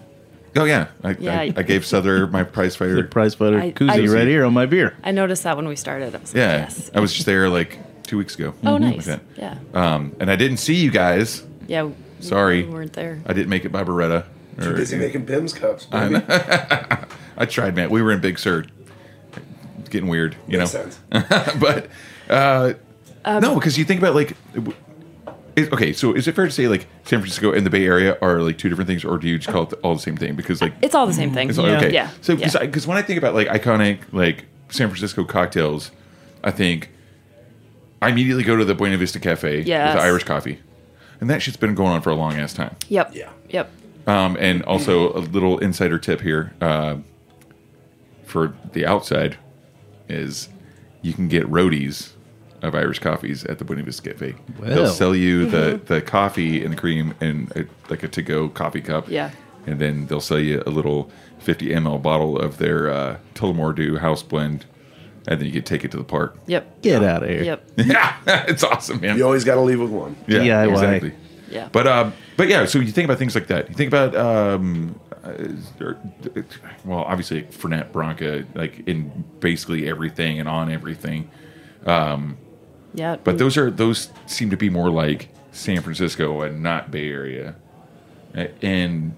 oh 0.55 0.63
yeah 0.65 0.87
I, 1.03 1.11
Yeah. 1.19 1.39
I, 1.39 1.53
I 1.55 1.63
gave 1.63 1.81
Sother 1.83 2.29
my 2.37 2.43
prize 2.43 2.73
The 2.77 2.85
fighter 2.85 3.03
prize 3.03 3.35
fighter 3.35 3.59
I- 3.59 3.71
koozie 3.71 4.09
I- 4.09 4.13
right 4.13 4.27
here 4.27 4.45
on 4.45 4.53
my 4.53 4.65
beer. 4.65 4.95
I 5.03 5.11
noticed 5.11 5.43
that 5.43 5.55
when 5.57 5.67
we 5.67 5.75
started. 5.75 6.13
I 6.15 6.19
was 6.19 6.33
like, 6.33 6.39
yeah 6.39 6.57
yes. 6.63 6.91
I 6.93 6.99
was 6.99 7.13
just 7.13 7.25
there 7.25 7.49
like 7.49 7.79
two 8.03 8.17
weeks 8.17 8.35
ago 8.35 8.53
Oh, 8.65 8.73
Like 8.73 8.81
nice. 8.81 9.05
that. 9.05 9.21
Yeah. 9.37 9.57
um 9.73 10.15
and 10.19 10.29
I 10.31 10.35
didn't 10.35 10.57
see 10.57 10.75
you 10.75 10.91
guys 10.91 11.43
Yeah. 11.67 11.89
We- 12.19 12.25
Sorry. 12.25 12.63
We 12.63 12.69
weren't 12.73 12.93
there. 12.93 13.21
I 13.25 13.33
didn't 13.33 13.49
make 13.49 13.65
it 13.65 13.71
by 13.71 13.83
Beretta 13.83 14.25
Too 14.59 14.69
or- 14.71 14.73
busy 14.75 14.97
making 14.97 15.25
Pimm's 15.25 15.53
cups. 15.53 15.85
Baby. 15.85 16.21
I 17.37 17.45
tried, 17.47 17.75
man. 17.75 17.89
We 17.89 18.01
were 18.01 18.11
in 18.11 18.19
Big 18.21 18.37
Sur. 18.39 18.65
It's 19.79 19.89
getting 19.89 20.09
weird, 20.09 20.35
you 20.47 20.57
Makes 20.57 20.73
know. 20.73 20.89
sense. 20.89 20.99
but 21.59 21.87
uh, 22.29 22.73
Um, 23.25 23.41
no, 23.41 23.55
because 23.55 23.77
you 23.77 23.85
think 23.85 23.99
about 24.01 24.13
like, 24.15 24.35
w- 24.53 24.75
okay. 25.57 25.93
So 25.93 26.13
is 26.13 26.27
it 26.27 26.35
fair 26.35 26.45
to 26.45 26.51
say 26.51 26.67
like 26.67 26.87
San 27.05 27.19
Francisco 27.19 27.53
and 27.53 27.65
the 27.65 27.69
Bay 27.69 27.85
Area 27.85 28.17
are 28.21 28.41
like 28.41 28.57
two 28.57 28.67
different 28.69 28.87
things, 28.89 29.03
or 29.05 29.17
do 29.17 29.27
you 29.27 29.37
just 29.37 29.49
call 29.49 29.63
it 29.63 29.73
all 29.83 29.95
the 29.95 30.01
same 30.01 30.17
thing? 30.17 30.35
Because 30.35 30.61
like 30.61 30.73
It's 30.81 30.93
all 30.95 31.07
the 31.07 31.13
same 31.13 31.33
thing. 31.33 31.49
it's 31.49 31.57
all- 31.57 31.65
okay. 31.67 31.91
Yeah. 31.93 32.09
So 32.21 32.33
yeah. 32.33 32.49
because 32.59 32.85
when 32.85 32.97
I 32.97 33.01
think 33.01 33.17
about 33.17 33.33
like 33.33 33.47
iconic 33.47 33.99
like 34.11 34.45
San 34.69 34.89
Francisco 34.89 35.23
cocktails, 35.23 35.91
I 36.43 36.51
think 36.51 36.89
I 38.01 38.09
immediately 38.09 38.43
go 38.43 38.55
to 38.57 38.65
the 38.65 38.75
Buena 38.75 38.97
Vista 38.97 39.19
Cafe 39.19 39.61
Yes. 39.61 39.93
with 39.93 40.01
the 40.01 40.05
Irish 40.07 40.23
coffee, 40.25 40.59
and 41.19 41.29
that 41.29 41.41
shit's 41.41 41.57
been 41.57 41.75
going 41.75 41.91
on 41.91 42.01
for 42.01 42.09
a 42.09 42.15
long 42.15 42.33
ass 42.37 42.53
time. 42.53 42.75
Yep. 42.87 43.11
Yeah. 43.13 43.29
Yep. 43.49 43.71
Um, 44.07 44.37
and 44.39 44.63
also 44.63 45.13
a 45.13 45.19
little 45.19 45.59
insider 45.59 45.99
tip 45.99 46.21
here 46.21 46.53
uh, 46.61 46.97
for 48.25 48.53
the 48.73 48.85
outside 48.85 49.37
is 50.07 50.49
you 51.01 51.13
can 51.13 51.27
get 51.27 51.45
roadies 51.45 52.11
of 52.61 52.75
Irish 52.75 52.99
coffees 52.99 53.45
at 53.45 53.57
the 53.57 53.65
Buena 53.65 53.83
Vista 53.83 54.01
Cafe. 54.01 54.35
They'll 54.59 54.87
sell 54.87 55.15
you 55.15 55.45
the, 55.45 55.79
the 55.85 56.01
coffee 56.01 56.63
and 56.63 56.73
the 56.73 56.77
cream 56.77 57.13
and 57.21 57.51
a, 57.55 57.65
like 57.89 58.03
a 58.03 58.07
to 58.09 58.21
go 58.21 58.49
coffee 58.49 58.81
cup. 58.81 59.07
Yeah. 59.09 59.31
And 59.65 59.79
then 59.79 60.07
they'll 60.07 60.21
sell 60.21 60.39
you 60.39 60.63
a 60.65 60.69
little 60.69 61.09
50 61.39 61.67
ml 61.67 62.01
bottle 62.01 62.37
of 62.37 62.57
their 62.57 62.89
uh, 62.89 63.17
Tullamore 63.35 63.75
Dew 63.75 63.97
house 63.97 64.23
blend. 64.23 64.65
And 65.29 65.39
then 65.39 65.45
you 65.45 65.53
can 65.53 65.61
take 65.63 65.85
it 65.85 65.91
to 65.91 65.97
the 65.97 66.03
park. 66.03 66.35
Yep. 66.47 66.81
Get 66.81 67.03
out 67.03 67.21
of 67.23 67.29
here. 67.29 67.43
Yep. 67.43 67.71
Yeah, 67.85 68.15
it's 68.47 68.63
awesome, 68.63 68.99
man. 68.99 69.15
You 69.15 69.23
always 69.25 69.43
got 69.43 69.55
to 69.55 69.61
leave 69.61 69.79
with 69.79 69.91
one. 69.91 70.17
Yeah, 70.27 70.39
DIY. 70.39 70.71
exactly. 70.71 71.13
Yeah. 71.51 71.69
But 71.71 71.85
um, 71.87 72.13
but 72.35 72.47
yeah, 72.47 72.65
so 72.65 72.79
you 72.79 72.91
think 72.91 73.05
about 73.05 73.19
things 73.19 73.35
like 73.35 73.47
that. 73.47 73.69
You 73.69 73.75
think 73.75 73.89
about 73.93 74.15
um, 74.15 74.99
uh, 75.23 75.93
well, 76.83 76.99
obviously 76.99 77.43
Fernet 77.43 77.91
Branca, 77.91 78.43
like 78.55 78.87
in 78.87 79.23
basically 79.39 79.87
everything 79.87 80.39
and 80.39 80.49
on 80.49 80.71
everything. 80.71 81.29
yeah. 81.85 83.17
But 83.23 83.37
those 83.37 83.55
are 83.57 83.69
those 83.69 84.09
seem 84.25 84.49
to 84.49 84.57
be 84.57 84.69
more 84.69 84.89
like 84.89 85.29
San 85.51 85.81
Francisco 85.81 86.41
and 86.41 86.63
not 86.63 86.89
Bay 86.91 87.09
Area, 87.09 87.55
Uh, 88.35 88.45
and 88.63 89.15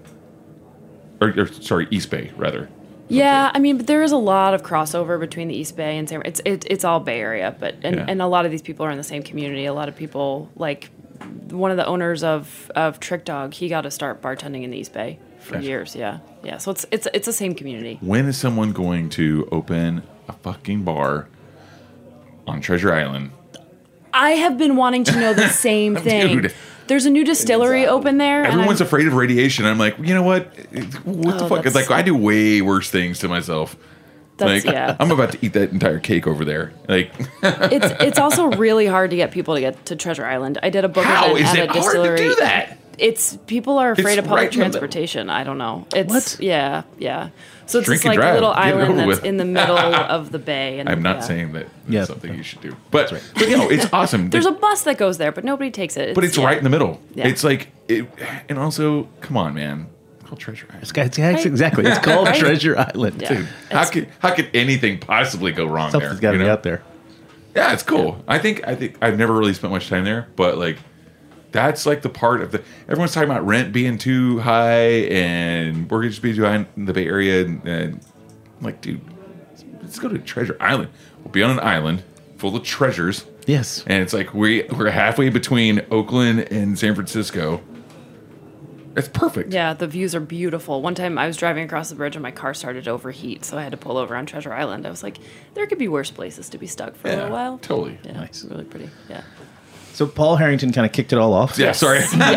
or, 1.20 1.28
or 1.38 1.46
sorry, 1.46 1.86
East 1.90 2.10
Bay 2.10 2.32
rather. 2.36 2.68
Yeah, 3.12 3.50
I 3.54 3.58
mean, 3.58 3.76
but 3.76 3.86
there 3.86 4.02
is 4.02 4.12
a 4.12 4.16
lot 4.16 4.54
of 4.54 4.62
crossover 4.62 5.18
between 5.20 5.48
the 5.48 5.54
East 5.54 5.76
Bay 5.76 5.96
and 5.98 6.08
San. 6.08 6.22
It's 6.24 6.40
it, 6.44 6.64
it's 6.70 6.84
all 6.84 7.00
Bay 7.00 7.20
Area, 7.20 7.54
but 7.58 7.76
and, 7.82 7.96
Yeah. 7.96 8.04
and 8.08 8.22
a 8.22 8.26
lot 8.26 8.44
of 8.44 8.50
these 8.50 8.62
people 8.62 8.86
are 8.86 8.90
in 8.90 8.96
the 8.98 9.04
same 9.04 9.22
community. 9.22 9.64
A 9.66 9.74
lot 9.74 9.88
of 9.88 9.96
people 9.96 10.50
like 10.56 10.90
one 11.50 11.70
of 11.70 11.76
the 11.76 11.86
owners 11.86 12.24
of 12.24 12.70
of 12.74 13.00
Trick 13.00 13.24
Dog. 13.24 13.54
He 13.54 13.68
got 13.68 13.82
to 13.82 13.90
start 13.90 14.22
bartending 14.22 14.62
in 14.64 14.70
the 14.70 14.78
East 14.78 14.92
Bay 14.92 15.18
for 15.40 15.54
Gotcha. 15.54 15.66
years. 15.66 15.94
Yeah, 15.96 16.18
yeah. 16.42 16.58
So 16.58 16.70
it's 16.70 16.86
it's 16.90 17.06
it's 17.14 17.26
the 17.26 17.32
same 17.32 17.54
community. 17.54 17.98
When 18.00 18.26
is 18.26 18.36
someone 18.38 18.72
going 18.72 19.08
to 19.10 19.48
open 19.52 20.02
a 20.28 20.32
fucking 20.32 20.82
bar 20.84 21.28
on 22.46 22.60
Treasure 22.60 22.92
Island? 22.92 23.30
I 24.14 24.30
have 24.32 24.58
been 24.58 24.76
wanting 24.76 25.04
to 25.04 25.18
know 25.20 25.32
the 25.34 25.48
same 25.68 25.96
thing. 25.96 26.42
Dude. 26.42 26.54
There's 26.86 27.06
a 27.06 27.10
new 27.10 27.24
distillery 27.24 27.86
open 27.86 28.18
there. 28.18 28.44
Everyone's 28.44 28.80
I'm- 28.80 28.86
afraid 28.86 29.06
of 29.06 29.14
radiation. 29.14 29.64
I'm 29.64 29.78
like, 29.78 29.96
you 29.98 30.14
know 30.14 30.22
what? 30.22 30.46
What 31.04 31.38
the 31.38 31.44
Oh, 31.44 31.48
fuck? 31.48 31.66
It's 31.66 31.74
Like, 31.74 31.90
I 31.90 32.02
do 32.02 32.16
way 32.16 32.60
worse 32.62 32.90
things 32.90 33.18
to 33.20 33.28
myself. 33.28 33.76
That's- 34.38 34.64
like, 34.64 34.74
yeah. 34.74 34.96
I'm 35.00 35.10
about 35.10 35.32
to 35.32 35.38
eat 35.42 35.52
that 35.52 35.70
entire 35.72 35.98
cake 36.00 36.26
over 36.26 36.44
there. 36.44 36.72
Like, 36.88 37.12
it's 37.42 38.02
it's 38.02 38.18
also 38.18 38.46
really 38.52 38.86
hard 38.86 39.10
to 39.10 39.16
get 39.16 39.30
people 39.30 39.54
to 39.54 39.60
get 39.60 39.86
to 39.86 39.96
Treasure 39.96 40.24
Island. 40.24 40.58
I 40.62 40.70
did 40.70 40.84
a 40.84 40.88
book 40.88 41.04
How 41.04 41.26
at 41.26 41.36
it 41.36 41.40
a 41.42 41.44
hard 41.46 41.68
to 41.68 41.74
distillery. 41.74 42.16
do 42.18 42.34
that? 42.36 42.78
It's 42.98 43.36
people 43.46 43.78
are 43.78 43.92
afraid 43.92 44.12
It's 44.12 44.18
of 44.18 44.24
public 44.26 44.38
right 44.44 44.52
in 44.52 44.58
the 44.58 44.64
middle. 44.66 44.80
transportation. 44.80 45.30
I 45.30 45.44
don't 45.44 45.58
know. 45.58 45.86
It's 45.94 46.08
What? 46.12 46.36
yeah, 46.40 46.82
yeah. 46.98 47.30
So 47.72 47.78
it's 47.78 47.86
Drink 47.86 48.02
this 48.02 48.06
like 48.06 48.16
drive. 48.18 48.34
little 48.34 48.50
Get 48.52 48.58
island 48.58 48.98
that's 48.98 49.06
with. 49.06 49.24
in 49.24 49.36
the 49.38 49.44
middle 49.44 49.76
of 50.16 50.30
the 50.30 50.38
bay. 50.38 50.78
And 50.78 50.88
I'm 50.88 51.02
not 51.02 51.16
yeah. 51.16 51.22
saying 51.22 51.52
that 51.54 51.62
it's 51.62 51.70
Yeah. 51.88 52.04
something 52.04 52.34
you 52.34 52.42
should 52.42 52.60
do, 52.60 52.76
but 52.90 53.10
but 53.34 53.48
you 53.48 53.56
know, 53.56 53.68
it's 53.70 53.86
awesome. 53.92 54.30
There's 54.30 54.46
a 54.46 54.52
bus 54.52 54.82
that 54.82 54.98
goes 54.98 55.18
there, 55.18 55.32
but 55.32 55.44
nobody 55.44 55.70
takes 55.70 55.96
it. 55.96 56.14
but 56.14 56.22
it's 56.24 56.36
yeah. 56.36 56.44
right 56.44 56.58
in 56.58 56.64
the 56.64 56.70
middle. 56.70 57.00
Yeah. 57.14 57.26
It's 57.28 57.42
like, 57.42 57.68
it, 57.88 58.06
and 58.48 58.58
also, 58.58 59.08
come 59.20 59.36
on, 59.36 59.54
man. 59.54 59.86
It's 60.20 60.28
called 60.28 60.40
Treasure 60.40 60.66
Island. 60.68 60.82
It's, 60.82 60.92
got- 60.92 61.06
it's 61.18 61.44
exactly. 61.46 61.84
It's 61.86 61.98
called 62.04 62.28
Right? 62.28 62.38
Treasure 62.38 62.78
Island. 62.78 63.20
Yeah. 63.22 63.46
How 63.70 63.84
could 63.88 64.08
how 64.20 64.34
could 64.34 64.50
anything 64.54 64.98
possibly 64.98 65.52
go 65.52 65.66
wrong 65.66 65.90
Something's 65.90 66.20
got 66.20 66.32
to 66.32 66.36
you 66.36 66.42
be 66.42 66.46
know? 66.46 66.52
out 66.52 66.62
there. 66.62 66.82
Yeah, 67.56 67.72
it's 67.74 67.82
cool. 67.82 68.22
I 68.28 68.38
think 68.38 68.66
I 68.66 68.74
think 68.74 68.96
I've 69.02 69.18
never 69.18 69.32
really 69.34 69.52
spent 69.54 69.72
much 69.72 69.88
time 69.88 70.04
there, 70.04 70.28
but 70.36 70.56
like 70.58 70.78
that's 71.52 71.86
like 71.86 72.02
the 72.02 72.08
part 72.08 72.40
of 72.42 72.50
the 72.52 72.62
everyone's 72.88 73.12
talking 73.14 73.30
about 73.30 73.46
rent 73.46 73.72
being 73.72 73.98
too 73.98 74.40
high 74.40 75.04
and 75.10 75.88
mortgage 75.90 76.20
being 76.20 76.34
too 76.36 76.44
high 76.44 76.66
in 76.76 76.84
the 76.86 76.92
Bay 76.92 77.06
Area, 77.06 77.44
and, 77.44 77.66
and 77.68 77.94
I'm 78.58 78.64
like, 78.64 78.80
dude, 78.80 79.00
let's 79.82 79.98
go 79.98 80.08
to 80.08 80.18
Treasure 80.18 80.56
Island. 80.60 80.90
We'll 81.22 81.32
be 81.32 81.42
on 81.42 81.50
an 81.50 81.60
island 81.60 82.02
full 82.38 82.56
of 82.56 82.62
treasures, 82.64 83.24
Yes. 83.46 83.84
and 83.86 84.02
it's 84.02 84.12
like 84.12 84.34
we 84.34 84.64
we're 84.64 84.90
halfway 84.90 85.28
between 85.28 85.82
Oakland 85.90 86.40
and 86.50 86.78
San 86.78 86.94
Francisco. 86.94 87.60
It's 88.94 89.08
perfect. 89.08 89.54
Yeah, 89.54 89.72
the 89.72 89.86
views 89.86 90.14
are 90.14 90.20
beautiful. 90.20 90.82
One 90.82 90.94
time 90.94 91.16
I 91.16 91.26
was 91.26 91.38
driving 91.38 91.64
across 91.64 91.88
the 91.88 91.94
bridge 91.94 92.14
and 92.14 92.22
my 92.22 92.30
car 92.30 92.52
started 92.52 92.84
to 92.84 92.90
overheat, 92.90 93.42
so 93.42 93.56
I 93.56 93.62
had 93.62 93.70
to 93.72 93.78
pull 93.78 93.96
over 93.96 94.14
on 94.14 94.26
Treasure 94.26 94.52
Island. 94.52 94.86
I 94.86 94.90
was 94.90 95.02
like, 95.02 95.16
there 95.54 95.66
could 95.66 95.78
be 95.78 95.88
worse 95.88 96.10
places 96.10 96.50
to 96.50 96.58
be 96.58 96.66
stuck 96.66 96.94
for 96.96 97.08
a 97.08 97.12
Yeah, 97.12 97.16
little 97.16 97.32
while. 97.32 97.58
totally. 97.58 97.98
Yeah, 98.04 98.12
Nice. 98.12 98.44
Really 98.44 98.64
pretty. 98.64 98.90
Yeah. 99.08 99.22
So 99.94 100.06
Paul 100.06 100.36
Harrington 100.36 100.72
kind 100.72 100.86
of 100.86 100.92
kicked 100.92 101.12
it 101.12 101.18
all 101.18 101.34
off. 101.34 101.58
Yeah, 101.58 101.72
sorry. 101.72 101.98
well, 102.12 102.32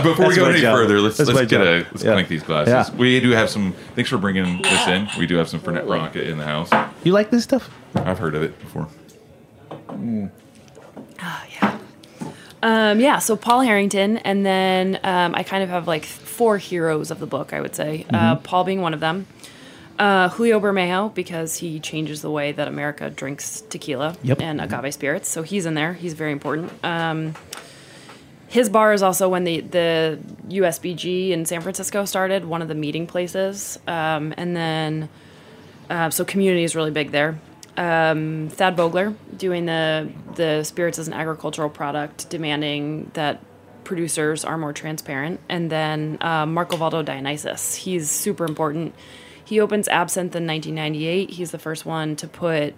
before 0.00 0.26
That's 0.26 0.28
we 0.28 0.36
go 0.36 0.42
my 0.44 0.50
any 0.50 0.60
job. 0.60 0.76
further, 0.76 1.00
let's 1.00 1.16
That's 1.16 1.30
my 1.30 1.36
let's 1.40 1.50
get 1.50 1.60
a 1.60 1.82
job. 1.82 1.92
let's 1.92 2.04
Yeah. 2.04 2.12
clink 2.12 2.28
these 2.28 2.42
glasses. 2.42 2.72
Yeah. 2.90 2.96
We 2.96 3.20
do 3.20 3.30
have 3.30 3.50
some. 3.50 3.72
Thanks 3.94 4.10
for 4.10 4.18
bringing 4.18 4.62
this 4.62 4.86
in. 4.86 5.08
We 5.18 5.26
do 5.26 5.36
have 5.36 5.48
some 5.48 5.60
Fernet 5.60 5.88
Rocket 5.88 6.28
in 6.28 6.38
the 6.38 6.44
house. 6.44 6.70
You 7.04 7.12
like 7.12 7.30
this 7.30 7.44
stuff? 7.44 7.70
I've 7.96 8.18
heard 8.18 8.34
of 8.34 8.42
it 8.42 8.58
before. 8.60 8.88
Oh, 9.88 10.30
yeah. 11.60 11.78
Um, 12.62 13.00
yeah, 13.00 13.18
so 13.18 13.36
Paul 13.36 13.62
Harrington, 13.62 14.18
and 14.18 14.44
then 14.44 15.00
um, 15.02 15.34
I 15.34 15.42
kind 15.42 15.62
of 15.62 15.70
have 15.70 15.88
like 15.88 16.04
four 16.04 16.58
heroes 16.58 17.10
of 17.10 17.18
the 17.18 17.26
book, 17.26 17.52
I 17.52 17.60
would 17.60 17.74
say. 17.74 18.06
Uh, 18.10 18.34
Mm-hmm. 18.36 18.42
Paul 18.44 18.64
being 18.64 18.80
one 18.82 18.94
of 18.94 19.00
them. 19.00 19.26
Uh, 20.00 20.30
Julio 20.30 20.58
Bermejo, 20.58 21.12
because 21.14 21.58
he 21.58 21.78
changes 21.78 22.22
the 22.22 22.30
way 22.30 22.52
that 22.52 22.66
America 22.66 23.10
drinks 23.10 23.60
tequila 23.68 24.16
Yep. 24.22 24.40
and 24.40 24.58
agave 24.58 24.94
spirits. 24.94 25.28
So 25.28 25.42
he's 25.42 25.66
in 25.66 25.74
there. 25.74 25.92
He's 25.92 26.14
very 26.14 26.32
important. 26.32 26.72
Um, 26.82 27.34
his 28.48 28.70
bar 28.70 28.94
is 28.94 29.02
also 29.02 29.28
when 29.28 29.44
the, 29.44 29.60
the 29.60 30.18
USBG 30.48 31.30
in 31.32 31.44
San 31.44 31.60
Francisco 31.60 32.06
started, 32.06 32.46
one 32.46 32.62
of 32.62 32.68
the 32.68 32.74
meeting 32.74 33.06
places. 33.06 33.78
Um, 33.86 34.32
and 34.38 34.56
then, 34.56 35.08
uh, 35.90 36.08
so 36.08 36.24
community 36.24 36.64
is 36.64 36.74
really 36.74 36.90
big 36.90 37.10
there. 37.10 37.38
Um, 37.76 38.48
Thad 38.50 38.76
Vogler 38.76 39.14
doing 39.36 39.66
the 39.66 40.10
the 40.34 40.64
spirits 40.64 40.98
as 40.98 41.08
an 41.08 41.14
agricultural 41.14 41.68
product, 41.70 42.28
demanding 42.30 43.10
that 43.14 43.40
producers 43.84 44.44
are 44.44 44.56
more 44.58 44.72
transparent, 44.72 45.40
and 45.48 45.70
then 45.70 46.18
uh, 46.20 46.46
Marcovaldo 46.46 47.04
Dionysos. 47.04 47.76
He's 47.76 48.10
super 48.10 48.44
important. 48.44 48.94
He 49.50 49.58
opens 49.58 49.88
Absinthe 49.88 50.36
in 50.36 50.46
1998. 50.46 51.30
He's 51.30 51.50
the 51.50 51.58
first 51.58 51.84
one 51.84 52.14
to 52.14 52.28
put 52.28 52.72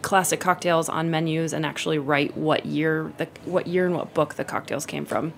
classic 0.00 0.38
cocktails 0.38 0.88
on 0.88 1.10
menus 1.10 1.52
and 1.52 1.66
actually 1.66 1.98
write 1.98 2.36
what 2.36 2.64
year 2.64 3.12
the 3.18 3.26
what 3.44 3.66
year 3.66 3.84
and 3.86 3.96
what 3.96 4.14
book 4.14 4.34
the 4.34 4.44
cocktails 4.44 4.86
came 4.86 5.04
from. 5.04 5.32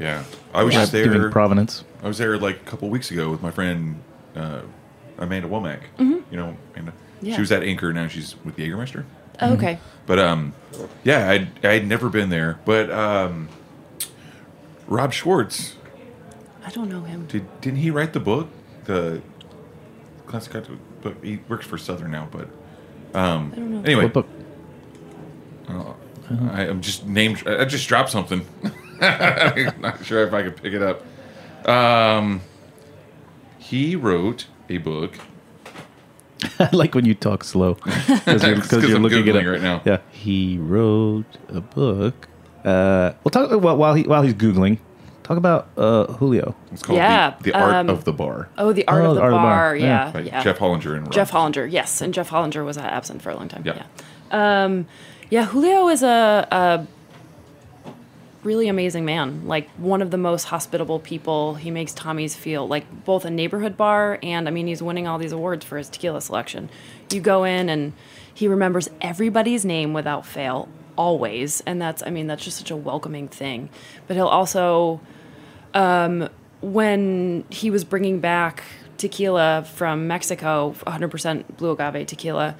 Yeah, 0.00 0.24
I 0.52 0.64
was 0.64 0.74
Yeah, 0.74 0.80
just 0.80 0.92
giving 0.92 1.12
there. 1.20 1.30
provenance. 1.30 1.84
I 2.02 2.08
was 2.08 2.18
there 2.18 2.36
like 2.38 2.56
a 2.56 2.64
couple 2.64 2.90
weeks 2.90 3.12
ago 3.12 3.30
with 3.30 3.40
my 3.40 3.52
friend 3.52 4.02
uh, 4.34 4.62
Amanda 5.16 5.48
Womack. 5.48 5.82
You 6.00 6.24
know, 6.32 6.56
and 6.74 6.90
Yeah. 7.22 7.36
she 7.36 7.40
was 7.40 7.52
at 7.52 7.62
Anchor. 7.62 7.92
Now 7.92 8.08
she's 8.08 8.34
with 8.44 8.56
the 8.56 8.68
Jägermeister. 8.68 9.04
Oh, 9.40 9.52
okay. 9.54 9.78
But 10.06 10.18
um, 10.18 10.54
yeah, 11.04 11.30
I'd 11.30 11.64
I'd 11.64 11.86
never 11.86 12.08
been 12.08 12.30
there. 12.30 12.58
But 12.64 12.90
um, 12.90 13.48
Rob 14.88 15.12
Schwartz 15.12 15.76
I 16.66 16.70
don't 16.70 16.88
know 16.88 17.02
him. 17.02 17.26
did 17.26 17.46
didn't 17.60 17.78
he 17.78 17.92
write 17.92 18.12
the 18.12 18.18
book 18.20 18.48
the 18.86 19.22
classic 20.26 20.52
cocktail 20.52 20.76
book? 21.02 21.22
He 21.24 21.40
works 21.48 21.66
for 21.66 21.78
Southern 21.78 22.10
now, 22.10 22.28
but 22.30 22.48
um, 23.18 23.50
I 23.52 23.56
don't 23.56 23.70
know. 23.72 23.82
anyway, 23.82 24.04
What 24.04 24.12
book? 24.12 24.28
I, 25.68 26.62
I'm 26.62 26.80
just 26.80 27.06
named. 27.06 27.42
I 27.46 27.62
I 27.62 27.64
just 27.64 27.86
dropped 27.88 28.10
something. 28.10 28.46
I'm 29.00 29.80
not 29.80 30.04
sure 30.04 30.26
if 30.26 30.32
I 30.32 30.42
could 30.42 30.56
pick 30.56 30.72
it 30.72 30.82
up. 30.82 31.02
Um, 31.68 32.40
he 33.58 33.96
wrote 33.96 34.46
a 34.68 34.78
book. 34.78 35.18
I 36.58 36.68
like 36.72 36.94
when 36.94 37.04
you 37.04 37.14
talk 37.14 37.44
slow 37.44 37.74
because 37.74 38.26
you're, 38.26 38.56
It's 38.56 38.68
'cause 38.68 38.68
'cause 38.70 38.88
you're 38.88 38.96
I'm 38.96 39.02
looking 39.02 39.28
at 39.28 39.36
it 39.36 39.48
right 39.48 39.62
now. 39.62 39.82
Yeah, 39.84 39.98
he 40.10 40.58
wrote 40.58 41.24
a 41.48 41.60
book. 41.60 42.28
Uh, 42.64 43.12
we'll 43.24 43.30
talk 43.30 43.50
well, 43.62 43.76
while 43.76 43.94
he 43.94 44.04
while 44.04 44.22
he's 44.22 44.34
googling. 44.34 44.78
Talk 45.24 45.36
about 45.38 45.68
uh, 45.76 46.06
Julio. 46.12 46.54
It's 46.70 46.82
called 46.82 46.98
Yeah, 46.98 47.34
the, 47.38 47.44
the 47.50 47.58
Art 47.58 47.74
um, 47.74 47.90
of 47.90 48.04
the 48.04 48.12
Bar 48.12 48.48
Oh, 48.56 48.72
the 48.72 48.86
art 48.86 49.02
Oh, 49.02 49.08
of 49.10 49.14
the 49.14 49.20
the 49.20 49.22
Art 49.24 49.32
of 49.32 49.38
the 49.38 49.42
bar. 49.42 49.54
Bar. 49.70 49.76
Yeah. 49.76 49.86
Yeah, 49.86 50.10
by 50.12 50.20
yeah. 50.20 50.42
Jeff 50.44 50.58
Hollinger 50.58 50.94
and 50.94 51.02
Rob. 51.06 51.12
Jeff 51.12 51.30
Hollinger, 51.32 51.70
yes, 51.70 52.00
and 52.00 52.12
Jeff 52.14 52.30
Hollinger 52.30 52.64
was 52.64 52.76
at 52.78 52.92
Absinthe 52.92 53.22
for 53.22 53.30
a 53.30 53.34
long 53.34 53.48
time. 53.48 53.62
Yeah. 53.64 53.84
Yeah, 54.30 54.64
um, 54.64 54.86
yeah. 55.30 55.46
Julio 55.46 55.88
is 55.88 56.02
a, 56.02 56.46
a 56.50 56.86
really 58.42 58.68
amazing 58.68 59.06
man. 59.06 59.46
Like 59.46 59.70
one 59.78 60.02
of 60.02 60.10
the 60.10 60.18
most 60.18 60.44
hospitable 60.44 60.98
people. 61.00 61.54
He 61.54 61.70
makes 61.70 61.94
Tommy's 61.94 62.34
feel 62.36 62.68
like 62.68 63.04
both 63.06 63.24
a 63.24 63.30
neighborhood 63.30 63.76
bar 63.78 64.18
and 64.22 64.46
I 64.46 64.50
mean 64.50 64.66
he's 64.66 64.82
winning 64.82 65.06
all 65.08 65.16
these 65.18 65.32
awards 65.32 65.64
for 65.64 65.78
his 65.78 65.88
tequila 65.88 66.20
selection. 66.20 66.68
You 67.10 67.22
go 67.22 67.44
in 67.44 67.70
and 67.70 67.94
he 68.34 68.46
remembers 68.48 68.90
everybody's 69.00 69.64
name 69.64 69.94
without 69.94 70.26
fail, 70.26 70.68
always, 70.96 71.62
and 71.62 71.80
that's 71.80 72.02
I 72.02 72.10
mean 72.10 72.26
that's 72.26 72.44
just 72.44 72.58
such 72.58 72.70
a 72.70 72.76
welcoming 72.76 73.28
thing. 73.28 73.70
But 74.06 74.16
he'll 74.16 74.26
also 74.26 75.00
when 75.74 77.44
he 77.50 77.70
was 77.70 77.84
bringing 77.84 78.20
back 78.20 78.62
tequila 78.96 79.66
from 79.74 80.06
Mexico, 80.06 80.74
100% 80.86 81.56
blue 81.56 81.72
agave 81.72 82.06
tequila, 82.06 82.56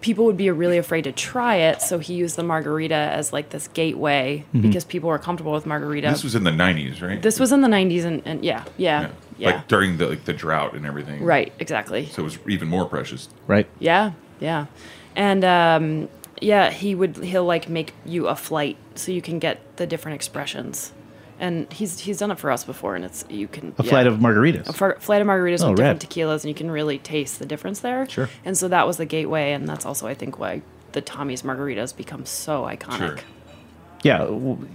people 0.00 0.24
would 0.26 0.36
be 0.36 0.50
really 0.50 0.78
afraid 0.78 1.04
to 1.04 1.12
try 1.12 1.56
it. 1.56 1.80
So 1.82 1.98
he 1.98 2.14
used 2.14 2.36
the 2.36 2.42
margarita 2.42 2.94
as 2.94 3.32
like 3.32 3.50
this 3.50 3.68
gateway 3.68 4.44
because 4.52 4.84
people 4.84 5.08
were 5.08 5.18
comfortable 5.18 5.52
with 5.52 5.66
margarita. 5.66 6.08
This 6.08 6.24
was 6.24 6.34
in 6.34 6.44
the 6.44 6.50
'90s, 6.50 7.00
right? 7.02 7.20
This 7.20 7.40
was 7.40 7.52
in 7.52 7.60
the 7.62 7.68
90s, 7.68 8.04
and, 8.04 8.22
and 8.24 8.44
yeah, 8.44 8.64
yeah, 8.76 9.10
yeah. 9.38 9.50
Like 9.56 9.68
during 9.68 9.96
the 9.96 10.08
like 10.08 10.24
the 10.24 10.32
drought 10.32 10.74
and 10.74 10.86
everything. 10.86 11.22
right, 11.24 11.52
exactly. 11.58 12.06
So 12.06 12.22
it 12.22 12.24
was 12.24 12.38
even 12.48 12.68
more 12.68 12.84
precious. 12.84 13.28
Right. 13.46 13.66
Yeah, 13.78 14.12
yeah, 14.38 14.66
and 15.14 15.44
um, 15.44 16.08
yeah, 16.40 16.70
he 16.70 16.94
would 16.94 17.16
he'll 17.18 17.44
like 17.44 17.68
make 17.68 17.92
you 18.04 18.28
a 18.28 18.36
flight 18.36 18.76
so 18.94 19.12
you 19.12 19.22
can 19.22 19.38
get 19.38 19.76
the 19.76 19.86
different 19.86 20.16
expressions, 20.16 20.92
and 21.38 21.70
he's 21.72 21.98
he's 22.00 22.18
done 22.18 22.30
it 22.30 22.38
for 22.38 22.50
us 22.50 22.64
before, 22.64 22.94
and 22.96 23.04
it's 23.04 23.24
you 23.28 23.48
can 23.48 23.74
A 23.78 23.82
yeah. 23.84 23.90
flight 23.90 24.06
of 24.06 24.18
margaritas. 24.18 24.68
a 24.68 24.72
fr- 24.72 24.98
flight 24.98 25.20
of 25.22 25.28
margaritas 25.28 25.62
Oh, 25.64 25.70
with 25.70 25.76
different 25.78 26.08
tequilas, 26.08 26.42
and 26.42 26.46
you 26.46 26.54
can 26.54 26.70
really 26.70 26.98
taste 26.98 27.38
the 27.38 27.46
difference 27.46 27.80
there. 27.80 28.08
Sure. 28.08 28.28
And 28.44 28.56
so 28.56 28.68
that 28.68 28.86
was 28.86 28.96
the 28.96 29.06
gateway, 29.06 29.52
and 29.52 29.68
that's 29.68 29.84
also 29.86 30.06
I 30.06 30.14
think 30.14 30.38
why 30.38 30.62
the 30.92 31.00
Tommy's 31.00 31.42
margaritas 31.42 31.94
become 31.96 32.24
so 32.26 32.62
iconic. 32.62 32.98
Sure. 32.98 33.18
yeah. 34.02 34.18
w- 34.18 34.66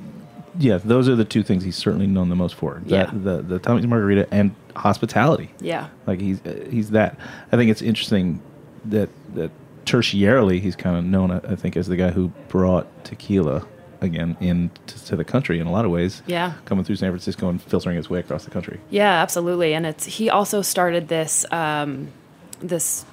Yeah, 0.59 0.77
those 0.83 1.07
are 1.09 1.15
the 1.15 1.23
two 1.25 1.43
things 1.43 1.63
he's 1.63 1.77
certainly 1.77 2.07
known 2.07 2.27
the 2.29 2.35
most 2.35 2.55
for. 2.55 2.81
That, 2.85 2.89
Yeah. 2.89 3.11
the 3.13 3.41
the 3.41 3.57
Tommy's 3.59 3.87
Margarita 3.87 4.27
and 4.31 4.53
hospitality. 4.75 5.49
Yeah. 5.61 5.87
Like 6.05 6.19
he's 6.19 6.39
uh, 6.45 6.67
he's 6.69 6.89
that. 6.91 7.17
I 7.51 7.55
think 7.57 7.71
it's 7.71 7.81
interesting 7.81 8.41
that 8.85 9.09
that 9.35 9.51
tertiarily 9.85 10.59
he's 10.61 10.75
kind 10.75 10.97
of 10.97 11.03
known. 11.05 11.31
I 11.31 11.37
I 11.37 11.55
think 11.55 11.75
as 11.77 11.87
the 11.87 11.95
guy 11.95 12.11
who 12.11 12.29
brought 12.49 12.85
tequila 13.05 13.65
again 14.01 14.35
in 14.39 14.71
to, 14.87 15.05
to 15.05 15.15
the 15.15 15.23
country 15.23 15.59
in 15.59 15.67
a 15.67 15.71
lot 15.71 15.85
of 15.85 15.91
ways. 15.91 16.21
Yeah. 16.25 16.53
coming 16.65 16.83
through 16.83 16.97
San 16.97 17.11
Francisco 17.11 17.47
and 17.49 17.61
filtering 17.61 17.97
its 17.97 18.09
way 18.09 18.19
across 18.19 18.43
the 18.43 18.51
country. 18.51 18.79
Yeah, 18.89 19.21
absolutely. 19.21 19.73
And 19.73 19.85
it's 19.85 20.05
he 20.05 20.29
also 20.29 20.61
started 20.61 21.07
this 21.07 21.45
um, 21.51 22.09
this 22.59 23.05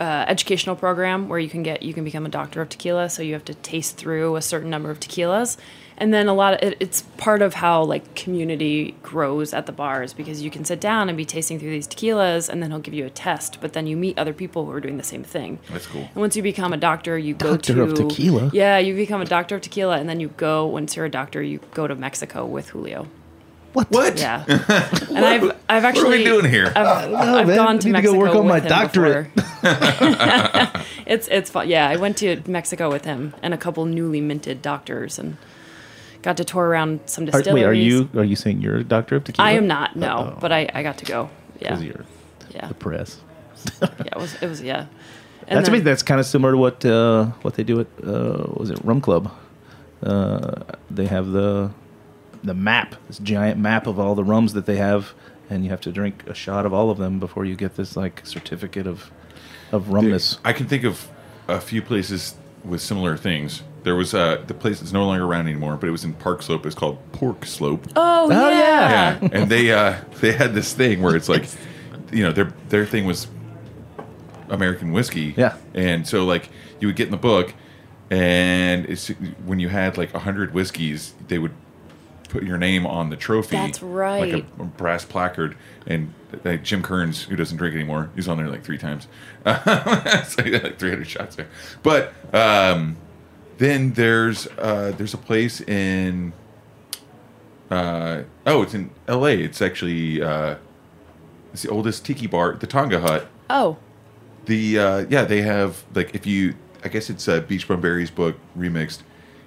uh, 0.00 0.24
educational 0.28 0.76
program 0.76 1.28
where 1.28 1.38
you 1.38 1.48
can 1.48 1.62
get 1.62 1.82
you 1.82 1.94
can 1.94 2.04
become 2.04 2.26
a 2.26 2.28
doctor 2.28 2.60
of 2.60 2.68
tequila. 2.68 3.08
So 3.10 3.22
you 3.22 3.32
have 3.32 3.44
to 3.46 3.54
taste 3.54 3.96
through 3.96 4.36
a 4.36 4.42
certain 4.42 4.70
number 4.70 4.90
of 4.90 5.00
tequilas, 5.00 5.56
and 6.00 6.14
then 6.14 6.28
a 6.28 6.34
lot 6.34 6.54
of 6.54 6.60
it, 6.62 6.78
it's 6.80 7.02
part 7.18 7.42
of 7.42 7.54
how 7.54 7.84
like 7.84 8.14
community 8.14 8.94
grows 9.02 9.52
at 9.52 9.66
the 9.66 9.72
bars 9.72 10.14
because 10.14 10.40
you 10.42 10.50
can 10.50 10.64
sit 10.64 10.80
down 10.80 11.08
and 11.10 11.16
be 11.16 11.26
tasting 11.26 11.58
through 11.58 11.70
these 11.70 11.86
tequilas, 11.86 12.48
and 12.48 12.62
then 12.62 12.70
he'll 12.70 12.80
give 12.80 12.94
you 12.94 13.04
a 13.04 13.10
test. 13.10 13.58
But 13.60 13.74
then 13.74 13.86
you 13.86 13.96
meet 13.96 14.18
other 14.18 14.32
people 14.32 14.64
who 14.64 14.72
are 14.72 14.80
doing 14.80 14.96
the 14.96 15.04
same 15.04 15.22
thing. 15.22 15.58
That's 15.70 15.86
cool. 15.86 16.00
And 16.00 16.16
once 16.16 16.34
you 16.34 16.42
become 16.42 16.72
a 16.72 16.78
doctor, 16.78 17.18
you 17.18 17.34
Doctor 17.34 17.74
go 17.74 17.82
of 17.82 17.94
to 17.94 18.08
tequila? 18.08 18.50
Yeah, 18.54 18.78
you 18.78 18.94
become 18.96 19.20
a 19.20 19.26
doctor 19.26 19.56
of 19.56 19.60
tequila, 19.60 19.98
and 19.98 20.08
then 20.08 20.18
you 20.20 20.28
go. 20.28 20.66
Once 20.66 20.96
you're 20.96 21.04
a 21.04 21.10
doctor, 21.10 21.42
you 21.42 21.60
go 21.74 21.86
to 21.86 21.94
Mexico 21.94 22.46
with 22.46 22.70
Julio. 22.70 23.06
What? 23.74 23.90
What? 23.90 24.18
Yeah, 24.18 24.44
and 24.48 25.24
I've 25.24 25.56
I've 25.68 25.84
actually 25.84 26.04
What 26.04 26.14
are 26.14 26.18
we 26.18 26.24
doing 26.24 26.50
here? 26.50 26.72
I've, 26.74 27.12
I've 27.14 27.46
man. 27.46 27.56
gone 27.56 27.78
to 27.80 27.88
Need 27.88 27.96
to 27.96 28.02
go 28.02 28.18
work 28.18 28.34
on 28.34 28.48
my 28.48 28.54
with 28.54 28.68
doctorate. 28.68 29.28
it's 31.06 31.28
it's 31.28 31.50
fun. 31.50 31.68
Yeah, 31.68 31.88
I 31.88 31.96
went 31.96 32.16
to 32.18 32.42
Mexico 32.46 32.90
with 32.90 33.04
him 33.04 33.34
and 33.42 33.54
a 33.54 33.58
couple 33.58 33.84
newly 33.84 34.20
minted 34.20 34.60
doctors 34.62 35.18
and 35.18 35.36
got 36.22 36.36
to 36.36 36.44
tour 36.44 36.64
around 36.66 37.00
some 37.06 37.24
Are, 37.24 37.30
distilleries. 37.30 37.54
wait, 37.54 37.64
are 37.64 37.72
you 37.72 38.08
are 38.14 38.24
you 38.24 38.36
saying 38.36 38.60
you're 38.60 38.76
a 38.78 38.84
doctor 38.84 39.16
of 39.16 39.24
tequila? 39.24 39.48
I 39.48 39.52
am 39.52 39.66
not. 39.66 39.96
No, 39.96 40.16
Uh-oh. 40.16 40.38
but 40.40 40.52
I, 40.52 40.68
I 40.74 40.82
got 40.82 40.98
to 40.98 41.04
go. 41.04 41.30
Yeah, 41.60 41.70
'Cause 41.70 41.82
you're 41.82 42.04
yeah, 42.50 42.68
the 42.68 42.74
press. 42.74 43.20
yeah. 43.82 43.88
It 44.06 44.16
was 44.16 44.34
it 44.42 44.46
was 44.48 44.62
yeah. 44.62 44.86
And 45.48 45.56
That's 45.56 45.66
then- 45.66 45.74
amazing. 45.74 45.84
That's 45.84 46.02
kind 46.02 46.20
of 46.20 46.26
similar 46.26 46.52
to 46.52 46.58
what 46.58 46.84
uh, 46.84 47.24
what 47.42 47.54
they 47.54 47.64
do 47.64 47.80
at 47.80 47.86
uh, 48.04 48.44
what 48.46 48.60
was 48.60 48.70
it 48.70 48.78
Rum 48.84 49.00
Club? 49.00 49.30
Uh, 50.02 50.62
they 50.90 51.06
have 51.06 51.28
the 51.28 51.70
the 52.42 52.54
map, 52.54 52.94
this 53.06 53.18
giant 53.18 53.60
map 53.60 53.86
of 53.86 53.98
all 53.98 54.14
the 54.14 54.24
rums 54.24 54.54
that 54.54 54.64
they 54.64 54.76
have, 54.76 55.12
and 55.50 55.62
you 55.64 55.70
have 55.70 55.80
to 55.82 55.92
drink 55.92 56.24
a 56.26 56.34
shot 56.34 56.64
of 56.64 56.72
all 56.72 56.90
of 56.90 56.96
them 56.98 57.18
before 57.20 57.44
you 57.44 57.54
get 57.54 57.76
this 57.76 57.96
like 57.96 58.22
certificate 58.24 58.86
of 58.86 59.10
of 59.72 59.88
rumness. 59.90 60.38
I 60.44 60.52
can 60.54 60.66
think 60.66 60.84
of 60.84 61.08
a 61.48 61.60
few 61.60 61.82
places 61.82 62.34
with 62.64 62.80
similar 62.80 63.16
things. 63.16 63.62
There 63.82 63.94
was 63.94 64.12
uh, 64.14 64.42
the 64.46 64.54
place 64.54 64.80
that's 64.80 64.92
no 64.92 65.06
longer 65.06 65.24
around 65.24 65.48
anymore, 65.48 65.76
but 65.76 65.88
it 65.88 65.92
was 65.92 66.04
in 66.04 66.12
Park 66.14 66.42
Slope. 66.42 66.66
It's 66.66 66.74
called 66.74 66.98
Pork 67.12 67.46
Slope. 67.46 67.86
Oh, 67.96 68.26
Oh, 68.30 68.50
yeah. 68.50 69.18
yeah, 69.22 69.28
and 69.32 69.50
they 69.50 69.72
uh, 69.72 69.96
they 70.20 70.32
had 70.32 70.54
this 70.54 70.72
thing 70.74 71.00
where 71.02 71.16
it's 71.16 71.28
like, 71.28 71.46
you 72.12 72.22
know, 72.22 72.32
their 72.32 72.52
their 72.68 72.84
thing 72.86 73.06
was 73.06 73.26
American 74.48 74.92
whiskey. 74.92 75.34
Yeah. 75.36 75.56
and 75.74 76.06
so 76.06 76.24
like 76.24 76.48
you 76.80 76.88
would 76.88 76.96
get 76.96 77.06
in 77.06 77.10
the 77.12 77.16
book, 77.16 77.54
and 78.10 78.86
it's 78.86 79.08
when 79.44 79.58
you 79.60 79.68
had 79.68 79.96
like 79.96 80.12
a 80.14 80.18
hundred 80.18 80.52
whiskeys, 80.54 81.14
they 81.28 81.38
would 81.38 81.52
put 82.28 82.42
your 82.44 82.58
name 82.58 82.86
on 82.86 83.10
the 83.10 83.16
trophy. 83.16 83.56
That's 83.56 83.82
like 83.82 83.90
right. 83.92 84.44
a, 84.58 84.62
a 84.62 84.64
brass 84.64 85.04
placard. 85.04 85.56
And 85.86 86.14
like 86.44 86.62
Jim 86.62 86.80
Kearns, 86.82 87.24
who 87.24 87.34
doesn't 87.34 87.56
drink 87.56 87.74
anymore, 87.74 88.10
he's 88.14 88.28
on 88.28 88.36
there 88.36 88.48
like 88.48 88.62
three 88.62 88.78
times. 88.78 89.08
so 89.44 90.42
he 90.44 90.52
had 90.52 90.62
like 90.62 90.78
300 90.78 91.04
shots 91.08 91.34
there. 91.36 91.48
But 91.82 92.12
um, 92.32 92.96
then 93.60 93.92
there's 93.92 94.46
uh, 94.58 94.92
there's 94.96 95.12
a 95.14 95.18
place 95.18 95.60
in 95.60 96.32
uh, 97.70 98.22
oh, 98.46 98.62
it's 98.62 98.74
in 98.74 98.90
L.A. 99.06 99.34
It's 99.42 99.62
actually 99.62 100.20
uh, 100.22 100.56
it's 101.52 101.62
the 101.62 101.68
oldest 101.70 102.04
tiki 102.04 102.26
bar, 102.26 102.54
the 102.54 102.66
Tonga 102.66 103.00
Hut. 103.00 103.26
Oh, 103.48 103.76
The 104.46 104.78
uh, 104.78 105.06
yeah, 105.08 105.24
they 105.24 105.42
have 105.42 105.84
like 105.94 106.14
if 106.14 106.26
you 106.26 106.54
I 106.82 106.88
guess 106.88 107.10
it's 107.10 107.28
uh, 107.28 107.40
Beach 107.40 107.68
Bum 107.68 107.80
Berry's 107.80 108.10
book 108.10 108.36
remixed. 108.58 109.00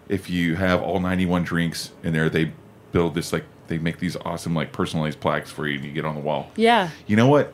if 0.07 0.29
you 0.29 0.55
have 0.55 0.81
all 0.83 0.99
91 0.99 1.43
drinks 1.43 1.91
in 2.03 2.13
there, 2.13 2.29
they 2.29 2.51
build 2.91 3.15
this 3.15 3.33
like 3.33 3.45
they 3.67 3.77
make 3.79 3.97
these 3.99 4.15
awesome 4.17 4.53
like 4.53 4.71
personalized 4.71 5.19
plaques 5.19 5.49
for 5.49 5.67
you 5.67 5.77
and 5.77 5.85
you 5.85 5.91
get 5.91 6.05
on 6.05 6.13
the 6.15 6.21
wall. 6.21 6.51
Yeah. 6.55 6.89
You 7.07 7.15
know 7.15 7.27
what? 7.27 7.53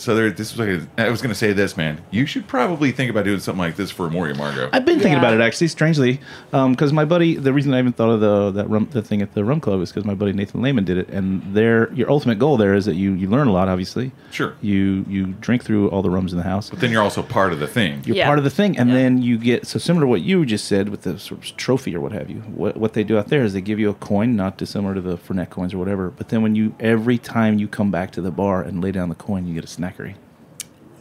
So 0.00 0.14
there, 0.14 0.30
this 0.30 0.56
was 0.56 0.66
like 0.66 0.88
a, 0.98 1.06
I 1.06 1.10
was 1.10 1.20
going 1.20 1.28
to 1.28 1.34
say 1.34 1.52
this, 1.52 1.76
man. 1.76 2.00
You 2.10 2.24
should 2.24 2.48
probably 2.48 2.90
think 2.90 3.10
about 3.10 3.26
doing 3.26 3.38
something 3.38 3.58
like 3.60 3.76
this 3.76 3.90
for 3.90 4.06
Amor 4.06 4.28
y 4.28 4.32
Amargo. 4.32 4.70
I've 4.72 4.86
been 4.86 4.94
thinking 4.98 5.12
Yeah. 5.12 5.18
about 5.18 5.34
it 5.34 5.40
actually, 5.42 5.68
strangely, 5.68 6.20
um, 6.54 6.72
because 6.72 6.90
my 6.92 7.04
buddy. 7.04 7.36
The 7.36 7.52
reason 7.52 7.74
I 7.74 7.78
even 7.80 7.92
thought 7.92 8.08
of 8.08 8.20
the 8.20 8.50
that 8.52 8.70
rum, 8.70 8.88
the 8.92 9.02
thing 9.02 9.20
at 9.20 9.34
the 9.34 9.44
rum 9.44 9.60
club 9.60 9.82
is 9.82 9.90
because 9.90 10.06
my 10.06 10.14
buddy 10.14 10.32
Nathan 10.32 10.62
Lehman 10.62 10.84
did 10.84 10.96
it, 10.96 11.10
and 11.10 11.42
their 11.54 11.92
your 11.92 12.10
ultimate 12.10 12.38
goal 12.38 12.56
there 12.56 12.72
is 12.74 12.86
that 12.86 12.94
you 12.94 13.12
you 13.12 13.28
learn 13.28 13.46
a 13.46 13.52
lot. 13.52 13.68
Obviously, 13.68 14.10
Sure. 14.30 14.54
You 14.62 15.04
you 15.06 15.26
drink 15.40 15.64
through 15.64 15.88
all 15.90 16.00
the 16.00 16.08
rums 16.10 16.32
in 16.32 16.38
the 16.38 16.44
house. 16.44 16.70
But 16.70 16.80
then 16.80 16.90
you're 16.90 17.02
also 17.02 17.22
part 17.22 17.52
of 17.52 17.58
the 17.60 17.66
thing. 17.66 18.00
You're 18.06 18.16
Yeah. 18.16 18.26
part 18.26 18.38
of 18.38 18.44
the 18.44 18.50
thing, 18.50 18.78
and 18.78 18.88
Yeah. 18.88 18.96
then 18.96 19.20
you 19.22 19.36
get 19.36 19.66
so 19.66 19.78
similar 19.78 20.06
to 20.06 20.08
what 20.08 20.22
you 20.22 20.46
just 20.46 20.64
said 20.64 20.88
with 20.88 21.02
the 21.02 21.18
sort 21.18 21.44
of 21.44 21.56
trophy 21.58 21.94
or 21.94 22.00
what 22.00 22.12
have 22.12 22.30
you. 22.30 22.36
What 22.54 22.78
what 22.78 22.94
they 22.94 23.04
do 23.04 23.18
out 23.18 23.28
there 23.28 23.42
is 23.42 23.52
they 23.52 23.60
give 23.60 23.78
you 23.78 23.90
a 23.90 23.94
coin, 23.94 24.34
not 24.34 24.56
dissimilar 24.56 24.94
to 24.94 25.02
the 25.02 25.18
Fernet 25.18 25.50
coins 25.50 25.74
or 25.74 25.78
whatever. 25.78 26.10
But 26.10 26.30
then 26.30 26.40
when 26.40 26.54
you 26.54 26.74
every 26.80 27.18
time 27.18 27.58
you 27.58 27.68
come 27.68 27.90
back 27.90 28.10
to 28.12 28.22
the 28.22 28.30
bar 28.30 28.62
and 28.62 28.82
lay 28.82 28.92
down 28.92 29.10
the 29.10 29.14
coin, 29.14 29.46
you 29.46 29.52
get 29.52 29.64
a 29.64 29.66
snackery. 29.90 30.14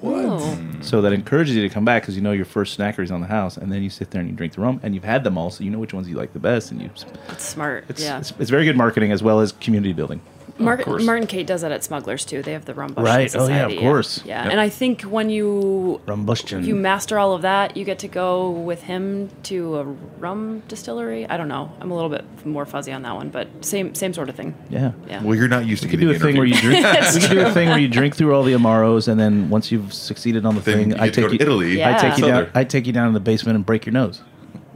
Oh. 0.02 0.58
So 0.82 1.02
that 1.02 1.12
encourages 1.12 1.56
you 1.56 1.62
to 1.62 1.70
come 1.70 1.84
back 1.84 2.04
because 2.04 2.16
you 2.16 2.22
know 2.22 2.32
your 2.32 2.46
first 2.46 2.78
snackery 2.78 3.04
is 3.04 3.12
on 3.12 3.22
the 3.22 3.28
house, 3.28 3.58
and 3.58 3.72
then 3.72 3.84
you 3.84 3.90
sit 3.90 4.12
there 4.12 4.22
and 4.22 4.30
you 4.30 4.36
drink 4.36 4.54
the 4.54 4.62
rum, 4.62 4.80
and 4.82 4.96
you've 4.96 5.04
had 5.04 5.24
them 5.24 5.38
all, 5.38 5.50
so 5.50 5.64
you 5.64 5.70
know 5.70 5.80
which 5.80 5.94
ones 5.94 6.08
you 6.08 6.16
like 6.16 6.32
the 6.34 6.40
best, 6.40 6.72
and 6.72 6.82
you. 6.82 6.90
It's 7.30 7.44
smart. 7.44 7.86
It's, 7.90 8.02
yeah. 8.02 8.20
it's, 8.20 8.34
it's 8.40 8.50
very 8.50 8.64
good 8.66 8.78
marketing 8.78 9.12
as 9.12 9.22
well 9.22 9.42
as 9.42 9.52
community 9.52 9.94
building. 9.94 10.22
Mar- 10.60 10.78
course. 10.78 11.04
Martin 11.04 11.26
Cate 11.28 11.48
does 11.48 11.62
that 11.62 11.72
at 11.72 11.84
Smugglers 11.84 12.26
too. 12.26 12.42
They 12.42 12.52
have 12.54 12.66
the 12.66 12.74
Rumbustion 12.74 13.04
Right. 13.04 13.36
Oh, 13.36 13.48
yeah, 13.48 13.68
of 13.68 13.78
course. 13.80 14.22
Yeah, 14.26 14.44
Yep. 14.44 14.52
and 14.52 14.60
I 14.62 14.70
think 14.70 15.02
when 15.04 15.30
you 15.30 16.02
Rumbustion. 16.06 16.66
you 16.66 16.76
master 16.76 17.18
all 17.18 17.34
of 17.34 17.42
that, 17.44 17.78
you 17.78 17.86
get 17.86 18.00
to 18.00 18.08
go 18.08 18.50
with 18.50 18.84
him 18.84 19.30
to 19.44 19.78
a 19.78 19.84
rum 20.20 20.62
distillery. 20.68 21.28
I 21.30 21.38
don't 21.38 21.48
know. 21.48 21.72
I'm 21.80 21.92
a 21.92 21.96
little 21.96 22.10
bit 22.10 22.26
more 22.46 22.66
fuzzy 22.66 22.92
on 22.92 23.02
that 23.04 23.16
one, 23.16 23.30
but 23.30 23.48
same 23.64 23.96
same 23.96 24.14
sort 24.14 24.30
of 24.30 24.36
thing. 24.36 24.54
yeah. 24.70 24.92
Yeah. 25.08 25.24
Well, 25.24 25.36
you're 25.36 25.48
not 25.48 25.66
used 25.66 25.82
to 25.84 25.88
We 25.88 25.92
could 25.92 26.00
do 26.02 26.12
a 26.12 26.20
thing 26.20 26.36
where 26.38 26.46
you 26.46 26.56
drink. 26.56 26.86
we 27.14 27.20
could 27.22 27.30
do 27.32 27.40
a 27.46 27.52
thing 27.52 27.70
where 27.70 27.80
you 27.80 27.88
drink 27.88 28.16
through 28.16 28.36
all 28.36 28.44
the 28.44 28.54
amaros, 28.54 29.08
and 29.08 29.20
then 29.20 29.50
once 29.50 29.72
you've 29.72 29.94
succeeded 29.94 30.46
on 30.46 30.56
the 30.56 30.62
Then 30.62 30.92
thing, 30.92 31.00
I 31.00 31.10
take 31.10 31.24
go 31.26 31.28
to 31.30 31.34
you. 31.36 31.40
Italy. 31.42 31.78
Yeah. 31.80 31.96
I 31.96 32.00
take 32.10 32.18
you 32.20 32.28
down. 32.28 32.50
I 32.54 32.64
take 32.64 32.86
you 32.88 32.94
down 32.94 33.08
in 33.08 33.14
the 33.14 33.20
basement 33.20 33.56
and 33.56 33.66
break 33.66 33.86
your 33.86 33.94
nose. 33.94 34.22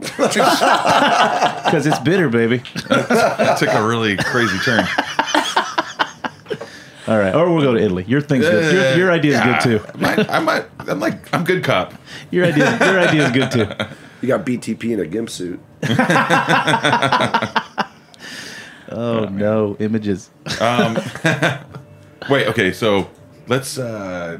Because 1.64 1.86
it's 1.86 1.98
bitter, 2.00 2.28
baby. 2.28 2.58
That 2.88 3.56
took 3.58 3.70
a 3.72 3.84
really 3.86 4.16
crazy 4.16 4.58
turn. 4.58 4.84
All 7.06 7.18
right, 7.18 7.34
or 7.34 7.52
we'll 7.52 7.62
go 7.62 7.74
to 7.74 7.80
Italy. 7.82 8.04
Your 8.08 8.20
thing's 8.22 8.44
good. 8.44 8.74
Your, 8.74 8.96
your 8.96 9.12
idea 9.12 9.36
is 9.38 9.40
good 9.44 9.60
too. 9.60 9.98
Mine- 9.98 10.26
I'm, 10.30 10.48
I'm 10.88 11.00
like 11.00 11.32
I'm 11.34 11.44
good 11.44 11.62
cop. 11.62 11.92
Your 12.30 12.46
idea, 12.46 12.70
your 12.80 12.98
idea 13.00 13.26
is 13.26 13.30
good 13.32 13.50
too. 13.50 13.68
You 14.22 14.28
got 14.28 14.46
BTP 14.46 14.84
in 14.94 15.00
a 15.00 15.06
gimp 15.06 15.28
suit. 15.28 15.60
Oh 18.90 19.24
no, 19.30 19.76
images. 19.80 20.30
Wait, 22.30 22.46
okay, 22.48 22.72
so 22.72 23.10
let's 23.48 23.76
uh 23.78 24.38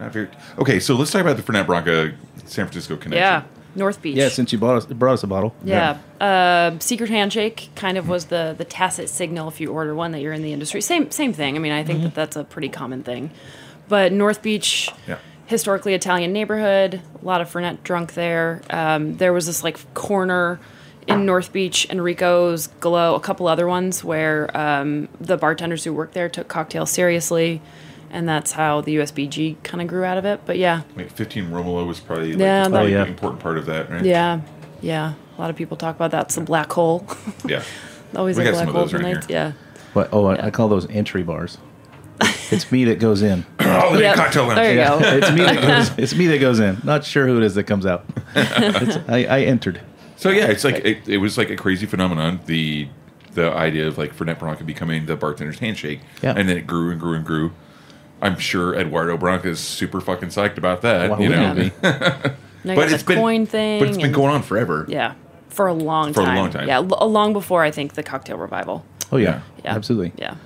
not 0.00 0.12
very- 0.12 0.28
okay, 0.58 0.80
so 0.80 0.94
let's 0.96 1.10
talk 1.12 1.20
about 1.22 1.36
the 1.36 1.42
Fernet 1.42 1.66
Branca 1.66 2.12
San 2.44 2.66
Francisco 2.66 2.96
connection. 2.96 3.18
Yeah. 3.22 3.44
North 3.74 4.02
Beach. 4.02 4.16
Yeah, 4.16 4.28
since 4.28 4.52
you 4.52 4.58
bought 4.58 4.76
us, 4.76 4.86
brought 4.86 5.14
us 5.14 5.22
a 5.22 5.26
bottle. 5.26 5.54
Yeah. 5.64 5.98
Uh, 6.20 6.78
secret 6.78 7.08
handshake 7.10 7.70
kind 7.74 7.96
of 7.98 8.08
was 8.08 8.26
the 8.26 8.54
the 8.56 8.64
tacit 8.64 9.08
signal 9.08 9.48
if 9.48 9.60
you 9.60 9.72
order 9.72 9.94
one 9.94 10.12
that 10.12 10.20
you're 10.20 10.32
in 10.32 10.42
the 10.42 10.52
industry. 10.52 10.80
Same 10.80 11.10
same 11.10 11.32
thing. 11.32 11.56
I 11.56 11.58
mean, 11.58 11.72
I 11.72 11.82
think 11.84 12.02
that 12.02 12.14
that's 12.14 12.36
a 12.36 12.44
pretty 12.44 12.68
common 12.68 13.02
thing. 13.02 13.30
But 13.88 14.12
North 14.12 14.42
Beach, 14.42 14.88
Yeah. 15.08 15.16
historically 15.46 15.94
Italian 15.94 16.32
neighborhood, 16.32 17.00
a 17.20 17.24
lot 17.24 17.40
of 17.40 17.50
Fernet 17.52 17.82
drunk 17.82 18.14
there. 18.14 18.62
Um, 18.70 19.16
there 19.16 19.32
was 19.32 19.46
this 19.46 19.62
like 19.64 19.92
corner 19.94 20.60
in 21.08 21.26
North 21.26 21.52
Beach, 21.52 21.84
Enrico's, 21.90 22.68
Glow, 22.80 23.16
a 23.16 23.20
couple 23.20 23.48
other 23.48 23.66
ones 23.66 24.04
where 24.04 24.56
um, 24.56 25.08
the 25.20 25.36
bartenders 25.36 25.82
who 25.82 25.92
worked 25.92 26.14
there 26.14 26.28
took 26.28 26.46
cocktails 26.46 26.90
seriously. 26.90 27.60
And 28.14 28.28
that's 28.28 28.52
how 28.52 28.82
the 28.82 28.96
USBG 28.96 29.62
kind 29.62 29.80
of 29.80 29.88
grew 29.88 30.04
out 30.04 30.18
of 30.18 30.24
it. 30.26 30.42
But 30.44 30.58
yeah, 30.58 30.82
Like 30.96 31.10
15 31.10 31.50
Romolo 31.50 31.84
was 31.86 31.98
probably 31.98 32.32
like, 32.32 32.40
Yeah, 32.40 32.66
a 32.66 32.68
that- 32.68 32.82
Oh, 32.82 32.86
yeah. 32.86 33.04
important 33.06 33.40
part 33.42 33.56
of 33.58 33.64
that, 33.66 33.90
right? 33.90 34.04
yeah, 34.04 34.42
yeah. 34.82 35.14
A 35.36 35.40
lot 35.40 35.48
of 35.48 35.56
people 35.56 35.76
talk 35.78 35.96
about 35.96 36.10
that. 36.10 36.26
It's 36.26 36.34
the 36.34 36.42
black 36.42 36.70
hole. 36.72 37.06
Yeah. 37.48 37.62
Always 38.14 38.36
We 38.36 38.42
a 38.42 38.46
got 38.46 38.52
black 38.52 38.60
some 38.60 38.68
of 38.68 38.74
hole 38.74 38.82
those 38.84 38.90
for 38.92 38.98
nights. 38.98 39.26
here. 39.26 39.36
Yeah. 39.36 39.52
What? 39.94 40.10
Oh, 40.12 40.26
I, 40.26 40.34
Yeah. 40.36 40.46
I 40.46 40.50
call 40.50 40.68
those 40.68 40.86
entry 40.90 41.22
bars. 41.22 41.56
It's 42.50 42.70
me 42.70 42.84
that 42.84 42.98
goes 43.00 43.22
in. 43.22 43.46
Oh, 43.60 43.96
Yep. 43.98 44.16
cocktail 44.16 44.42
lounge. 44.44 44.56
There 44.56 44.70
you 44.72 44.76
go. 44.84 44.98
it's 45.02 45.30
me 45.32 45.42
that 45.44 45.60
goes. 45.62 45.90
It's 45.98 46.14
me 46.14 46.26
that 46.26 46.38
goes 46.38 46.60
in. 46.60 46.78
Not 46.84 47.04
sure 47.04 47.26
who 47.26 47.38
it 47.38 47.42
is 47.44 47.54
that 47.54 47.64
comes 47.64 47.86
out. 47.86 48.04
It's, 48.36 48.98
I, 49.08 49.24
I 49.24 49.40
entered. 49.44 49.80
So 50.16 50.28
yeah, 50.28 50.46
it's 50.48 50.62
like 50.64 50.84
it, 50.84 51.08
it 51.08 51.16
was 51.18 51.38
like 51.38 51.48
a 51.50 51.56
crazy 51.56 51.86
phenomenon. 51.86 52.40
The 52.46 52.88
the 53.32 53.50
idea 53.50 53.88
of 53.88 53.96
like 53.96 54.14
Fernet 54.14 54.38
Branca 54.38 54.62
becoming 54.64 55.06
the 55.06 55.16
bartender's 55.16 55.58
handshake, 55.60 56.00
Yeah. 56.22 56.34
and 56.36 56.46
then 56.48 56.56
it 56.58 56.66
grew 56.66 56.90
and 56.90 57.00
grew 57.00 57.14
and 57.14 57.24
grew. 57.24 57.52
I'm 58.22 58.38
sure 58.38 58.74
Eduardo 58.74 59.16
Branca 59.18 59.48
is 59.48 59.58
super 59.60 60.00
fucking 60.00 60.28
psyched 60.30 60.56
about 60.56 60.80
that. 60.82 61.10
Why 61.10 61.18
you 61.18 61.28
know, 61.28 61.48
wouldn't 61.54 61.58
it 61.58 61.82
be? 61.82 61.88
But 62.64 62.74
got 62.76 62.92
it's 62.92 63.02
the 63.02 63.06
been 63.08 63.18
coin 63.18 63.46
thing. 63.46 63.80
but 63.80 63.88
it's 63.88 63.98
been 63.98 64.12
going 64.12 64.32
on 64.32 64.42
forever. 64.42 64.86
Yeah, 64.88 65.14
for 65.48 65.66
a 65.66 65.74
long 65.74 66.12
For 66.14 66.20
a 66.22 66.24
time. 66.24 66.36
long 66.36 66.50
time. 66.50 66.68
Yeah, 66.68 66.76
l- 66.78 67.10
long 67.10 67.32
before 67.32 67.62
I 67.64 67.70
think 67.72 67.94
the 67.94 68.02
cocktail 68.04 68.36
revival. 68.38 68.84
Oh 69.10 69.16
yeah, 69.16 69.40
Yeah, 69.64 69.74
absolutely. 69.74 70.12
Yeah. 70.16 70.36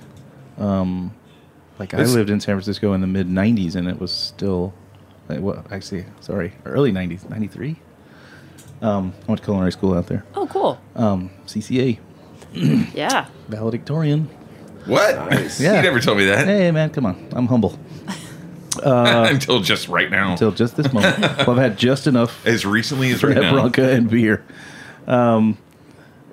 Like 1.79 1.91
This- 1.91 2.09
I 2.11 2.13
lived 2.13 2.29
in 2.31 2.39
San 2.39 2.55
Francisco 2.55 2.93
in 2.93 3.01
the 3.01 3.07
mid 3.07 3.27
'90s, 3.27 3.75
and 3.75 3.87
it 3.87 3.99
was 3.99 4.11
still, 4.11 4.73
like, 5.29 5.39
what? 5.41 5.71
Actually, 5.71 6.05
sorry, 6.21 6.53
early 6.65 6.91
'90s, 6.91 7.29
'93. 7.29 7.75
Um, 8.81 9.13
I 9.23 9.25
went 9.27 9.39
to 9.41 9.45
culinary 9.45 9.71
school 9.71 9.93
out 9.95 10.07
there. 10.07 10.23
Oh, 10.35 10.47
cool. 10.47 10.79
Um, 10.95 11.29
CCA, 11.45 11.99
Yeah. 12.95 13.27
valedictorian. 13.47 14.27
What? 14.87 15.15
Nice. 15.29 15.59
Yeah. 15.61 15.75
you 15.77 15.81
never 15.83 15.99
told 15.99 16.17
me 16.17 16.25
that 16.25 16.47
Hey 16.47 16.71
man, 16.71 16.89
come 16.89 17.05
on, 17.05 17.27
I'm 17.33 17.47
humble. 17.47 17.77
Uh, 18.83 19.27
until 19.31 19.59
just 19.59 19.87
right 19.87 20.09
now. 20.09 20.31
Until 20.33 20.51
just 20.51 20.75
this 20.77 20.91
moment, 20.93 21.19
well, 21.21 21.51
I've 21.51 21.57
had 21.57 21.77
just 21.77 22.07
enough 22.07 22.45
as 22.45 22.65
recently 22.65 23.11
as 23.11 23.21
for 23.21 23.27
right 23.27 23.35
that 23.35 23.41
now. 23.41 23.53
Branca 23.53 23.91
and 23.91 24.09
beer. 24.09 24.43
Um, 25.07 25.57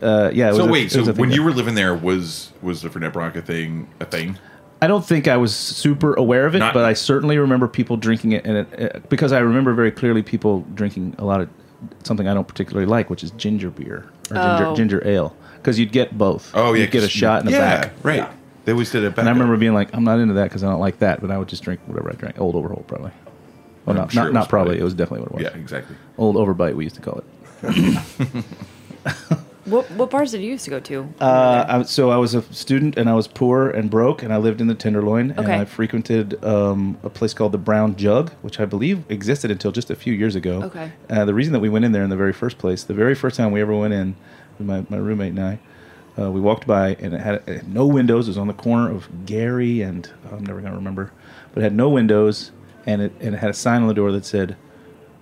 uh, 0.02 0.30
yeah. 0.34 0.50
it 0.50 0.55
So 0.55 0.59
was 0.59 0.66
a- 0.66 0.70
wait, 0.72 0.86
it 0.86 0.90
so 0.92 0.98
was 1.00 1.09
a 1.09 1.12
when 1.14 1.30
that- 1.30 1.34
you 1.34 1.42
were 1.42 1.52
living 1.52 1.74
there, 1.74 1.94
was 1.94 2.52
was 2.62 2.82
the 2.82 2.88
Fernet 2.90 3.12
Branca 3.12 3.40
thing 3.42 3.88
a 4.00 4.05
thing? 4.05 4.38
I 4.82 4.86
don't 4.86 5.05
think 5.07 5.28
I 5.28 5.38
was 5.38 5.57
super 5.57 6.12
aware 6.14 6.44
of 6.46 6.55
it, 6.55 6.59
Not- 6.59 6.74
but 6.74 6.84
I 6.84 6.92
certainly 6.92 7.38
remember 7.38 7.66
people 7.68 7.96
drinking 7.96 8.32
it, 8.32 8.44
and 8.44 8.59
it, 8.59 8.96
uh, 8.96 8.98
because 9.09 9.32
I 9.32 9.38
remember 9.38 9.72
very 9.72 9.90
clearly 9.90 10.22
people 10.22 10.66
drinking 10.74 11.14
a 11.18 11.24
lot 11.24 11.40
of 11.40 11.48
something 12.02 12.28
I 12.28 12.34
don't 12.34 12.46
particularly 12.46 12.84
like, 12.86 13.09
which 13.09 13.24
is 13.24 13.30
ginger 13.32 13.70
beer 13.70 14.05
or 14.30 14.36
ginger, 14.36 14.66
Oh. 14.66 14.76
ginger 14.76 15.07
ale, 15.09 15.34
because 15.57 15.78
you'd 15.78 15.92
get 15.92 16.18
both. 16.18 16.50
Oh 16.55 16.74
yeah, 16.74 16.82
you'd 16.82 16.90
get 16.90 17.02
a 17.05 17.09
shot 17.09 17.40
in 17.40 17.46
the 17.46 17.52
yeah, 17.52 17.80
back. 17.80 17.92
right. 18.02 18.28
They 18.64 18.72
always 18.72 18.90
did 18.90 19.04
it 19.04 19.10
back. 19.10 19.18
And 19.18 19.28
I 19.28 19.32
remember 19.32 19.56
being 19.56 19.74
like, 19.74 19.94
I'm 19.94 20.04
not 20.04 20.18
into 20.18 20.34
that 20.34 20.44
because 20.44 20.64
I 20.64 20.70
don't 20.70 20.80
like 20.80 20.98
that, 21.00 21.20
but 21.20 21.30
I 21.30 21.38
would 21.38 21.48
just 21.48 21.62
drink 21.62 21.80
whatever 21.86 22.10
I 22.10 22.14
drank. 22.14 22.40
Old 22.40 22.54
Overholt, 22.54 22.86
probably. 22.86 23.10
Well, 23.84 23.96
I'm 23.96 23.96
not, 23.96 24.12
sure 24.12 24.24
not, 24.24 24.32
not 24.32 24.48
probably. 24.48 24.76
probably- 24.76 24.80
It 24.80 24.84
was 24.84 24.94
definitely 24.94 25.20
what 25.20 25.30
it 25.32 25.34
was. 25.34 25.42
Yeah, 25.54 25.60
exactly. 25.60 25.96
Old 26.16 26.36
Overbite, 26.36 26.74
we 26.74 26.84
used 26.84 26.96
to 26.96 27.02
call 27.02 27.22
it. 27.62 28.44
What 29.66 29.90
what 29.92 30.10
bars 30.10 30.32
did 30.32 30.42
you 30.42 30.50
used 30.50 30.64
to 30.64 30.70
go 30.70 30.80
to? 30.80 31.08
Uh, 31.18 31.64
I, 31.66 31.82
so 31.84 32.10
I 32.10 32.18
was 32.18 32.34
a 32.34 32.42
student 32.52 32.98
and 32.98 33.08
I 33.08 33.14
was 33.14 33.26
poor 33.26 33.70
and 33.70 33.88
broke 33.90 34.22
and 34.22 34.30
I 34.32 34.36
lived 34.36 34.60
in 34.60 34.66
the 34.66 34.74
Tenderloin 34.74 35.30
and 35.30 35.46
I 35.48 35.64
frequented 35.64 36.42
um, 36.44 36.98
a 37.02 37.08
place 37.08 37.32
called 37.32 37.52
the 37.52 37.58
Brown 37.58 37.96
Jug, 37.96 38.30
which 38.42 38.60
I 38.60 38.66
believe 38.66 39.04
existed 39.08 39.50
until 39.50 39.72
just 39.72 39.90
a 39.90 39.96
few 39.96 40.12
years 40.12 40.34
ago. 40.36 40.64
Okay. 40.64 40.92
Uh, 41.08 41.24
the 41.24 41.32
reason 41.32 41.54
that 41.54 41.60
we 41.60 41.70
went 41.70 41.86
in 41.86 41.92
there 41.92 42.02
in 42.04 42.10
the 42.10 42.16
very 42.16 42.34
first 42.34 42.58
place, 42.58 42.84
the 42.84 42.92
very 42.92 43.14
first 43.14 43.36
time 43.36 43.52
we 43.52 43.62
ever 43.62 43.74
went 43.74 43.94
in, 43.94 44.16
my, 44.60 44.84
my 44.90 44.98
roommate 44.98 45.30
and 45.30 45.40
I, 45.40 45.58
uh, 46.18 46.30
we 46.30 46.40
walked 46.40 46.66
by 46.66 46.94
and 47.00 47.14
it 47.14 47.20
had, 47.20 47.34
it 47.46 47.56
had 47.56 47.72
no 47.72 47.86
windows. 47.86 48.28
It 48.28 48.30
was 48.30 48.38
on 48.38 48.46
the 48.46 48.52
corner 48.54 48.90
of 48.90 49.26
Geary 49.26 49.82
and 49.82 50.08
oh, 50.30 50.36
I'm 50.36 50.44
never 50.44 50.60
going 50.60 50.72
to 50.72 50.78
remember, 50.78 51.12
but 51.52 51.60
it 51.60 51.64
had 51.64 51.74
no 51.74 51.88
windows 51.88 52.50
and 52.86 53.02
it, 53.02 53.12
and 53.20 53.34
it 53.34 53.38
had 53.38 53.50
a 53.50 53.54
sign 53.54 53.82
on 53.82 53.88
the 53.88 53.94
door 53.94 54.12
that 54.12 54.24
said, 54.24 54.56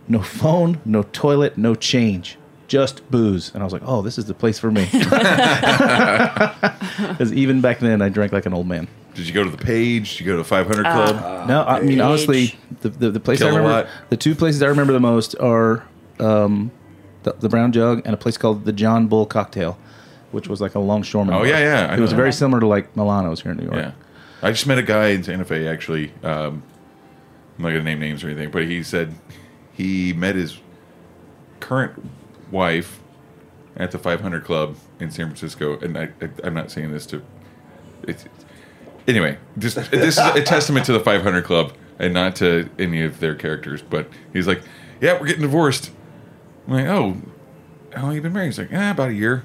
no 0.08 0.20
phone, 0.20 0.80
no 0.84 1.04
toilet, 1.04 1.56
no 1.56 1.74
change. 1.74 2.36
Just 2.68 3.08
booze, 3.10 3.50
and 3.52 3.62
I 3.62 3.64
was 3.64 3.72
like, 3.74 3.82
"Oh, 3.84 4.00
this 4.00 4.16
is 4.16 4.24
the 4.24 4.32
place 4.32 4.58
for 4.58 4.70
me." 4.70 4.88
Because 7.08 7.32
even 7.32 7.60
back 7.60 7.80
then, 7.80 8.00
I 8.00 8.08
drank 8.08 8.32
like 8.32 8.46
an 8.46 8.54
old 8.54 8.66
man. 8.66 8.88
Did 9.14 9.26
you 9.26 9.34
go 9.34 9.44
to 9.44 9.50
the 9.50 9.58
page? 9.62 10.12
Did 10.12 10.20
you 10.20 10.26
go 10.26 10.36
to 10.38 10.44
500 10.44 10.86
Uh, 10.86 10.92
Club? 10.92 11.48
No, 11.48 11.64
I 11.64 11.80
mean 11.80 12.00
honestly, 12.00 12.54
the 12.80 12.88
the, 12.88 13.10
the 13.10 13.20
place 13.20 13.42
I 13.42 13.48
remember, 13.48 13.88
the 14.08 14.16
two 14.16 14.34
places 14.34 14.62
I 14.62 14.66
remember 14.68 14.92
the 14.94 15.00
most 15.00 15.34
are 15.38 15.84
um, 16.18 16.70
the, 17.24 17.32
the 17.34 17.48
Brown 17.48 17.72
Jug 17.72 18.00
and 18.04 18.14
a 18.14 18.16
place 18.16 18.38
called 18.38 18.64
the 18.64 18.72
John 18.72 19.06
Bull 19.06 19.26
Cocktail, 19.26 19.76
which 20.32 20.48
was 20.48 20.60
like 20.60 20.74
a 20.74 20.78
longshoreman. 20.80 21.34
Oh, 21.34 21.42
yeah, 21.42 21.58
yeah, 21.58 21.92
I 21.92 21.96
It 21.96 22.00
was 22.00 22.10
know 22.10 22.16
very 22.16 22.32
similar 22.32 22.60
to 22.60 22.66
like 22.66 22.96
Milano's 22.96 23.42
here 23.42 23.52
in 23.52 23.58
New 23.58 23.64
York. 23.64 23.76
Yeah. 23.76 23.92
I 24.42 24.50
just 24.50 24.66
met 24.66 24.78
a 24.78 24.82
guy 24.82 25.08
in 25.08 25.22
Santa 25.22 25.44
Fe, 25.44 25.68
actually. 25.68 26.12
Um, 26.22 26.64
I'm 27.56 27.64
not 27.64 27.70
to 27.70 27.82
name 27.82 28.00
names 28.00 28.24
or 28.24 28.28
anything, 28.28 28.50
but 28.50 28.64
he 28.64 28.82
said 28.82 29.14
he 29.72 30.12
met 30.12 30.34
his 30.34 30.58
current 31.60 31.92
wife 32.50 33.00
at 33.76 33.92
the 33.92 33.98
500 33.98 34.44
Club 34.44 34.76
in 34.98 35.10
San 35.10 35.26
Francisco. 35.26 35.78
And 35.78 35.96
I, 35.96 36.08
I, 36.20 36.28
I'm 36.44 36.54
not 36.54 36.70
saying 36.70 36.90
this 36.90 37.06
to. 37.06 37.22
It's, 38.02 38.24
anyway, 39.06 39.38
just, 39.58 39.76
this 39.90 40.18
is 40.18 40.18
a 40.18 40.42
testament 40.42 40.86
to 40.86 40.92
the 40.92 41.00
500 41.00 41.44
Club 41.44 41.74
and 41.98 42.12
not 42.12 42.34
to 42.36 42.68
any 42.78 43.02
of 43.04 43.20
their 43.20 43.34
characters. 43.34 43.80
But 43.80 44.08
he's 44.32 44.48
like, 44.48 44.62
yeah, 45.00 45.18
we're 45.20 45.26
getting 45.26 45.42
divorced. 45.42 45.92
I'm 46.66 46.74
like, 46.74 46.86
oh, 46.86 47.16
how 47.94 48.04
long 48.04 48.14
you 48.14 48.20
been 48.20 48.32
married? 48.32 48.46
He's 48.46 48.58
like, 48.58 48.72
eh, 48.72 48.90
about 48.90 49.10
a 49.10 49.14
year. 49.14 49.44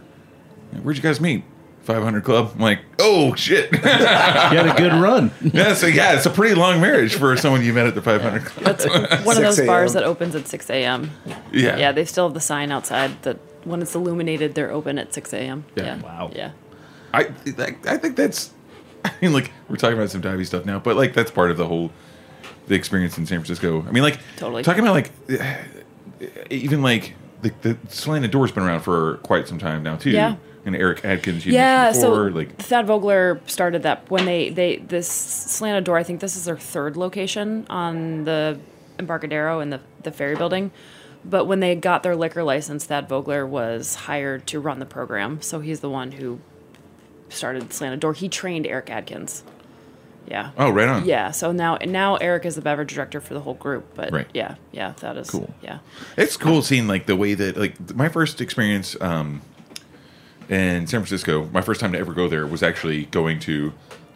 Where'd 0.82 0.97
you 0.97 1.03
guys 1.03 1.20
meet? 1.20 1.43
500 1.84 2.24
Club. 2.26 2.51
I'm 2.55 2.59
like, 2.59 2.80
oh 2.99 3.34
shit. 3.36 3.72
You 3.74 3.80
had 3.80 4.68
a 4.68 4.76
good 4.78 4.93
run. 4.93 5.32
yeah, 5.41 5.74
so 5.74 5.88
yeah, 5.88 6.15
it's 6.15 6.26
a 6.26 6.30
pretty 6.30 6.53
long 6.55 6.82
marriage 6.82 7.15
for 7.15 7.36
someone 7.38 7.63
you 7.63 7.72
met 7.74 7.88
at 7.88 7.95
the 7.95 8.01
500 8.01 8.43
Club. 8.45 8.65
That's 8.65 9.26
one 9.26 9.38
of 9.38 9.43
those 9.43 9.61
bars 9.65 9.93
that 9.93 10.03
opens 10.03 10.36
at 10.36 10.47
6 10.47 10.70
a.m. 10.70 11.11
Yeah. 11.51 11.78
Yeah, 11.78 11.91
they 11.93 12.03
still 12.05 12.28
have 12.28 12.34
the 12.34 12.41
sign 12.41 12.72
outside 12.72 13.22
that 13.24 13.38
when 13.63 13.82
it's 13.82 13.95
illuminated, 13.95 14.55
they're 14.55 14.72
open 14.72 14.97
at 14.99 15.13
6 15.13 15.34
a.m. 15.34 15.65
Yeah. 15.76 15.84
Yeah. 15.84 16.01
Wow. 16.01 16.32
Yeah. 16.36 16.51
I 17.13 17.30
I 17.57 17.76
I 17.88 17.97
think 17.97 18.15
that's. 18.18 18.51
I 19.05 19.11
mean, 19.22 19.32
like 19.34 19.51
we're 19.70 19.78
talking 19.78 19.97
about 19.97 20.09
some 20.09 20.22
divey 20.22 20.45
stuff 20.45 20.65
now, 20.65 20.80
but 20.80 20.95
like 20.97 21.13
that's 21.13 21.32
part 21.32 21.51
of 21.51 21.57
the 21.57 21.68
whole 21.68 21.91
the 22.68 22.76
experience 22.76 23.18
in 23.18 23.26
San 23.26 23.39
Francisco. 23.39 23.86
I 23.88 23.91
mean, 23.91 24.03
like 24.03 24.20
Totally. 24.36 24.63
talking 24.63 24.84
about 24.84 24.93
like 24.93 25.11
even 26.49 26.82
like 26.82 27.13
the 27.41 27.53
the 27.61 27.78
slanted 27.88 28.32
door's 28.32 28.51
been 28.51 28.63
around 28.63 28.82
for 28.82 29.18
quite 29.18 29.47
some 29.47 29.57
time 29.57 29.84
now 29.84 29.95
too. 29.95 30.11
Yeah. 30.11 30.36
And 30.68 30.76
Erik 30.76 31.05
Adkins, 31.05 31.45
you 31.45 31.53
yeah, 31.53 31.93
before, 31.93 32.30
so 32.30 32.36
like 32.36 32.57
Thad 32.57 32.86
Vogler 32.88 33.39
started 33.47 33.84
that 33.84 34.11
when 34.11 34.26
they 34.26 34.49
they 34.49 34.76
this 34.76 35.07
slanted 35.09 35.86
door. 35.86 35.97
I 35.97 36.03
think 36.03 36.20
this 36.20 36.36
is 36.36 36.43
their 36.43 36.57
third 36.57 36.97
location 36.97 37.65
on 37.70 38.26
the 38.26 38.59
Embarcadero 38.99 39.61
in 39.61 39.70
the 39.70 39.80
the 40.03 40.11
ferry 40.11 40.36
building. 40.36 40.72
But 41.24 41.45
when 41.45 41.61
they 41.61 41.74
got 41.76 42.03
their 42.03 42.18
liquor 42.18 42.43
license, 42.43 42.86
Thad 42.86 43.07
Vogler 43.07 43.47
was 43.47 43.95
hired 43.95 44.45
to 44.47 44.59
run 44.59 44.80
the 44.80 44.86
program. 44.86 45.41
So 45.41 45.61
he's 45.61 45.80
the 45.80 45.89
one 45.89 46.11
who 46.11 46.39
started 47.30 47.72
slanted 47.72 48.01
door. 48.01 48.13
He 48.13 48.28
trained 48.28 48.68
Erik 48.68 48.89
Adkins. 48.89 49.43
Yeah. 50.30 50.51
oh, 50.57 50.70
right 50.72 50.89
on. 50.89 51.05
Yeah. 51.05 51.32
So 51.32 51.53
now 51.53 51.78
now 51.78 52.18
Erik 52.18 52.45
is 52.45 52.55
the 52.55 52.61
beverage 52.61 52.93
director 52.93 53.22
for 53.22 53.34
the 53.34 53.39
whole 53.39 53.53
group. 53.53 53.86
But 53.95 54.11
Right. 54.11 54.28
yeah, 54.34 54.55
yeah, 54.74 54.93
that 54.99 55.15
is 55.15 55.30
Cool. 55.30 55.53
Yeah. 55.61 55.80
It's 56.18 56.36
cool 56.36 56.61
seeing 56.61 56.88
like 56.88 57.05
the 57.05 57.15
way 57.15 57.34
that 57.36 57.55
like 57.55 57.95
my 57.95 58.09
first 58.09 58.41
experience 58.41 58.97
um, 58.99 59.41
in 60.49 60.87
San 60.87 61.01
Francisco. 61.01 61.49
My 61.51 61.61
first 61.61 61.79
time 61.79 61.91
to 61.93 61.99
ever 61.99 62.13
go 62.13 62.27
there 62.27 62.47
was 62.47 62.63
actually 62.63 63.05
going 63.05 63.39
to 63.41 63.73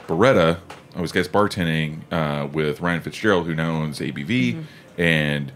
Beretta. 0.08 0.60
I 0.96 1.02
was 1.02 1.12
guest 1.12 1.32
bartending 1.32 2.02
uh, 2.12 2.48
with 2.48 2.82
Ryan 2.82 3.02
Fitzgerald, 3.02 3.46
who 3.48 3.56
now 3.56 3.72
owns 3.72 4.00
ABV, 4.00 4.64
and 4.98 5.52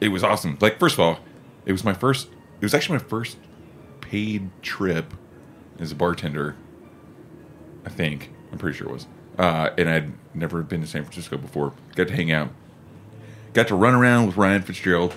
it 0.00 0.08
was 0.08 0.24
awesome. 0.24 0.58
Like 0.60 0.78
first 0.78 0.94
of 0.94 1.00
all, 1.00 1.20
it 1.66 1.72
was 1.72 1.84
my 1.84 1.94
first. 1.94 2.28
It 2.60 2.64
was 2.64 2.74
actually 2.74 2.98
my 2.98 3.04
first 3.04 3.38
paid 4.00 4.50
trip 4.62 5.14
as 5.78 5.92
a 5.92 5.94
bartender. 5.94 6.56
I 7.86 7.88
think 7.88 8.30
I'm 8.52 8.58
pretty 8.58 8.76
sure 8.76 8.88
it 8.88 8.92
was, 8.92 9.06
uh, 9.38 9.70
and 9.78 9.88
I'd 9.88 10.12
never 10.34 10.62
been 10.62 10.80
to 10.80 10.86
San 10.86 11.02
Francisco 11.02 11.36
before. 11.36 11.72
Got 11.94 12.08
to 12.08 12.14
hang 12.14 12.32
out 12.32 12.50
got 13.52 13.68
to 13.68 13.74
run 13.74 13.94
around 13.94 14.26
with 14.26 14.36
Ryan 14.36 14.62
Fitzgerald. 14.62 15.16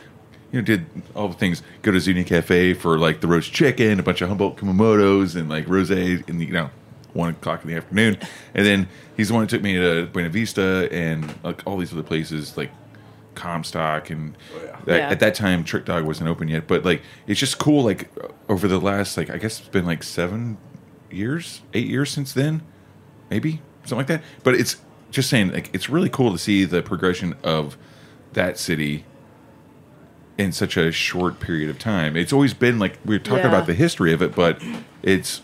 You 0.54 0.60
know, 0.62 0.66
did 0.66 0.86
all 1.16 1.28
the 1.28 1.34
things. 1.34 1.62
Go 1.82 1.92
to 1.92 2.00
Zuni 2.00 2.24
Cafe 2.24 2.76
for 2.76 2.98
like 3.00 3.20
the 3.22 3.28
roast 3.28 3.52
chicken, 3.52 4.00
a 4.00 4.04
bunch 4.04 4.22
of 4.22 4.30
Humboldt 4.30 4.56
Kumamotos, 4.56 5.36
and 5.36 5.50
like 5.50 5.66
rosé 5.66 6.28
in 6.30 6.38
the 6.38 6.46
you 6.46 6.54
know 6.54 6.70
one 7.14 7.32
o'clock 7.32 7.64
in 7.64 7.70
the 7.72 7.76
afternoon. 7.76 8.18
And 8.54 8.66
then 8.66 8.88
he's 9.18 9.28
the 9.30 9.34
one 9.34 9.44
who 9.44 9.48
took 9.48 9.62
me 9.64 9.74
to 9.74 10.06
Buena 10.08 10.30
Vista 10.30 10.88
and 10.92 11.34
like 11.44 11.66
all 11.66 11.78
these 11.78 11.92
other 11.92 12.04
places 12.04 12.56
like 12.56 12.72
Comstock 13.36 14.12
and 14.12 14.38
oh, 14.56 14.68
at, 14.68 14.88
Yeah. 14.88 15.10
at 15.10 15.20
that 15.22 15.34
time 15.36 15.64
Trick 15.64 15.86
Dog 15.86 16.06
wasn't 16.06 16.30
open 16.30 16.48
yet. 16.48 16.68
But 16.68 16.86
like 16.86 17.02
it's 17.26 17.40
just 17.40 17.58
cool. 17.58 17.84
Like 17.84 18.12
over 18.48 18.68
the 18.68 18.80
last 18.80 19.18
like 19.18 19.32
I 19.32 19.38
guess 19.40 19.60
it's 19.60 19.70
been 19.70 19.86
like 19.88 20.04
seven 20.04 20.58
years, 21.10 21.62
eight 21.74 21.88
years 21.88 22.12
since 22.12 22.32
then, 22.32 22.62
maybe 23.32 23.62
something 23.86 23.98
like 23.98 24.08
that. 24.08 24.24
But 24.44 24.54
it's 24.54 24.78
just 25.10 25.30
saying 25.32 25.52
like 25.52 25.72
it's 25.74 25.90
really 25.90 26.10
cool 26.10 26.32
to 26.32 26.38
see 26.38 26.64
the 26.66 26.84
progression 26.84 27.36
of 27.44 27.76
that 28.34 28.60
city 28.60 29.06
in 30.38 30.52
such 30.52 30.78
a 30.78 30.92
short 30.92 31.40
period 31.40 31.70
of 31.70 31.78
time. 31.80 32.16
It's 32.18 32.34
always 32.34 32.54
been 32.54 32.80
like 32.80 32.98
we 33.06 33.16
we're 33.16 33.20
talking 33.20 33.44
Yeah. 33.44 33.50
about 33.50 33.68
the 33.68 33.74
history 33.74 34.14
of 34.14 34.22
it, 34.22 34.36
but 34.36 34.62
it's 35.04 35.42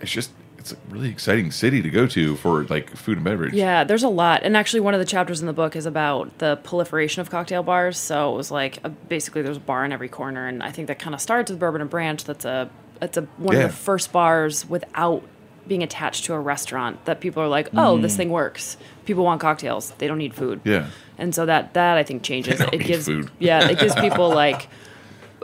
it's 0.00 0.10
just 0.10 0.30
it's 0.58 0.72
a 0.72 0.76
really 0.90 1.08
exciting 1.08 1.50
city 1.50 1.80
to 1.82 1.88
go 1.90 2.06
to 2.06 2.36
for 2.36 2.64
like 2.64 2.94
food 2.96 3.16
and 3.16 3.24
beverage. 3.24 3.54
Yeah, 3.54 3.82
there's 3.84 4.02
a 4.02 4.08
lot, 4.08 4.42
and 4.42 4.56
actually, 4.56 4.80
one 4.80 4.92
of 4.94 5.00
the 5.00 5.06
chapters 5.06 5.40
in 5.40 5.46
the 5.46 5.52
book 5.54 5.74
is 5.74 5.86
about 5.86 6.36
the 6.38 6.56
proliferation 6.56 7.20
of 7.22 7.30
cocktail 7.30 7.62
bars. 7.62 7.96
So 7.96 8.32
it 8.32 8.36
was 8.36 8.50
like 8.50 8.78
a, 8.84 8.90
basically 8.90 9.40
there's 9.42 9.56
a 9.56 9.60
bar 9.60 9.84
in 9.86 9.92
every 9.92 10.08
corner, 10.08 10.46
and 10.46 10.62
I 10.62 10.70
think 10.70 10.88
that 10.88 10.98
kind 10.98 11.14
of 11.14 11.20
starts 11.20 11.50
with 11.50 11.58
Bourbon 11.60 11.80
and 11.80 11.88
Branch. 11.90 12.22
That's 12.24 12.44
a 12.44 12.68
it's 13.00 13.16
a 13.16 13.22
one 13.38 13.56
Yeah. 13.56 13.64
of 13.64 13.70
the 13.70 13.76
first 13.76 14.12
bars 14.12 14.68
without 14.68 15.22
being 15.70 15.84
attached 15.84 16.24
to 16.24 16.34
a 16.34 16.40
restaurant 16.40 17.04
that 17.04 17.20
people 17.20 17.40
are 17.40 17.46
like, 17.46 17.68
oh, 17.76 17.96
this 17.96 18.14
mm. 18.14 18.16
thing 18.16 18.30
works. 18.30 18.76
People 19.04 19.22
want 19.22 19.40
cocktails. 19.40 19.92
They 19.92 20.08
don't 20.08 20.18
need 20.18 20.34
food. 20.34 20.60
Yeah. 20.64 20.88
And 21.16 21.32
so 21.32 21.46
that 21.46 21.74
that 21.74 21.96
I 21.96 22.02
think 22.02 22.24
changes. 22.24 22.58
don't 22.58 22.74
It 22.74 22.78
need 22.78 22.86
gives 22.88 23.06
food. 23.06 23.30
yeah, 23.38 23.68
it 23.68 23.78
gives 23.78 23.94
people 24.06 24.30
like, 24.30 24.66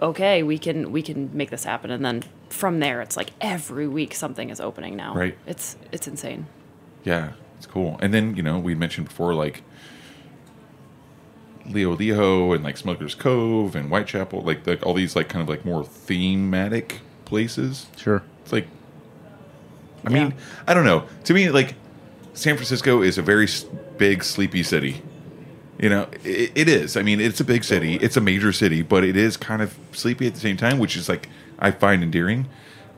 okay, 0.03 0.43
we 0.43 0.59
can 0.59 0.91
we 0.91 1.01
can 1.01 1.31
make 1.33 1.51
this 1.51 1.63
happen, 1.63 1.93
and 1.93 2.05
then 2.05 2.25
from 2.49 2.81
there, 2.81 3.01
it's 3.03 3.17
like 3.17 3.31
every 3.41 3.87
week 3.87 4.17
something 4.17 4.51
is 4.51 4.61
opening 4.61 4.97
now. 4.97 5.15
Right. 5.15 5.39
It's 5.47 5.77
it's 5.93 6.09
insane. 6.09 6.47
Yeah, 7.05 7.35
it's 7.57 7.67
cool. 7.67 7.97
And 8.03 8.13
then 8.13 8.35
you 8.35 8.43
know 8.43 8.59
we 8.59 8.75
mentioned 8.75 9.07
before 9.07 9.33
like 9.33 9.63
Leo 11.67 11.93
Leo 11.93 12.53
and 12.53 12.65
like 12.65 12.77
Smuggler's 12.77 13.15
Cove 13.15 13.77
and 13.77 13.91
Whitechapel, 13.91 14.43
like 14.43 14.67
like 14.67 14.85
all 14.85 14.93
these 14.95 15.15
like 15.15 15.29
kind 15.29 15.41
of 15.41 15.49
like 15.49 15.65
more 15.65 15.85
thematic 15.85 17.03
places. 17.25 17.87
Sure. 17.97 18.25
It's 18.43 18.53
like, 18.53 18.67
I 20.07 20.11
Yeah. 20.11 20.25
mean, 20.25 20.35
I 20.67 20.75
don't 20.75 20.85
know. 20.85 21.05
To 21.25 21.35
me, 21.35 21.51
like 21.51 21.75
San 22.35 22.55
Francisco 22.57 23.03
is 23.03 23.19
a 23.19 23.23
very 23.23 23.49
big, 23.99 24.23
sleepy 24.25 24.63
city. 24.63 25.03
You 25.79 25.91
know, 25.91 26.07
it, 26.25 26.53
it 26.55 26.69
is. 26.69 26.97
I 26.97 27.03
mean, 27.03 27.21
it's 27.21 27.41
a 27.41 27.45
big 27.45 27.65
city. 27.65 27.97
It's 27.97 28.17
a 28.17 28.21
major 28.21 28.53
city, 28.53 28.83
but 28.83 29.05
it 29.05 29.17
is 29.17 29.37
kind 29.37 29.61
of 29.61 29.77
sleepy 29.93 30.27
at 30.27 30.35
the 30.35 30.41
same 30.41 30.57
time, 30.57 30.79
which 30.79 30.97
is 30.97 31.09
like 31.09 31.29
I 31.59 31.71
find 31.71 32.03
endearing. 32.03 32.47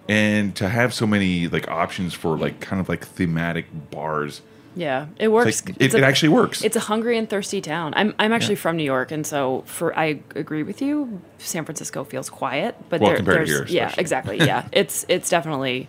And 0.08 0.54
to 0.56 0.68
have 0.68 0.94
so 0.94 1.06
many 1.06 1.48
like 1.48 1.68
options 1.68 2.14
for 2.14 2.36
like 2.38 2.60
kind 2.60 2.80
of 2.80 2.88
like 2.88 3.04
thematic 3.06 3.66
bars, 3.90 4.40
Yeah, 4.74 5.06
it 5.18 5.28
works. 5.28 5.66
like, 5.66 5.76
it- 5.80 5.92
a- 5.94 5.98
it 5.98 6.02
actually 6.04 6.30
works. 6.30 6.62
It's 6.64 6.76
a 6.76 6.80
hungry 6.80 7.18
and 7.18 7.28
thirsty 7.28 7.60
town. 7.60 7.92
I'm 7.96 8.14
I'm 8.18 8.32
actually 8.32 8.54
Yeah. 8.54 8.60
from 8.60 8.76
New 8.76 8.84
York, 8.84 9.10
and 9.12 9.26
so 9.26 9.64
for 9.66 9.96
I 9.98 10.20
agree 10.34 10.62
with 10.62 10.80
you. 10.80 11.20
San 11.38 11.64
Francisco 11.64 12.04
feels 12.04 12.30
quiet, 12.30 12.74
but 12.88 13.00
Well, 13.00 13.10
there, 13.10 13.16
compared 13.18 13.46
to 13.48 13.52
there's 13.52 13.70
here, 13.70 13.82
yeah, 13.82 13.94
exactly. 13.98 14.38
Yeah, 14.38 14.66
it's 14.72 15.04
it's 15.08 15.28
definitely 15.28 15.88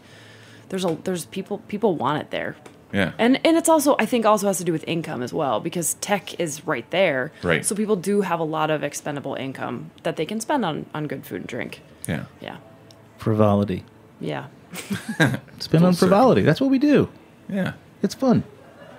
there's 0.70 0.86
a 0.86 0.98
there's 1.04 1.26
people 1.26 1.58
people 1.68 1.96
want 1.96 2.22
it 2.22 2.32
there. 2.32 2.56
yeah, 2.94 3.12
And 3.20 3.40
and 3.46 3.58
it's 3.58 3.70
also 3.70 3.96
I 4.00 4.06
think 4.06 4.26
also 4.26 4.48
has 4.48 4.58
to 4.60 4.64
do 4.64 4.72
with 4.72 4.84
income 4.88 5.22
as 5.24 5.32
well 5.34 5.60
because 5.60 5.96
tech 5.96 6.40
is 6.40 6.66
right 6.66 6.90
there. 6.92 7.32
Right. 7.44 7.66
So 7.66 7.76
people 7.76 7.96
do 7.96 8.22
have 8.22 8.40
a 8.40 8.44
lot 8.44 8.70
of 8.72 8.84
expendable 8.84 9.36
income 9.36 9.92
that 10.04 10.16
they 10.16 10.26
can 10.26 10.40
spend 10.40 10.64
on 10.66 10.86
on 10.94 11.08
good 11.08 11.26
food 11.26 11.42
and 11.42 11.48
drink. 11.48 11.82
yeah, 12.08 12.26
Yeah. 12.42 12.58
Frivolity. 13.18 13.84
Yeah. 14.22 14.46
Spend 15.60 15.84
on 15.86 15.94
circle. 15.94 16.08
frivolity. 16.08 16.42
That's 16.44 16.62
what 16.62 16.70
we 16.72 16.80
do. 16.80 17.10
yeah. 17.50 17.74
It's 18.04 18.16
fun. 18.16 18.44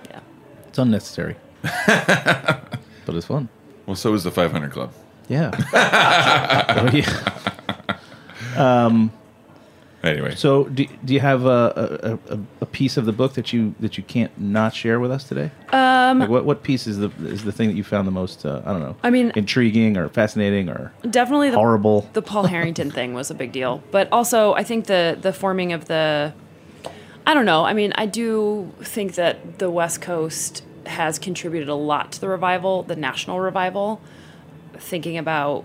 Yeah. 0.09 0.19
It's 0.67 0.77
unnecessary. 0.79 1.35
but 1.87 3.15
it's 3.15 3.25
fun. 3.25 3.47
Well, 3.85 3.95
so 3.95 4.13
is 4.13 4.23
the 4.23 4.31
500 4.31 4.71
Club. 4.71 4.91
Yeah. 5.29 5.51
Oh, 6.77 6.89
yeah. 6.93 7.97
Um, 8.57 9.11
Anyway, 10.03 10.33
So, 10.35 10.63
do, 10.65 10.85
do 11.05 11.13
you 11.13 11.19
have 11.19 11.45
a, 11.45 12.19
a, 12.27 12.33
a, 12.33 12.39
a 12.61 12.65
piece 12.65 12.97
of 12.97 13.05
the 13.05 13.11
book 13.11 13.33
that 13.33 13.53
you 13.53 13.75
that 13.79 13.97
you 13.97 14.03
can't 14.03 14.31
not 14.39 14.73
share 14.73 14.99
with 14.99 15.11
us 15.11 15.23
today? 15.23 15.51
Um, 15.71 16.19
like 16.19 16.29
what 16.29 16.43
what 16.45 16.63
piece 16.63 16.87
is 16.87 16.97
the 16.97 17.11
is 17.23 17.43
the 17.43 17.51
thing 17.51 17.67
that 17.69 17.75
you 17.75 17.83
found 17.83 18.07
the 18.07 18.11
most 18.11 18.45
uh, 18.45 18.61
I 18.65 18.71
don't 18.71 18.81
know? 18.81 18.95
I 19.03 19.11
mean- 19.11 19.31
intriguing 19.35 19.97
or 19.97 20.09
fascinating 20.09 20.69
or 20.69 20.91
Definitely 21.07 21.51
the 21.51 21.57
horrible. 21.57 22.09
the 22.13 22.21
Paul 22.23 22.45
Harrington 22.45 22.89
thing 22.97 23.13
was 23.13 23.29
a 23.29 23.35
big 23.35 23.51
deal, 23.51 23.83
but 23.91 24.07
also 24.11 24.53
I 24.53 24.63
think 24.63 24.87
the 24.87 25.17
the 25.21 25.31
forming 25.33 25.71
of 25.71 25.85
the 25.85 26.33
I 27.27 27.35
don't 27.35 27.45
know. 27.45 27.63
I 27.63 27.73
mean, 27.73 27.93
I 27.95 28.07
do 28.07 28.73
think 28.81 29.13
that 29.15 29.59
the 29.59 29.69
West 29.69 30.01
Coast 30.01 30.63
has 30.87 31.19
contributed 31.19 31.69
a 31.69 31.75
lot 31.75 32.11
to 32.13 32.19
the 32.21 32.27
revival, 32.27 32.81
the 32.81 32.95
national 32.95 33.39
revival. 33.39 34.01
Thinking 34.73 35.19
about 35.19 35.63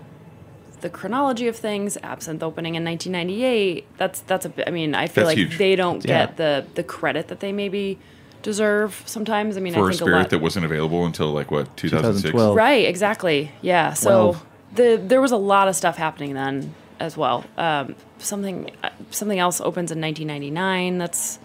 the 0.81 0.89
chronology 0.89 1.47
of 1.47 1.55
things, 1.55 1.97
Absinthe 2.03 2.43
opening 2.43 2.75
in 2.75 2.83
1998, 2.83 3.85
that's 3.97 4.19
that's 4.21 4.45
a. 4.45 4.67
I 4.67 4.71
mean, 4.71 4.93
I 4.95 5.07
feel 5.07 5.25
That's 5.25 5.35
like 5.35 5.37
huge. 5.37 5.57
they 5.57 5.75
don't 5.75 6.03
Yeah. 6.05 6.25
get 6.27 6.37
the 6.37 6.65
the 6.75 6.83
credit 6.83 7.27
that 7.29 7.39
they 7.39 7.51
maybe 7.51 7.97
deserve 8.43 9.01
sometimes. 9.05 9.57
I 9.57 9.59
mean, 9.59 9.73
for 9.73 9.79
I 9.79 9.83
a 9.83 9.85
think 9.89 9.93
a 9.93 9.97
spirit 10.05 10.17
lot 10.17 10.29
that 10.29 10.39
wasn't 10.39 10.65
available 10.65 11.05
until 11.05 11.31
like 11.31 11.51
what 11.51 11.75
2006. 11.77 12.21
2012. 12.31 12.55
Right, 12.55 12.85
exactly. 12.87 13.51
Yeah. 13.61 13.93
So 13.93 14.09
Twelve. 14.09 14.45
the 14.75 15.01
there 15.03 15.21
was 15.21 15.31
a 15.31 15.37
lot 15.37 15.67
of 15.67 15.75
stuff 15.75 15.97
happening 15.97 16.33
then 16.33 16.73
as 16.99 17.17
well. 17.17 17.43
Um, 17.57 17.95
something 18.19 18.71
uh, 18.83 18.89
something 19.11 19.39
else 19.39 19.59
opens 19.61 19.91
in 19.91 19.99
1999. 20.01 20.97
That's 20.97 21.39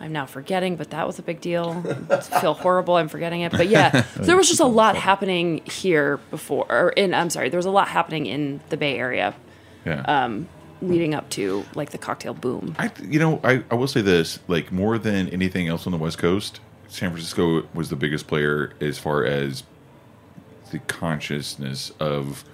I'm 0.00 0.12
now 0.12 0.24
forgetting, 0.24 0.76
but 0.76 0.90
that 0.90 1.06
was 1.06 1.18
a 1.18 1.22
big 1.22 1.40
deal. 1.40 1.84
I 2.10 2.20
feel 2.20 2.54
horrible. 2.54 2.96
I'm 2.96 3.08
forgetting 3.08 3.42
it, 3.42 3.52
but 3.52 3.68
yeah, 3.68 4.02
so 4.02 4.22
there 4.22 4.36
was 4.36 4.48
just 4.48 4.60
a 4.60 4.66
lot 4.66 4.96
happening 4.96 5.58
here 5.66 6.16
before. 6.30 6.66
Or 6.70 6.88
in 6.90 7.12
I'm 7.12 7.28
sorry, 7.28 7.50
there 7.50 7.58
was 7.58 7.66
a 7.66 7.70
lot 7.70 7.88
happening 7.88 8.26
in 8.26 8.60
the 8.70 8.76
Bay 8.76 8.98
Area 8.98 9.34
Yeah. 9.84 10.00
Um, 10.02 10.48
leading 10.82 11.14
up 11.14 11.28
to 11.28 11.64
like 11.74 11.90
the 11.90 11.98
cocktail 11.98 12.32
boom. 12.32 12.74
I, 12.78 12.90
you 13.02 13.18
know, 13.18 13.40
I, 13.44 13.62
I 13.70 13.74
will 13.74 13.86
say 13.86 14.00
this: 14.00 14.38
like 14.48 14.72
more 14.72 14.98
than 14.98 15.28
anything 15.28 15.68
else 15.68 15.86
on 15.86 15.92
the 15.92 15.98
West 15.98 16.16
Coast, 16.16 16.60
San 16.88 17.10
Francisco 17.10 17.66
was 17.74 17.90
the 17.90 17.96
biggest 17.96 18.26
player 18.26 18.72
as 18.80 18.98
far 18.98 19.24
as 19.24 19.64
the 20.70 20.78
consciousness 20.78 21.92
of 22.00 22.44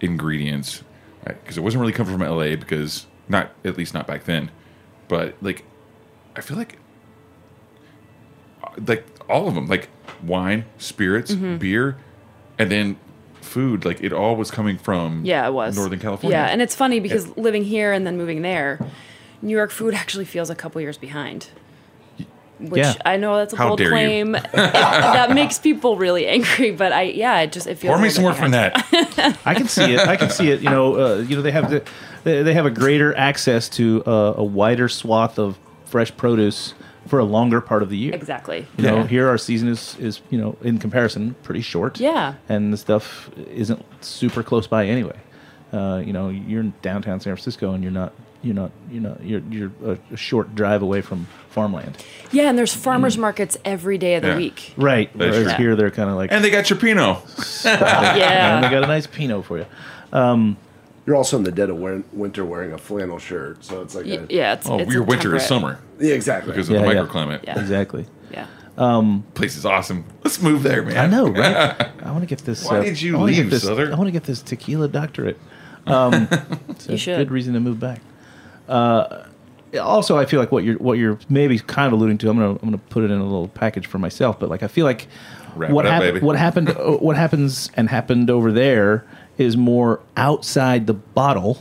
ingredients. 0.00 0.84
because 1.24 1.58
it 1.58 1.62
wasn't 1.62 1.80
really 1.80 1.92
coming 1.92 2.16
from 2.16 2.26
LA 2.26 2.54
because 2.56 3.06
not 3.28 3.50
at 3.64 3.76
least 3.76 3.94
not 3.94 4.06
back 4.06 4.24
then, 4.24 4.50
but 5.08 5.34
like 5.42 5.64
I 6.36 6.40
feel 6.40 6.56
like 6.56 6.78
like 8.86 9.06
all 9.28 9.48
of 9.48 9.54
them 9.54 9.66
like 9.66 9.88
wine, 10.22 10.64
spirits, 10.78 11.32
Mm-hmm. 11.32 11.56
beer, 11.58 11.96
and 12.58 12.70
then 12.70 12.96
food. 13.40 13.84
Like 13.84 14.02
it 14.02 14.12
all 14.12 14.36
was 14.36 14.50
coming 14.50 14.78
from 14.78 15.24
Yeah, 15.24 15.46
it 15.46 15.52
was 15.52 15.76
Northern 15.76 15.98
California. 16.00 16.36
Yeah, 16.38 16.46
and 16.46 16.60
it's 16.62 16.74
funny 16.74 17.00
because 17.00 17.36
living 17.36 17.64
here 17.64 17.92
and 17.92 18.06
then 18.06 18.16
moving 18.16 18.42
there, 18.42 18.78
New 19.42 19.54
York 19.56 19.70
food 19.70 19.94
actually 19.94 20.24
feels 20.24 20.50
a 20.50 20.54
couple 20.54 20.80
years 20.80 20.96
behind. 20.98 21.48
Which 22.60 22.78
Yeah. 22.84 22.94
I 23.04 23.16
know 23.16 23.36
that's 23.36 23.52
a 23.52 23.56
How 23.56 23.68
bold 23.68 23.80
claim. 23.80 24.36
It- 24.36 24.46
that 24.52 25.32
makes 25.34 25.58
people 25.58 25.96
really 25.96 26.26
angry, 26.26 26.70
but 26.70 26.92
I 26.92 27.02
yeah, 27.02 27.40
it 27.40 27.50
just 27.52 27.66
it 27.66 27.76
feels. 27.78 27.92
pour 27.94 28.00
me 28.02 28.08
some 28.10 28.22
more 28.22 28.32
from 28.32 28.52
that. 28.52 28.76
I 29.44 29.54
can 29.54 29.66
see 29.66 29.92
it. 29.92 30.00
I 30.00 30.16
can 30.16 30.30
see 30.30 30.50
it. 30.50 30.60
You 30.60 30.70
know, 30.70 30.94
uh, 30.94 31.16
you 31.18 31.34
know 31.34 31.42
they 31.42 31.50
have 31.50 31.68
the, 31.68 31.82
they 32.22 32.42
they 32.44 32.54
have 32.54 32.64
a 32.64 32.70
greater 32.70 33.14
access 33.16 33.68
to 33.70 34.04
uh, 34.06 34.34
a 34.36 34.44
wider 34.44 34.88
swath 34.88 35.36
of 35.38 35.58
fresh 35.86 36.16
produce 36.16 36.74
for 37.06 37.18
a 37.18 37.24
longer 37.24 37.60
part 37.60 37.82
of 37.82 37.90
the 37.90 37.96
year. 37.96 38.14
Exactly. 38.14 38.66
You 38.76 38.84
know, 38.84 38.96
Yeah. 38.98 39.06
here 39.06 39.28
our 39.28 39.38
season 39.38 39.68
is 39.68 39.96
is 39.98 40.20
you 40.30 40.38
know 40.38 40.56
in 40.62 40.78
comparison 40.78 41.34
pretty 41.42 41.60
short. 41.62 42.00
Yeah. 42.00 42.34
and 42.48 42.72
the 42.72 42.76
stuff 42.76 43.30
isn't 43.50 43.84
super 44.02 44.42
close 44.42 44.66
by 44.66 44.86
anyway. 44.86 45.16
Uh, 45.72 46.02
you 46.06 46.12
know, 46.12 46.28
you're 46.28 46.60
in 46.60 46.72
downtown 46.82 47.18
San 47.20 47.34
Francisco, 47.34 47.72
and 47.72 47.82
you're 47.82 47.92
not. 47.92 48.12
You're 48.42 48.54
not. 48.54 48.70
You're 48.90 49.02
not. 49.02 49.24
You're 49.24 49.40
you're 49.50 49.72
a, 49.84 49.98
a 50.12 50.16
short 50.16 50.54
drive 50.54 50.82
away 50.82 51.00
from 51.00 51.26
farmland. 51.50 51.96
Yeah, 52.30 52.48
and 52.50 52.56
there's 52.58 52.74
farmers 52.74 53.16
markets 53.18 53.56
every 53.64 53.96
day 53.98 54.14
of 54.16 54.22
the 54.22 54.28
Yeah. 54.28 54.36
week. 54.36 54.74
Right. 54.76 55.10
That 55.18 55.28
is 55.30 55.36
Whereas 55.38 55.54
true. 55.54 55.64
here 55.64 55.76
they're 55.76 55.90
kind 55.90 56.10
of 56.10 56.16
like, 56.16 56.30
and 56.30 56.44
they 56.44 56.50
got 56.50 56.68
your 56.70 56.78
Pinot. 56.78 57.16
Yeah. 57.64 58.56
And 58.56 58.64
they 58.64 58.68
got 58.70 58.84
a 58.84 58.86
nice 58.86 59.06
Pinot 59.06 59.44
for 59.46 59.58
you. 59.58 59.66
You're 61.06 61.16
also 61.16 61.36
in 61.36 61.42
the 61.44 61.52
dead 61.52 61.68
of 61.70 61.76
winter 61.76 62.44
wearing 62.44 62.72
a 62.72 62.78
flannel 62.78 63.18
shirt, 63.18 63.62
so 63.64 63.82
it's 63.82 63.94
like 63.94 64.06
Y- 64.06 64.12
a, 64.12 64.26
yeah, 64.30 64.54
it's 64.54 64.66
Oh, 64.68 64.78
it's 64.78 64.90
your 64.92 65.02
a 65.02 65.06
winter 65.06 65.36
is 65.36 65.44
summer 65.46 65.78
yeah, 66.00 66.14
exactly. 66.14 66.52
because 66.52 66.68
of 66.70 66.76
Yeah, 66.76 66.82
the 66.82 66.94
yeah. 66.94 67.00
microclimate. 67.04 67.44
Yeah. 67.44 67.60
Exactly. 67.60 68.06
Yeah. 68.32 68.46
Um, 68.78 69.24
Place 69.34 69.56
is 69.56 69.66
awesome. 69.66 70.04
Let's 70.24 70.40
move 70.42 70.62
there, 70.62 70.82
man. 70.82 70.96
I 70.96 71.06
know, 71.06 71.28
right? 71.28 71.90
I 72.02 72.10
want 72.10 72.22
to 72.22 72.26
get 72.26 72.38
this. 72.40 72.64
Why 72.66 72.78
uh, 72.78 72.82
did 72.84 73.00
you 73.02 73.16
I 73.16 73.20
wanna 73.20 73.32
get 73.32 73.42
leave, 73.42 73.50
this, 73.50 73.64
Sother? 73.66 73.92
I 73.92 73.96
want 73.96 74.08
to 74.08 74.12
get 74.12 74.24
this 74.24 74.40
tequila 74.42 74.88
doctorate. 74.88 75.38
Um, 75.86 76.26
it's 76.70 76.88
You 76.88 76.96
should. 76.96 77.18
Good 77.18 77.30
reason 77.30 77.52
to 77.54 77.60
move 77.60 77.78
back. 77.78 78.00
Uh, 78.68 79.24
also, 79.80 80.16
I 80.16 80.24
feel 80.24 80.40
like 80.40 80.52
what 80.52 80.64
you're 80.64 80.78
what 80.78 80.98
you're 80.98 81.18
maybe 81.28 81.58
kind 81.58 81.86
of 81.86 81.92
alluding 81.92 82.18
to. 82.18 82.30
I'm 82.30 82.36
gonna 82.38 82.50
I'm 82.52 82.58
gonna 82.58 82.78
put 82.78 83.04
it 83.04 83.10
in 83.10 83.18
a 83.20 83.24
little 83.24 83.48
package 83.48 83.86
for 83.86 83.98
myself. 83.98 84.38
But 84.40 84.48
like, 84.48 84.62
I 84.62 84.68
feel 84.68 84.84
like 84.86 85.08
Wrap 85.56 85.70
what 85.70 85.84
it 85.84 85.88
up, 85.88 85.94
hap- 85.94 86.14
baby. 86.14 86.20
what 86.20 86.36
happened 86.36 86.70
uh, 86.70 86.92
what 86.96 87.16
happens 87.16 87.70
and 87.74 87.88
happened 87.88 88.30
over 88.30 88.50
there 88.52 89.04
is 89.38 89.56
more 89.56 90.00
outside 90.16 90.86
the 90.86 90.94
bottle, 90.94 91.58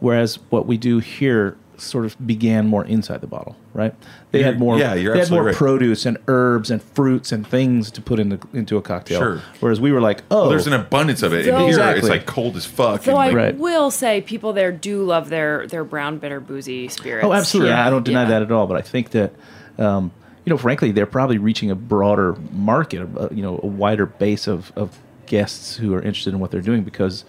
whereas 0.00 0.36
what 0.50 0.66
we 0.66 0.76
do 0.76 0.98
here 0.98 1.56
sort 1.78 2.04
of 2.04 2.16
began 2.24 2.66
more 2.68 2.84
inside 2.84 3.20
the 3.20 3.26
bottle. 3.26 3.56
Right? 3.74 3.94
They 4.32 4.40
You're- 4.40 4.52
had 4.52 4.60
more. 4.60 4.78
yeah, 4.78 4.92
you're 4.94 5.14
they 5.14 5.20
had 5.20 5.30
more 5.30 5.44
right. 5.44 5.54
produce 5.54 6.04
and 6.04 6.18
herbs 6.28 6.70
and 6.70 6.82
fruits 6.82 7.32
and 7.32 7.46
things 7.46 7.90
to 7.92 8.02
put 8.02 8.20
into 8.20 8.38
into 8.52 8.76
a 8.76 8.82
cocktail. 8.82 9.18
Sure. 9.18 9.40
Whereas 9.60 9.80
we 9.80 9.92
were 9.92 10.00
like, 10.02 10.22
oh, 10.30 10.42
Well, 10.42 10.50
there's 10.50 10.66
an 10.66 10.74
abundance 10.74 11.22
of 11.22 11.32
it. 11.32 11.46
And 11.48 11.56
So- 11.56 11.58
here 11.60 11.68
Exactly. 11.68 11.98
it's 12.00 12.08
like 12.10 12.26
cold 12.26 12.56
as 12.56 12.66
fuck. 12.66 13.02
So 13.04 13.12
and 13.12 13.18
I 13.20 13.26
like, 13.28 13.36
Right. 13.36 13.58
will 13.58 13.90
say 13.90 14.20
people 14.20 14.52
there 14.52 14.70
do 14.72 15.02
love 15.02 15.30
their 15.30 15.66
their 15.66 15.84
brown 15.84 16.18
bitter 16.18 16.38
boozy 16.38 16.88
spirits. 16.88 17.24
Oh, 17.26 17.32
absolutely. 17.32 17.70
Yeah, 17.70 17.86
I 17.86 17.90
don't 17.90 18.04
deny 18.04 18.24
yeah. 18.24 18.28
that 18.28 18.42
at 18.42 18.52
all. 18.52 18.66
But 18.66 18.76
I 18.76 18.82
think 18.82 19.10
that, 19.12 19.32
um, 19.78 20.10
you 20.44 20.50
know, 20.50 20.58
frankly, 20.58 20.92
they're 20.92 21.06
probably 21.06 21.38
reaching 21.38 21.70
a 21.70 21.74
broader 21.74 22.36
market, 22.52 23.00
a, 23.16 23.34
you 23.34 23.42
know, 23.42 23.58
a 23.62 23.66
wider 23.66 24.04
base 24.04 24.46
of, 24.46 24.70
of 24.76 24.98
guests 25.32 25.76
who 25.76 25.94
are 25.94 26.02
interested 26.02 26.34
in 26.34 26.40
what 26.40 26.50
they're 26.50 26.60
doing 26.60 26.84
because 26.84 27.24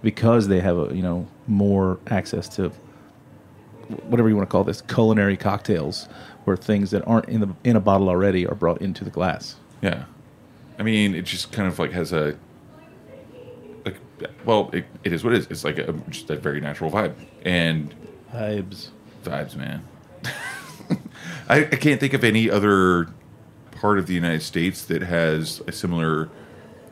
because 0.00 0.46
they 0.46 0.60
have 0.60 0.78
a 0.78 0.94
you 0.94 1.02
know 1.02 1.26
more 1.48 1.98
access 2.06 2.48
to 2.48 2.70
whatever 4.04 4.28
you 4.28 4.36
want 4.36 4.48
to 4.48 4.52
call 4.52 4.62
this 4.62 4.80
culinary 4.82 5.36
cocktails, 5.36 6.08
where 6.44 6.56
things 6.56 6.92
that 6.92 7.04
aren't 7.04 7.28
in 7.28 7.40
the 7.40 7.48
in 7.64 7.74
a 7.74 7.80
bottle 7.80 8.08
already 8.08 8.46
are 8.46 8.54
brought 8.54 8.80
into 8.80 9.02
the 9.02 9.10
glass. 9.10 9.56
Yeah. 9.82 10.04
I 10.78 10.84
mean, 10.84 11.16
it 11.16 11.22
just 11.22 11.50
kind 11.50 11.66
of 11.66 11.80
like 11.80 11.90
has 11.90 12.12
a 12.12 12.36
like 13.84 13.96
well, 14.44 14.70
it, 14.72 14.84
it 15.02 15.12
is 15.12 15.24
what 15.24 15.32
it 15.32 15.40
is. 15.40 15.46
It's 15.50 15.64
like 15.64 15.78
a, 15.78 15.92
just 16.10 16.30
a 16.30 16.36
very 16.36 16.60
natural 16.60 16.92
vibe 16.92 17.14
and 17.44 17.92
Vibes. 18.32 18.90
vibes, 19.24 19.56
man. 19.56 19.82
I, 21.48 21.64
I 21.64 21.76
can't 21.76 21.98
think 21.98 22.14
of 22.14 22.22
any 22.22 22.48
other 22.48 23.08
part 23.72 23.98
of 23.98 24.06
the 24.06 24.14
United 24.14 24.42
States 24.42 24.84
that 24.84 25.02
has 25.02 25.60
a 25.66 25.72
similar 25.72 26.28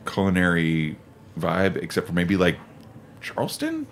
culinary 0.07 0.97
vibe, 1.39 1.77
except 1.77 2.07
for 2.07 2.13
maybe 2.13 2.37
like 2.37 2.57
Charleston, 3.21 3.85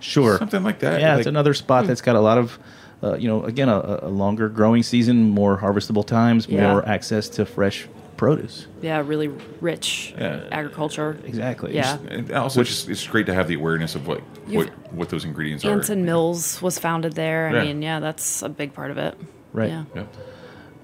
Sure. 0.00 0.38
something 0.38 0.62
like 0.62 0.80
that. 0.80 1.00
Yeah, 1.00 1.12
Like- 1.12 1.20
it's 1.20 1.26
another 1.26 1.54
spot 1.54 1.86
that's 1.86 2.02
got 2.02 2.16
a 2.16 2.20
lot 2.20 2.38
of, 2.38 2.58
uh, 3.02 3.16
you 3.16 3.28
know, 3.28 3.42
again, 3.44 3.68
a, 3.68 4.00
a 4.02 4.08
longer 4.08 4.48
growing 4.48 4.82
season, 4.82 5.30
more 5.30 5.58
harvestable 5.58 6.06
times, 6.06 6.46
Yeah. 6.48 6.70
more 6.72 6.86
access 6.88 7.28
to 7.30 7.44
fresh 7.46 7.88
produce. 8.16 8.66
Yeah, 8.82 9.02
really 9.04 9.30
rich 9.60 10.14
Yeah. 10.18 10.40
agriculture. 10.52 11.16
Exactly. 11.24 11.74
Yeah. 11.74 11.96
And 12.08 12.30
also, 12.32 12.60
it's, 12.60 12.70
just, 12.70 12.88
it's 12.88 13.04
great 13.06 13.26
to 13.26 13.34
have 13.34 13.48
the 13.48 13.54
awareness 13.54 13.94
of 13.94 14.06
what 14.06 14.20
what, 14.48 14.68
what 14.92 15.08
those 15.08 15.24
ingredients 15.24 15.64
are. 15.64 15.70
Anson 15.70 16.04
Mills 16.04 16.60
was 16.60 16.78
founded 16.78 17.12
there. 17.14 17.48
I 17.48 17.52
Yeah. 17.54 17.62
mean, 17.64 17.82
yeah, 17.82 18.00
that's 18.00 18.42
a 18.42 18.48
big 18.48 18.74
part 18.74 18.90
of 18.90 18.98
it. 18.98 19.14
Right. 19.52 19.70
Yeah. 19.70 19.84
Yep. 19.94 20.16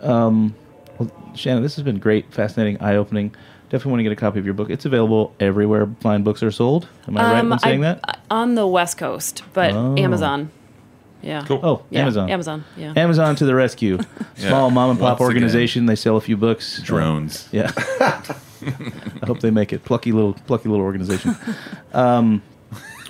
Well, 0.02 1.10
Shannon, 1.34 1.62
this 1.62 1.76
has 1.76 1.84
been 1.84 1.98
great, 1.98 2.32
fascinating, 2.32 2.80
eye 2.80 2.96
opening. 2.96 3.34
Definitely 3.70 3.90
want 3.90 3.98
to 4.00 4.02
get 4.04 4.12
a 4.12 4.16
copy 4.16 4.38
of 4.38 4.44
your 4.46 4.54
book. 4.54 4.70
It's 4.70 4.84
available 4.86 5.34
everywhere 5.40 5.88
fine 6.00 6.22
books 6.22 6.42
are 6.42 6.50
sold. 6.50 6.88
Am 7.06 7.16
I 7.18 7.22
right 7.32 7.38
Um, 7.40 7.52
in 7.52 7.58
saying 7.58 7.84
I- 7.84 7.94
that? 7.94 8.18
On 8.30 8.54
the 8.54 8.66
West 8.66 8.96
Coast, 8.98 9.42
but 9.52 9.72
Oh. 9.74 9.94
Amazon. 9.98 10.50
Yeah. 11.20 11.42
Cool. 11.46 11.60
Oh, 11.62 11.82
Yeah, 11.90 12.02
Amazon. 12.02 12.30
Amazon. 12.30 12.64
Yeah. 12.76 12.92
Amazon 12.96 13.34
to 13.36 13.44
the 13.44 13.54
rescue. 13.54 13.98
Small 14.36 14.70
mom 14.70 14.90
and 14.90 14.98
pop 14.98 15.18
Once 15.20 15.30
again. 15.30 15.42
organization. 15.42 15.86
They 15.86 15.96
sell 15.96 16.16
a 16.16 16.20
few 16.20 16.36
books. 16.36 16.80
Drones. 16.82 17.48
Yeah. 17.52 17.72
I 18.00 19.26
hope 19.26 19.40
they 19.40 19.50
make 19.50 19.72
it. 19.72 19.84
Plucky 19.84 20.12
little, 20.12 20.34
plucky 20.46 20.68
little 20.68 20.84
organization. 20.84 21.36
Um, 21.92 22.42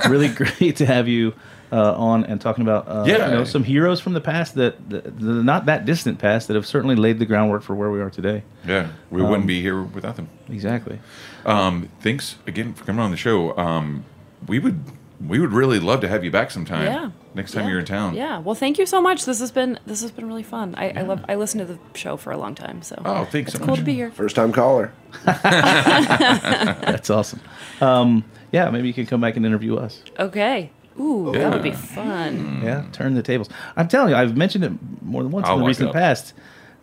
really 0.09 0.29
great 0.29 0.77
to 0.77 0.87
have 0.87 1.09
you 1.09 1.35
uh, 1.73 1.95
on 1.95 2.25
and 2.25 2.41
talking 2.41 2.63
about 2.63 2.89
uh, 2.89 3.05
Yeah. 3.07 3.29
you 3.29 3.35
know, 3.35 3.45
some 3.45 3.65
heroes 3.65 4.01
from 4.01 4.15
the 4.15 4.21
past 4.21 4.55
that, 4.55 4.89
that, 4.91 5.19
the 5.19 5.33
not 5.43 5.67
that 5.67 5.85
distant 5.85 6.19
past 6.19 6.49
that 6.49 6.55
have 6.55 6.67
certainly 6.67 6.97
laid 6.97 7.19
the 7.19 7.27
groundwork 7.27 7.63
for 7.63 7.75
where 7.75 7.91
we 7.91 8.01
are 8.01 8.11
today. 8.11 8.43
Yeah, 8.67 8.89
we 9.11 9.21
Um, 9.23 9.29
wouldn't 9.31 9.47
be 9.49 9.61
here 9.61 9.83
without 9.83 10.17
them. 10.17 10.29
Exactly. 10.51 10.99
Um, 11.45 11.89
thanks 12.01 12.37
again 12.47 12.75
for 12.75 12.85
coming 12.85 13.01
on 13.01 13.11
the 13.11 13.17
show. 13.17 13.57
Um, 13.57 14.05
we 14.47 14.59
would 14.59 14.81
we 15.27 15.41
would 15.41 15.53
really 15.53 15.81
love 15.81 16.01
to 16.03 16.09
have 16.09 16.23
you 16.23 16.31
back 16.31 16.49
sometime. 16.53 16.85
Yeah. 16.85 17.11
Next 17.35 17.51
time 17.51 17.65
Yeah. 17.65 17.71
you're 17.71 17.79
in 17.81 17.87
town. 17.87 18.15
Yeah. 18.15 18.39
Well, 18.39 18.55
thank 18.55 18.79
you 18.79 18.87
so 18.87 19.01
much. 19.01 19.25
This 19.25 19.41
has 19.41 19.51
been 19.51 19.79
this 19.85 20.01
has 20.01 20.13
been 20.13 20.27
really 20.29 20.45
fun. 20.45 20.75
I, 20.79 20.91
I 20.91 21.03
love 21.03 21.25
I 21.29 21.35
listened 21.35 21.67
to 21.67 21.73
the 21.75 21.79
show 21.99 22.17
for 22.17 22.31
a 22.31 22.39
long 22.39 22.55
time, 22.55 22.83
so 22.83 23.03
Oh, 23.05 23.25
thanks 23.25 23.51
it's 23.51 23.59
so 23.59 23.65
cool 23.65 23.73
much. 23.75 23.81
to 23.81 23.85
be 23.85 23.95
here. 23.95 24.11
First 24.13 24.37
time 24.37 24.53
caller. 24.53 24.93
That's 25.25 27.11
awesome. 27.11 27.41
Um, 27.81 28.25
yeah, 28.53 28.71
maybe 28.71 28.89
you 28.89 28.95
can 28.95 29.07
come 29.07 29.21
back 29.21 29.37
and 29.37 29.45
interview 29.45 29.77
us. 29.77 30.03
Okay. 30.19 30.71
Ooh, 31.01 31.33
that 31.33 31.53
would 31.53 31.63
be 31.63 31.73
fun. 31.73 32.61
Yeah, 32.63 32.85
turn 32.93 33.15
the 33.15 33.23
tables. 33.23 33.49
I'm 33.77 33.89
telling 33.89 34.11
you, 34.11 34.17
I've 34.17 34.37
mentioned 34.37 34.65
it 34.65 34.73
more 35.03 35.23
than 35.23 35.31
once 35.33 35.47
I'll 35.47 35.55
in 35.55 35.61
the 35.61 35.67
recent 35.67 35.89
up. 35.91 35.95
past. 35.95 36.33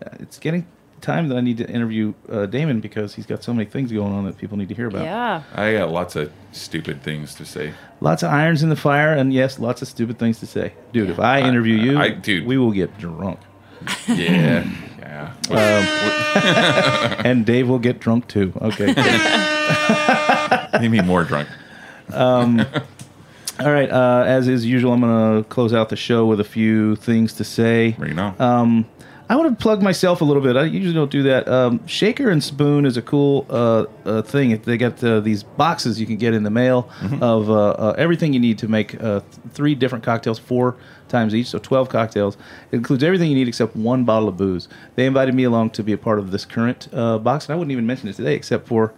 Uh, 0.06 0.10
it's 0.20 0.40
getting 0.40 0.66
time 1.02 1.28
that 1.30 1.38
I 1.38 1.42
need 1.42 1.58
to 1.58 1.70
interview 1.70 2.14
uh, 2.30 2.46
Damon 2.48 2.80
because 2.80 3.14
he's 3.14 3.26
got 3.28 3.44
so 3.44 3.54
many 3.54 3.70
things 3.70 3.92
going 3.92 4.12
on 4.14 4.26
that 4.26 4.38
people 4.38 4.58
need 4.58 4.70
to 4.70 4.76
hear 4.76 4.88
about. 4.88 5.04
Yeah. 5.04 5.44
I 5.54 5.74
got 5.74 5.92
lots 5.92 6.16
of 6.16 6.32
stupid 6.52 7.04
things 7.04 7.36
to 7.36 7.46
say. 7.46 7.74
Lots 8.02 8.24
of 8.24 8.32
irons 8.32 8.64
in 8.64 8.70
the 8.70 8.76
fire, 8.76 9.14
and 9.14 9.32
yes, 9.34 9.60
lots 9.60 9.82
of 9.82 9.88
stupid 9.88 10.18
things 10.18 10.40
to 10.40 10.48
say. 10.48 10.74
Dude, 10.94 11.10
if 11.10 11.20
I 11.20 11.42
interview 11.42 11.76
you, 11.76 12.00
I- 12.00 12.10
dude. 12.10 12.46
we 12.48 12.58
will 12.58 12.72
get 12.72 12.98
drunk. 12.98 13.40
Yeah, 14.08 14.68
yeah. 15.00 15.34
Um, 15.52 17.22
And 17.26 17.46
Dave 17.46 17.68
will 17.70 17.80
get 17.80 18.00
drunk 18.00 18.28
too. 18.28 18.52
Okay. 18.62 18.88
you 20.82 20.90
mean 20.90 21.06
more 21.06 21.24
drunk? 21.24 21.48
All 23.60 23.72
right. 23.72 23.90
Uh, 23.90 24.24
as 24.26 24.48
is 24.48 24.66
usual, 24.66 24.94
I'm 24.94 25.02
going 25.02 25.44
to 25.44 25.50
close 25.50 25.74
out 25.74 25.90
the 25.90 25.96
show 25.96 26.26
with 26.26 26.40
a 26.40 26.44
few 26.44 26.96
things 26.98 27.34
to 27.34 27.44
say. 27.44 27.92
Bring 27.94 28.12
it 28.12 28.20
on. 28.20 28.40
Um, 28.42 28.86
I 29.28 29.36
want 29.38 29.58
to 29.58 29.62
plug 29.62 29.82
myself 29.82 30.22
a 30.22 30.26
little 30.26 30.42
bit. 30.44 30.56
I 30.56 30.66
usually 30.66 30.94
don't 30.94 31.10
do 31.10 31.24
that. 31.24 31.48
Um, 31.48 31.86
Shaker 31.88 32.30
and 32.30 32.44
Spoon 32.44 32.86
is 32.86 32.96
a 32.96 33.02
cool 33.02 33.48
uh, 33.50 33.86
uh, 34.06 34.22
thing. 34.22 34.62
They 34.62 34.78
got 34.78 35.04
uh, 35.04 35.20
these 35.20 35.42
boxes 35.42 36.00
you 36.00 36.06
can 36.06 36.18
get 36.18 36.36
in 36.36 36.44
the 36.44 36.52
mail 36.52 36.90
of 37.22 37.50
uh, 37.50 37.70
uh, 37.70 37.96
everything 37.98 38.34
you 38.34 38.40
need 38.40 38.60
to 38.60 38.68
make 38.68 38.94
uh, 39.02 39.22
th- 39.22 39.26
three 39.52 39.74
different 39.74 40.04
cocktails, 40.04 40.38
four 40.38 40.76
times 41.08 41.34
each, 41.34 41.48
so 41.48 41.58
12 41.58 41.90
cocktails. 41.90 42.38
It 42.72 42.76
includes 42.78 43.04
everything 43.04 43.32
you 43.32 43.36
need 43.36 43.48
except 43.48 43.76
one 43.76 44.04
bottle 44.06 44.30
of 44.30 44.38
booze. 44.38 44.68
They 44.94 45.08
invited 45.08 45.34
me 45.34 45.46
along 45.46 45.72
to 45.72 45.84
be 45.84 45.94
a 45.94 45.98
part 45.98 46.20
of 46.20 46.30
this 46.30 46.46
current 46.46 46.88
uh, 46.94 47.18
box, 47.18 47.46
and 47.46 47.54
I 47.54 47.58
wouldn't 47.58 47.72
even 47.72 47.88
mention 47.88 48.10
it 48.10 48.14
today 48.16 48.36
except 48.36 48.68
for 48.68 48.94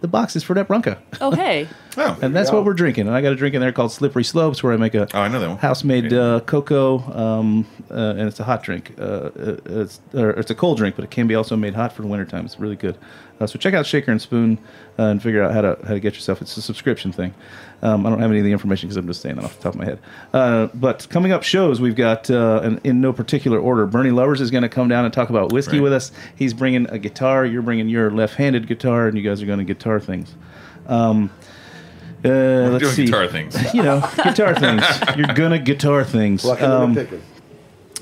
the 0.00 0.08
boxes 0.08 0.42
for 0.42 0.54
that 0.54 0.68
Branca. 0.68 1.02
Oh, 1.20 1.32
hey. 1.32 1.68
Oh, 1.98 2.18
and 2.20 2.34
that's 2.36 2.52
what 2.52 2.64
we're 2.64 2.74
drinking. 2.74 3.06
And 3.06 3.16
I 3.16 3.22
got 3.22 3.32
a 3.32 3.36
drink 3.36 3.54
in 3.54 3.60
there 3.60 3.72
called 3.72 3.90
Slippery 3.92 4.24
Slopes, 4.24 4.62
where 4.62 4.72
I 4.72 4.76
make 4.76 4.94
a 4.94 5.08
Oh, 5.14 5.20
I 5.20 5.28
know 5.28 5.40
that 5.40 5.48
one. 5.48 5.58
house-made 5.58 6.12
Yeah. 6.12 6.18
uh, 6.20 6.40
cocoa, 6.40 6.98
um, 7.12 7.66
uh, 7.90 7.94
and 8.18 8.22
it's 8.28 8.38
a 8.40 8.44
hot 8.44 8.62
drink. 8.62 8.92
Uh, 8.98 9.02
uh, 9.02 9.56
it's 9.66 10.00
or 10.14 10.30
it's 10.30 10.50
a 10.50 10.54
cold 10.54 10.76
drink, 10.78 10.96
but 10.96 11.04
it 11.04 11.10
can 11.10 11.26
be 11.26 11.34
also 11.34 11.56
made 11.56 11.74
hot 11.74 11.92
for 11.92 12.02
the 12.02 12.08
wintertime. 12.08 12.44
It's 12.44 12.60
really 12.60 12.76
good. 12.76 12.96
Uh, 13.40 13.46
so 13.46 13.58
check 13.58 13.74
out 13.74 13.84
Shaker 13.86 14.10
and 14.10 14.20
Spoon 14.20 14.56
uh, 14.98 15.02
and 15.04 15.22
figure 15.22 15.42
out 15.42 15.52
how 15.52 15.60
to 15.60 15.78
how 15.86 15.94
to 15.94 16.00
get 16.00 16.14
yourself. 16.14 16.40
It's 16.42 16.56
a 16.56 16.62
subscription 16.62 17.12
thing. 17.12 17.34
Um, 17.82 18.06
I 18.06 18.10
don't 18.10 18.20
have 18.20 18.30
any 18.30 18.40
of 18.40 18.44
the 18.46 18.52
information 18.52 18.88
because 18.88 18.96
I'm 18.96 19.06
just 19.06 19.20
saying 19.20 19.36
that 19.36 19.44
off 19.44 19.56
the 19.58 19.62
top 19.62 19.74
of 19.74 19.78
my 19.78 19.84
head. 19.84 19.98
Uh, 20.32 20.68
but 20.74 21.06
coming 21.10 21.32
up 21.32 21.42
shows, 21.42 21.78
we've 21.80 21.94
got 21.96 22.30
uh, 22.30 22.60
and 22.62 22.80
in 22.84 23.00
no 23.02 23.12
particular 23.12 23.58
order. 23.58 23.86
Bernie 23.86 24.10
Lubbers 24.10 24.40
is 24.40 24.50
going 24.50 24.62
to 24.62 24.68
come 24.70 24.88
down 24.88 25.04
and 25.04 25.12
talk 25.12 25.28
about 25.30 25.52
whiskey 25.52 25.76
Right. 25.76 25.82
with 25.84 25.92
us. 25.92 26.12
He's 26.34 26.54
bringing 26.54 26.88
a 26.90 26.98
guitar. 26.98 27.44
You're 27.44 27.60
bringing 27.62 27.88
your 27.90 28.10
left-handed 28.10 28.66
guitar, 28.66 29.06
and 29.08 29.16
you 29.18 29.22
guys 29.22 29.42
are 29.42 29.46
going 29.46 29.58
to 29.58 29.64
guitar 29.64 30.00
things. 30.00 30.34
Um, 30.88 31.30
uh, 32.26 32.70
let's 32.70 32.82
doing 32.84 32.94
see. 32.94 33.04
guitar 33.06 33.26
things. 33.28 33.56
You 33.74 33.82
know, 33.82 34.00
guitar 34.22 34.54
things. 34.54 34.84
You're 35.16 35.34
gonna 35.34 35.58
guitar 35.58 36.04
things. 36.04 36.42
Plucking 36.42 36.64
Um, 36.64 36.96
and 36.96 37.22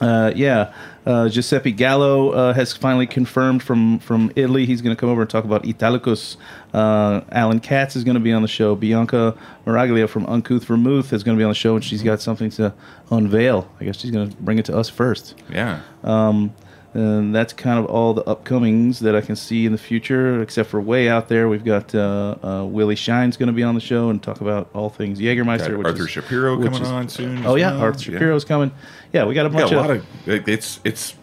uh, 0.01 0.33
yeah, 0.35 0.73
uh, 1.07 1.29
Giuseppe 1.29 1.71
Gallo 1.73 2.31
uh, 2.31 2.53
has 2.55 2.73
finally 2.77 3.07
confirmed 3.07 3.63
from 3.63 3.99
from 4.01 4.33
Italy. 4.37 4.67
He's 4.67 4.83
going 4.83 4.95
to 4.95 4.99
come 5.01 5.09
over 5.09 5.21
and 5.23 5.31
talk 5.31 5.45
about 5.45 5.65
Italicus. 5.65 6.37
Uh, 6.73 7.21
Alan 7.31 7.61
Katz 7.61 7.95
is 7.95 8.05
going 8.05 8.15
to 8.15 8.21
be 8.21 8.33
on 8.33 8.43
the 8.43 8.49
show. 8.49 8.75
Bianca 8.75 9.37
Miraglia 9.67 10.09
from 10.09 10.27
Uncouth 10.27 10.65
Vermouth 10.65 11.13
is 11.13 11.23
going 11.23 11.37
to 11.37 11.41
be 11.41 11.45
on 11.45 11.51
the 11.51 11.55
show, 11.55 11.77
and 11.77 11.85
she's 11.85 12.03
got 12.03 12.21
something 12.21 12.51
to 12.51 12.75
unveil. 13.11 13.71
I 13.81 13.85
guess 13.85 13.99
she's 14.01 14.11
going 14.11 14.29
to 14.31 14.37
bring 14.39 14.59
it 14.59 14.65
to 14.67 14.77
us 14.77 14.89
first. 14.89 15.37
Yeah. 15.51 15.81
Um, 16.03 16.55
and 16.95 17.35
that's 17.35 17.53
kind 17.53 17.79
of 17.79 17.87
all 17.87 18.15
the 18.15 18.23
upcomings 18.25 19.01
that 19.01 19.15
I 19.15 19.21
can 19.21 19.37
see 19.37 19.67
in 19.67 19.73
the 19.73 19.79
future, 19.79 20.41
except 20.41 20.71
for 20.71 20.81
way 20.81 21.09
out 21.09 21.29
there. 21.29 21.49
We've 21.49 21.65
got 21.65 21.95
uh, 21.95 22.37
uh, 22.43 22.65
Willie 22.65 22.95
Shine's 22.97 23.37
going 23.37 23.49
to 23.49 23.53
be 23.53 23.63
on 23.63 23.75
the 23.75 23.81
show 23.81 24.09
and 24.11 24.23
talk 24.23 24.41
about 24.41 24.71
all 24.75 24.89
things 24.91 25.19
Jägermeister. 25.21 25.69
Got 25.71 25.79
which 25.79 25.87
Arthur 25.89 26.05
is- 26.05 26.11
Shapiro 26.11 26.57
which 26.57 26.67
coming 26.67 26.83
is- 26.83 26.89
on 26.89 27.09
soon. 27.09 27.45
Oh 27.45 27.57
yeah, 27.57 27.73
well. 27.73 27.81
Arthur 27.83 27.99
Shapiro's 28.01 28.45
coming. 28.45 28.71
Yeah, 29.13 29.25
we 29.27 29.35
got 29.35 29.47
a 29.47 29.51
Yeah, 29.51 29.59
bunch 29.59 29.73
a 29.73 29.79
of. 29.79 29.87
lot 29.87 29.91
of 29.97 30.29
it- 30.29 30.49
it's 30.49 30.81
it's 30.85 31.15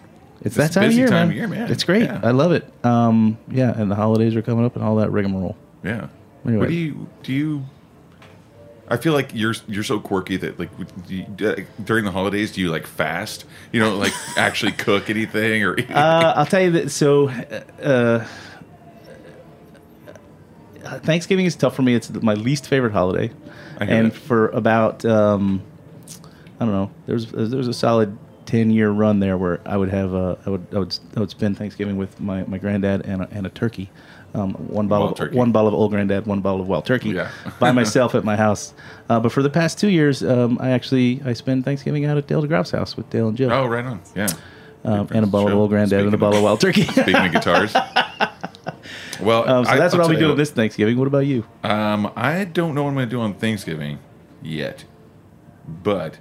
it's 0.44 0.56
that 0.56 0.72
time 0.74 0.84
of 0.86 0.90
busy 0.90 1.00
year, 1.02 1.08
time 1.08 1.28
man. 1.28 1.30
of 1.30 1.36
year, 1.36 1.48
man. 1.48 1.72
It's 1.72 1.84
great. 1.84 2.04
Yeah. 2.04 2.20
I 2.24 2.32
love 2.32 2.52
it. 2.52 2.66
Um, 2.84 3.38
yeah, 3.50 3.74
and 3.80 3.90
the 3.92 3.96
holidays 3.96 4.36
are 4.36 4.42
coming 4.42 4.66
up 4.66 4.76
and 4.76 4.84
all 4.84 4.96
that 4.98 5.12
rigmarole. 5.12 5.56
Yeah. 5.84 6.08
Anyway. 6.46 6.60
What 6.62 6.70
do 6.70 6.74
you 6.76 7.08
do? 7.24 7.32
You. 7.34 7.66
I 8.92 8.98
feel 8.98 9.14
like 9.14 9.32
you're 9.34 9.56
you're 9.70 9.86
so 9.86 10.02
quirky 10.02 10.36
that 10.38 10.60
like 10.60 10.70
you, 11.08 11.26
during 11.84 12.04
the 12.04 12.12
holidays 12.12 12.52
do 12.52 12.60
you 12.60 12.70
like 12.70 12.86
fast? 12.86 13.46
You 13.72 13.80
don't 13.80 13.98
like 13.98 14.12
actually 14.38 14.74
cook 14.74 15.10
anything 15.10 15.64
or 15.64 15.78
Uh, 15.80 16.34
I'll 16.36 16.46
tell 16.46 16.62
you 16.62 16.72
that. 16.72 16.92
So, 16.92 17.30
uh, 17.30 18.28
uh, 20.84 21.00
Thanksgiving 21.00 21.46
is 21.46 21.56
tough 21.56 21.74
for 21.74 21.84
me. 21.84 21.96
It's 21.96 22.12
my 22.12 22.34
least 22.34 22.68
favorite 22.68 22.92
holiday, 22.92 23.32
and 23.80 24.12
that. 24.12 24.18
for 24.18 24.50
about 24.50 25.06
um, 25.06 25.62
I 26.60 26.66
don't 26.66 26.74
know. 26.74 26.92
There's 27.06 27.28
there's 27.32 27.70
a 27.70 27.74
solid 27.74 28.18
ten 28.52 28.70
year 28.70 28.90
run 28.92 29.20
there 29.20 29.38
where 29.38 29.62
I 29.66 29.78
would 29.78 29.90
have 29.90 30.14
uh, 30.14 30.36
I 30.46 30.50
would 30.50 30.68
I 30.74 30.80
would 30.80 30.98
I 31.16 31.20
would 31.22 31.30
spend 31.30 31.58
Thanksgiving 31.58 31.96
with 31.98 32.20
my, 32.20 32.44
my 32.44 32.58
granddad 32.58 33.06
and 33.06 33.22
a, 33.24 33.28
and 33.32 33.46
a 33.46 33.50
turkey. 33.50 33.90
Um, 34.34 34.54
one 34.54 34.88
bottle, 34.88 35.08
Wild 35.08 35.12
of, 35.14 35.18
turkey. 35.26 35.36
one 35.38 35.52
bottle 35.52 35.68
of 35.70 35.74
old 35.74 35.92
granddad, 35.92 36.26
one 36.26 36.40
bottle 36.40 36.62
of 36.62 36.68
wild 36.68 36.86
turkey, 36.86 37.10
Yeah. 37.10 37.30
by 37.60 37.72
myself 37.74 38.16
at 38.16 38.24
my 38.24 38.38
house. 38.38 38.74
Uh, 39.10 39.20
but 39.20 39.32
for 39.34 39.42
the 39.44 39.50
past 39.50 39.78
two 39.78 39.90
years, 39.90 40.24
um, 40.24 40.58
I 40.62 40.70
actually 40.72 41.22
I 41.26 41.34
spend 41.34 41.66
Thanksgiving 41.66 42.06
out 42.06 42.18
at 42.18 42.28
Dale 42.28 42.42
DeGroff's 42.42 42.72
house 42.72 42.96
with 42.96 43.10
Dale 43.10 43.28
and 43.30 43.36
Jill. 43.38 43.52
oh 43.52 43.66
right 43.68 43.84
on 43.86 44.00
yeah. 44.16 44.28
um, 44.86 45.08
and 45.12 45.24
a 45.26 45.28
bottle 45.28 45.50
of 45.50 45.56
old 45.56 45.70
granddad 45.70 46.06
and 46.06 46.14
a 46.14 46.18
bottle 46.18 46.38
of 46.40 46.44
wild 46.46 46.62
turkey. 46.62 46.84
Speaking 47.02 47.16
of 47.16 47.32
guitars, 47.34 47.74
well, 49.22 49.48
Um, 49.50 49.66
so 49.66 49.72
I- 49.72 49.78
that's 49.78 49.94
what 49.94 50.02
I'll 50.02 50.08
be 50.10 50.16
tell 50.16 50.22
you 50.22 50.28
doing 50.28 50.38
this 50.38 50.52
Thanksgiving. 50.52 50.98
What 50.98 51.08
about 51.08 51.26
you? 51.26 51.46
Um, 51.64 52.12
I 52.16 52.44
don't 52.46 52.74
know 52.76 52.84
what 52.84 52.90
I'm 52.90 52.96
going 52.96 53.08
to 53.10 53.16
do 53.16 53.22
on 53.22 53.34
Thanksgiving 53.34 54.00
yet, 54.42 54.86
but 55.68 56.18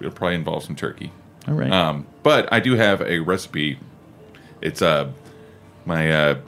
it'll 0.00 0.12
probably 0.12 0.34
involve 0.36 0.62
some 0.64 0.76
turkey. 0.76 1.10
All 1.48 1.54
right. 1.54 1.72
Um, 1.72 2.06
but 2.22 2.52
I 2.52 2.60
do 2.60 2.74
have 2.76 3.00
a 3.02 3.20
recipe. 3.20 3.78
It's 4.60 4.82
uh, 4.82 5.10
my 5.86 6.10
uh, 6.12 6.38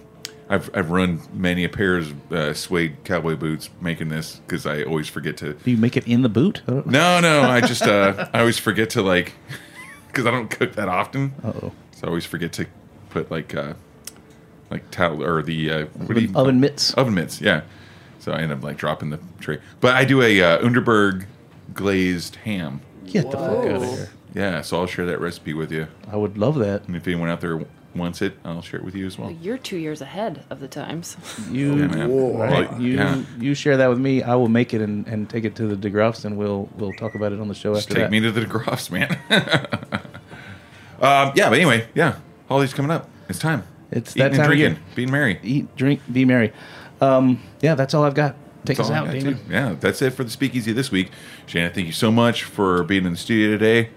I've 0.48 0.68
I've 0.74 0.90
run 0.90 1.20
many 1.32 1.64
a 1.64 1.68
pairs 1.68 2.10
of 2.10 2.32
uh, 2.32 2.54
suede 2.54 2.96
cowboy 3.04 3.36
boots 3.36 3.70
making 3.80 4.08
this 4.10 4.36
because 4.46 4.66
I 4.66 4.82
always 4.82 5.08
forget 5.08 5.36
to. 5.38 5.54
Do 5.54 5.70
you 5.70 5.76
make 5.76 5.96
it 5.96 6.06
in 6.06 6.22
the 6.22 6.28
boot? 6.28 6.62
No, 6.66 7.20
no, 7.20 7.42
I 7.42 7.60
just 7.60 7.82
uh, 7.82 8.28
I 8.34 8.40
always 8.40 8.58
forget 8.58 8.90
to 8.90 9.02
like 9.02 9.32
because 10.08 10.26
I 10.26 10.30
don't 10.30 10.50
cook 10.50 10.74
that 10.74 10.88
often. 10.88 11.32
Uh-oh. 11.42 11.72
So 11.92 12.04
I 12.04 12.08
always 12.08 12.26
forget 12.26 12.52
to 12.54 12.66
put 13.10 13.30
like 13.30 13.54
uh, 13.54 13.74
like 14.70 14.90
towel 14.90 15.22
or 15.22 15.42
the 15.42 15.70
uh, 15.70 15.84
what 15.86 16.08
do 16.08 16.12
Oven, 16.14 16.22
you 16.24 16.32
oven 16.34 16.60
mitts. 16.60 16.94
oven 16.94 17.14
mitts, 17.14 17.40
yeah. 17.40 17.62
So 18.18 18.32
I 18.32 18.40
end 18.40 18.52
up 18.52 18.62
like 18.62 18.76
dropping 18.76 19.10
the 19.10 19.20
tray. 19.38 19.60
But 19.80 19.94
I 19.94 20.04
do 20.04 20.20
a 20.20 20.42
uh, 20.42 20.58
Underberg 20.62 21.24
glazed 21.72 22.36
ham. 22.36 22.82
Get 23.06 23.30
the 23.30 23.38
fuck 23.38 23.64
out 23.66 23.76
of 23.76 23.82
here. 23.82 24.10
Yeah, 24.34 24.60
so 24.62 24.78
I'll 24.80 24.86
share 24.86 25.06
that 25.06 25.20
recipe 25.20 25.54
with 25.54 25.72
you. 25.72 25.88
I 26.10 26.16
would 26.16 26.38
love 26.38 26.56
that. 26.58 26.86
And 26.86 26.96
if 26.96 27.06
anyone 27.06 27.28
out 27.28 27.40
there 27.40 27.64
wants 27.94 28.22
it, 28.22 28.36
I'll 28.44 28.62
share 28.62 28.78
it 28.78 28.84
with 28.84 28.94
you 28.94 29.06
as 29.06 29.18
well. 29.18 29.30
You're 29.32 29.58
two 29.58 29.76
years 29.76 30.00
ahead 30.00 30.44
of 30.50 30.60
the 30.60 30.68
times. 30.68 31.16
You, 31.50 31.74
Yeah, 31.76 31.86
right, 32.06 32.70
Well, 32.70 32.80
you, 32.80 32.94
yeah. 32.94 33.22
you 33.40 33.54
share 33.54 33.76
that 33.78 33.88
with 33.88 33.98
me. 33.98 34.22
I 34.22 34.36
will 34.36 34.48
make 34.48 34.72
it 34.72 34.80
and, 34.80 35.06
and 35.08 35.28
take 35.28 35.44
it 35.44 35.56
to 35.56 35.66
the 35.74 35.74
DeGroffs, 35.90 36.24
and 36.24 36.36
we'll 36.36 36.68
we'll 36.76 36.92
talk 36.92 37.14
about 37.16 37.32
it 37.32 37.40
on 37.40 37.48
the 37.48 37.54
show 37.54 37.74
Just 37.74 37.88
after 37.88 37.94
take 37.94 38.04
that. 38.04 38.10
me 38.12 38.20
to 38.20 38.30
the 38.30 38.42
Groffs, 38.42 38.90
man. 38.92 39.18
um, 41.00 41.32
yeah, 41.34 41.48
but 41.48 41.54
anyway, 41.54 41.88
yeah. 41.94 42.16
Holly's 42.48 42.74
coming 42.74 42.90
up. 42.90 43.08
It's 43.28 43.38
time. 43.38 43.64
It's 43.90 44.12
Eating 44.16 44.20
that 44.22 44.26
and 44.26 44.36
time 44.36 44.44
of 44.52 44.56
drinking, 44.56 44.72
year. 44.76 44.82
being 44.94 45.10
merry. 45.10 45.40
Eat, 45.42 45.76
drink, 45.76 46.00
be 46.12 46.24
merry. 46.24 46.52
Um, 47.00 47.42
yeah, 47.60 47.74
that's 47.74 47.94
all 47.94 48.04
I've 48.04 48.14
got. 48.14 48.36
Take 48.64 48.76
That's 48.76 48.90
us 48.90 48.94
out, 48.94 49.06
got, 49.06 49.14
Damon. 49.14 49.34
too. 49.38 49.40
Yeah, 49.50 49.74
that's 49.80 50.02
it 50.02 50.10
for 50.10 50.22
the 50.22 50.28
speakeasy 50.30 50.72
this 50.72 50.90
week. 50.92 51.10
Shannon, 51.46 51.72
thank 51.72 51.86
you 51.86 51.92
so 51.94 52.12
much 52.12 52.44
for 52.44 52.84
being 52.84 53.06
in 53.06 53.12
the 53.12 53.18
studio 53.18 53.56
today. 53.56 53.88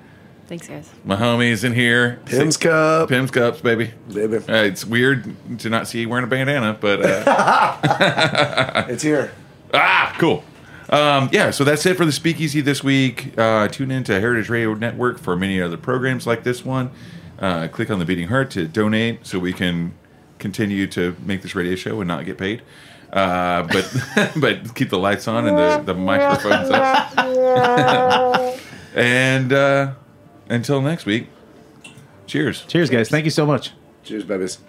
Thanks, 0.53 0.67
guys. 0.67 0.87
My 1.03 1.15
homies 1.15 1.63
in 1.63 1.73
here. 1.73 2.19
Pimm's 2.25 2.57
Cup. 2.57 3.09
Pimm's 3.09 3.31
Cups, 3.31 3.59
baby. 3.61 3.89
Baby. 4.13 4.37
Uh, 4.37 4.61
it's 4.61 4.85
weird 4.85 5.35
to 5.61 5.67
not 5.67 5.87
see 5.87 6.01
you 6.01 6.09
wearing 6.09 6.25
a 6.25 6.27
bandana, 6.27 6.77
but 6.79 7.03
uh, 7.03 8.85
It's 8.87 9.01
here. 9.01 9.31
ah, 9.73 10.15
cool. 10.19 10.43
Um, 10.91 11.29
yeah, 11.31 11.49
so 11.49 11.63
that's 11.63 11.83
it 11.87 11.97
for 11.97 12.05
the 12.05 12.11
Speakeasy 12.11 12.61
this 12.61 12.83
week. 12.83 13.33
Uh, 13.35 13.67
tune 13.67 13.89
in 13.89 14.03
to 14.03 14.19
Heritage 14.19 14.47
Radio 14.49 14.75
Network 14.75 15.17
for 15.17 15.35
many 15.35 15.59
other 15.59 15.75
programs 15.75 16.27
like 16.27 16.43
this 16.43 16.63
one. 16.63 16.91
Uh, 17.39 17.67
click 17.67 17.89
on 17.89 17.97
the 17.97 18.05
Beating 18.05 18.27
Heart 18.27 18.51
to 18.51 18.67
donate 18.67 19.25
so 19.25 19.39
we 19.39 19.53
can 19.53 19.95
continue 20.37 20.85
to 20.85 21.15
make 21.25 21.41
this 21.41 21.55
radio 21.55 21.73
show 21.73 21.99
and 21.99 22.07
not 22.07 22.25
get 22.25 22.37
paid. 22.37 22.61
Uh, 23.11 23.63
but 23.63 23.91
but 24.39 24.75
keep 24.75 24.91
the 24.91 24.99
lights 24.99 25.27
on 25.27 25.47
and 25.47 25.57
the, 25.57 25.93
the 25.93 25.99
microphones 25.99 26.69
up. 26.69 27.17
and 28.95 29.51
uh, 29.51 29.93
until 30.49 30.81
next 30.81 31.05
week, 31.05 31.29
cheers. 32.27 32.63
Cheers, 32.65 32.89
guys. 32.89 33.09
Thank 33.09 33.25
you 33.25 33.31
so 33.31 33.45
much. 33.45 33.71
Cheers, 34.03 34.23
babies. 34.23 34.59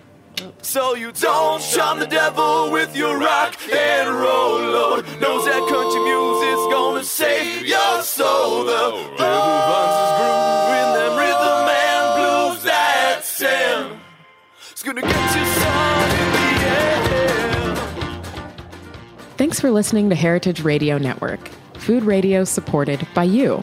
So 0.62 0.94
you 0.96 1.12
don't 1.12 1.62
charm 1.62 2.00
the 2.00 2.06
devil 2.06 2.70
with 2.72 2.96
your 2.96 3.18
rock 3.18 3.56
and 3.72 4.08
roll 4.08 4.58
load. 4.58 5.04
Knows 5.20 5.44
that 5.44 5.60
country 5.68 6.00
music's 6.02 6.66
gonna 6.74 7.04
save 7.04 7.66
your 7.66 8.02
soul. 8.02 8.64
The 8.64 8.90
devil 9.16 9.46
runs 9.68 9.96
his 10.00 10.10
groove 10.18 10.70
in 10.80 10.88
them 10.98 11.14
rhythm 11.18 11.68
and 11.70 12.04
blues 12.16 12.62
that 12.64 13.20
sound. 13.24 14.00
It's 14.72 14.82
gonna 14.82 15.02
get 15.02 15.36
you 15.36 15.46
some 15.46 16.10
in 16.10 16.32
the 16.32 16.48
end. 17.68 17.78
Thanks 19.36 19.60
for 19.60 19.70
listening 19.70 20.10
to 20.10 20.16
Heritage 20.16 20.62
Radio 20.62 20.98
Network, 20.98 21.48
food 21.74 22.02
radio 22.02 22.42
supported 22.44 23.06
by 23.14 23.24
you. 23.24 23.62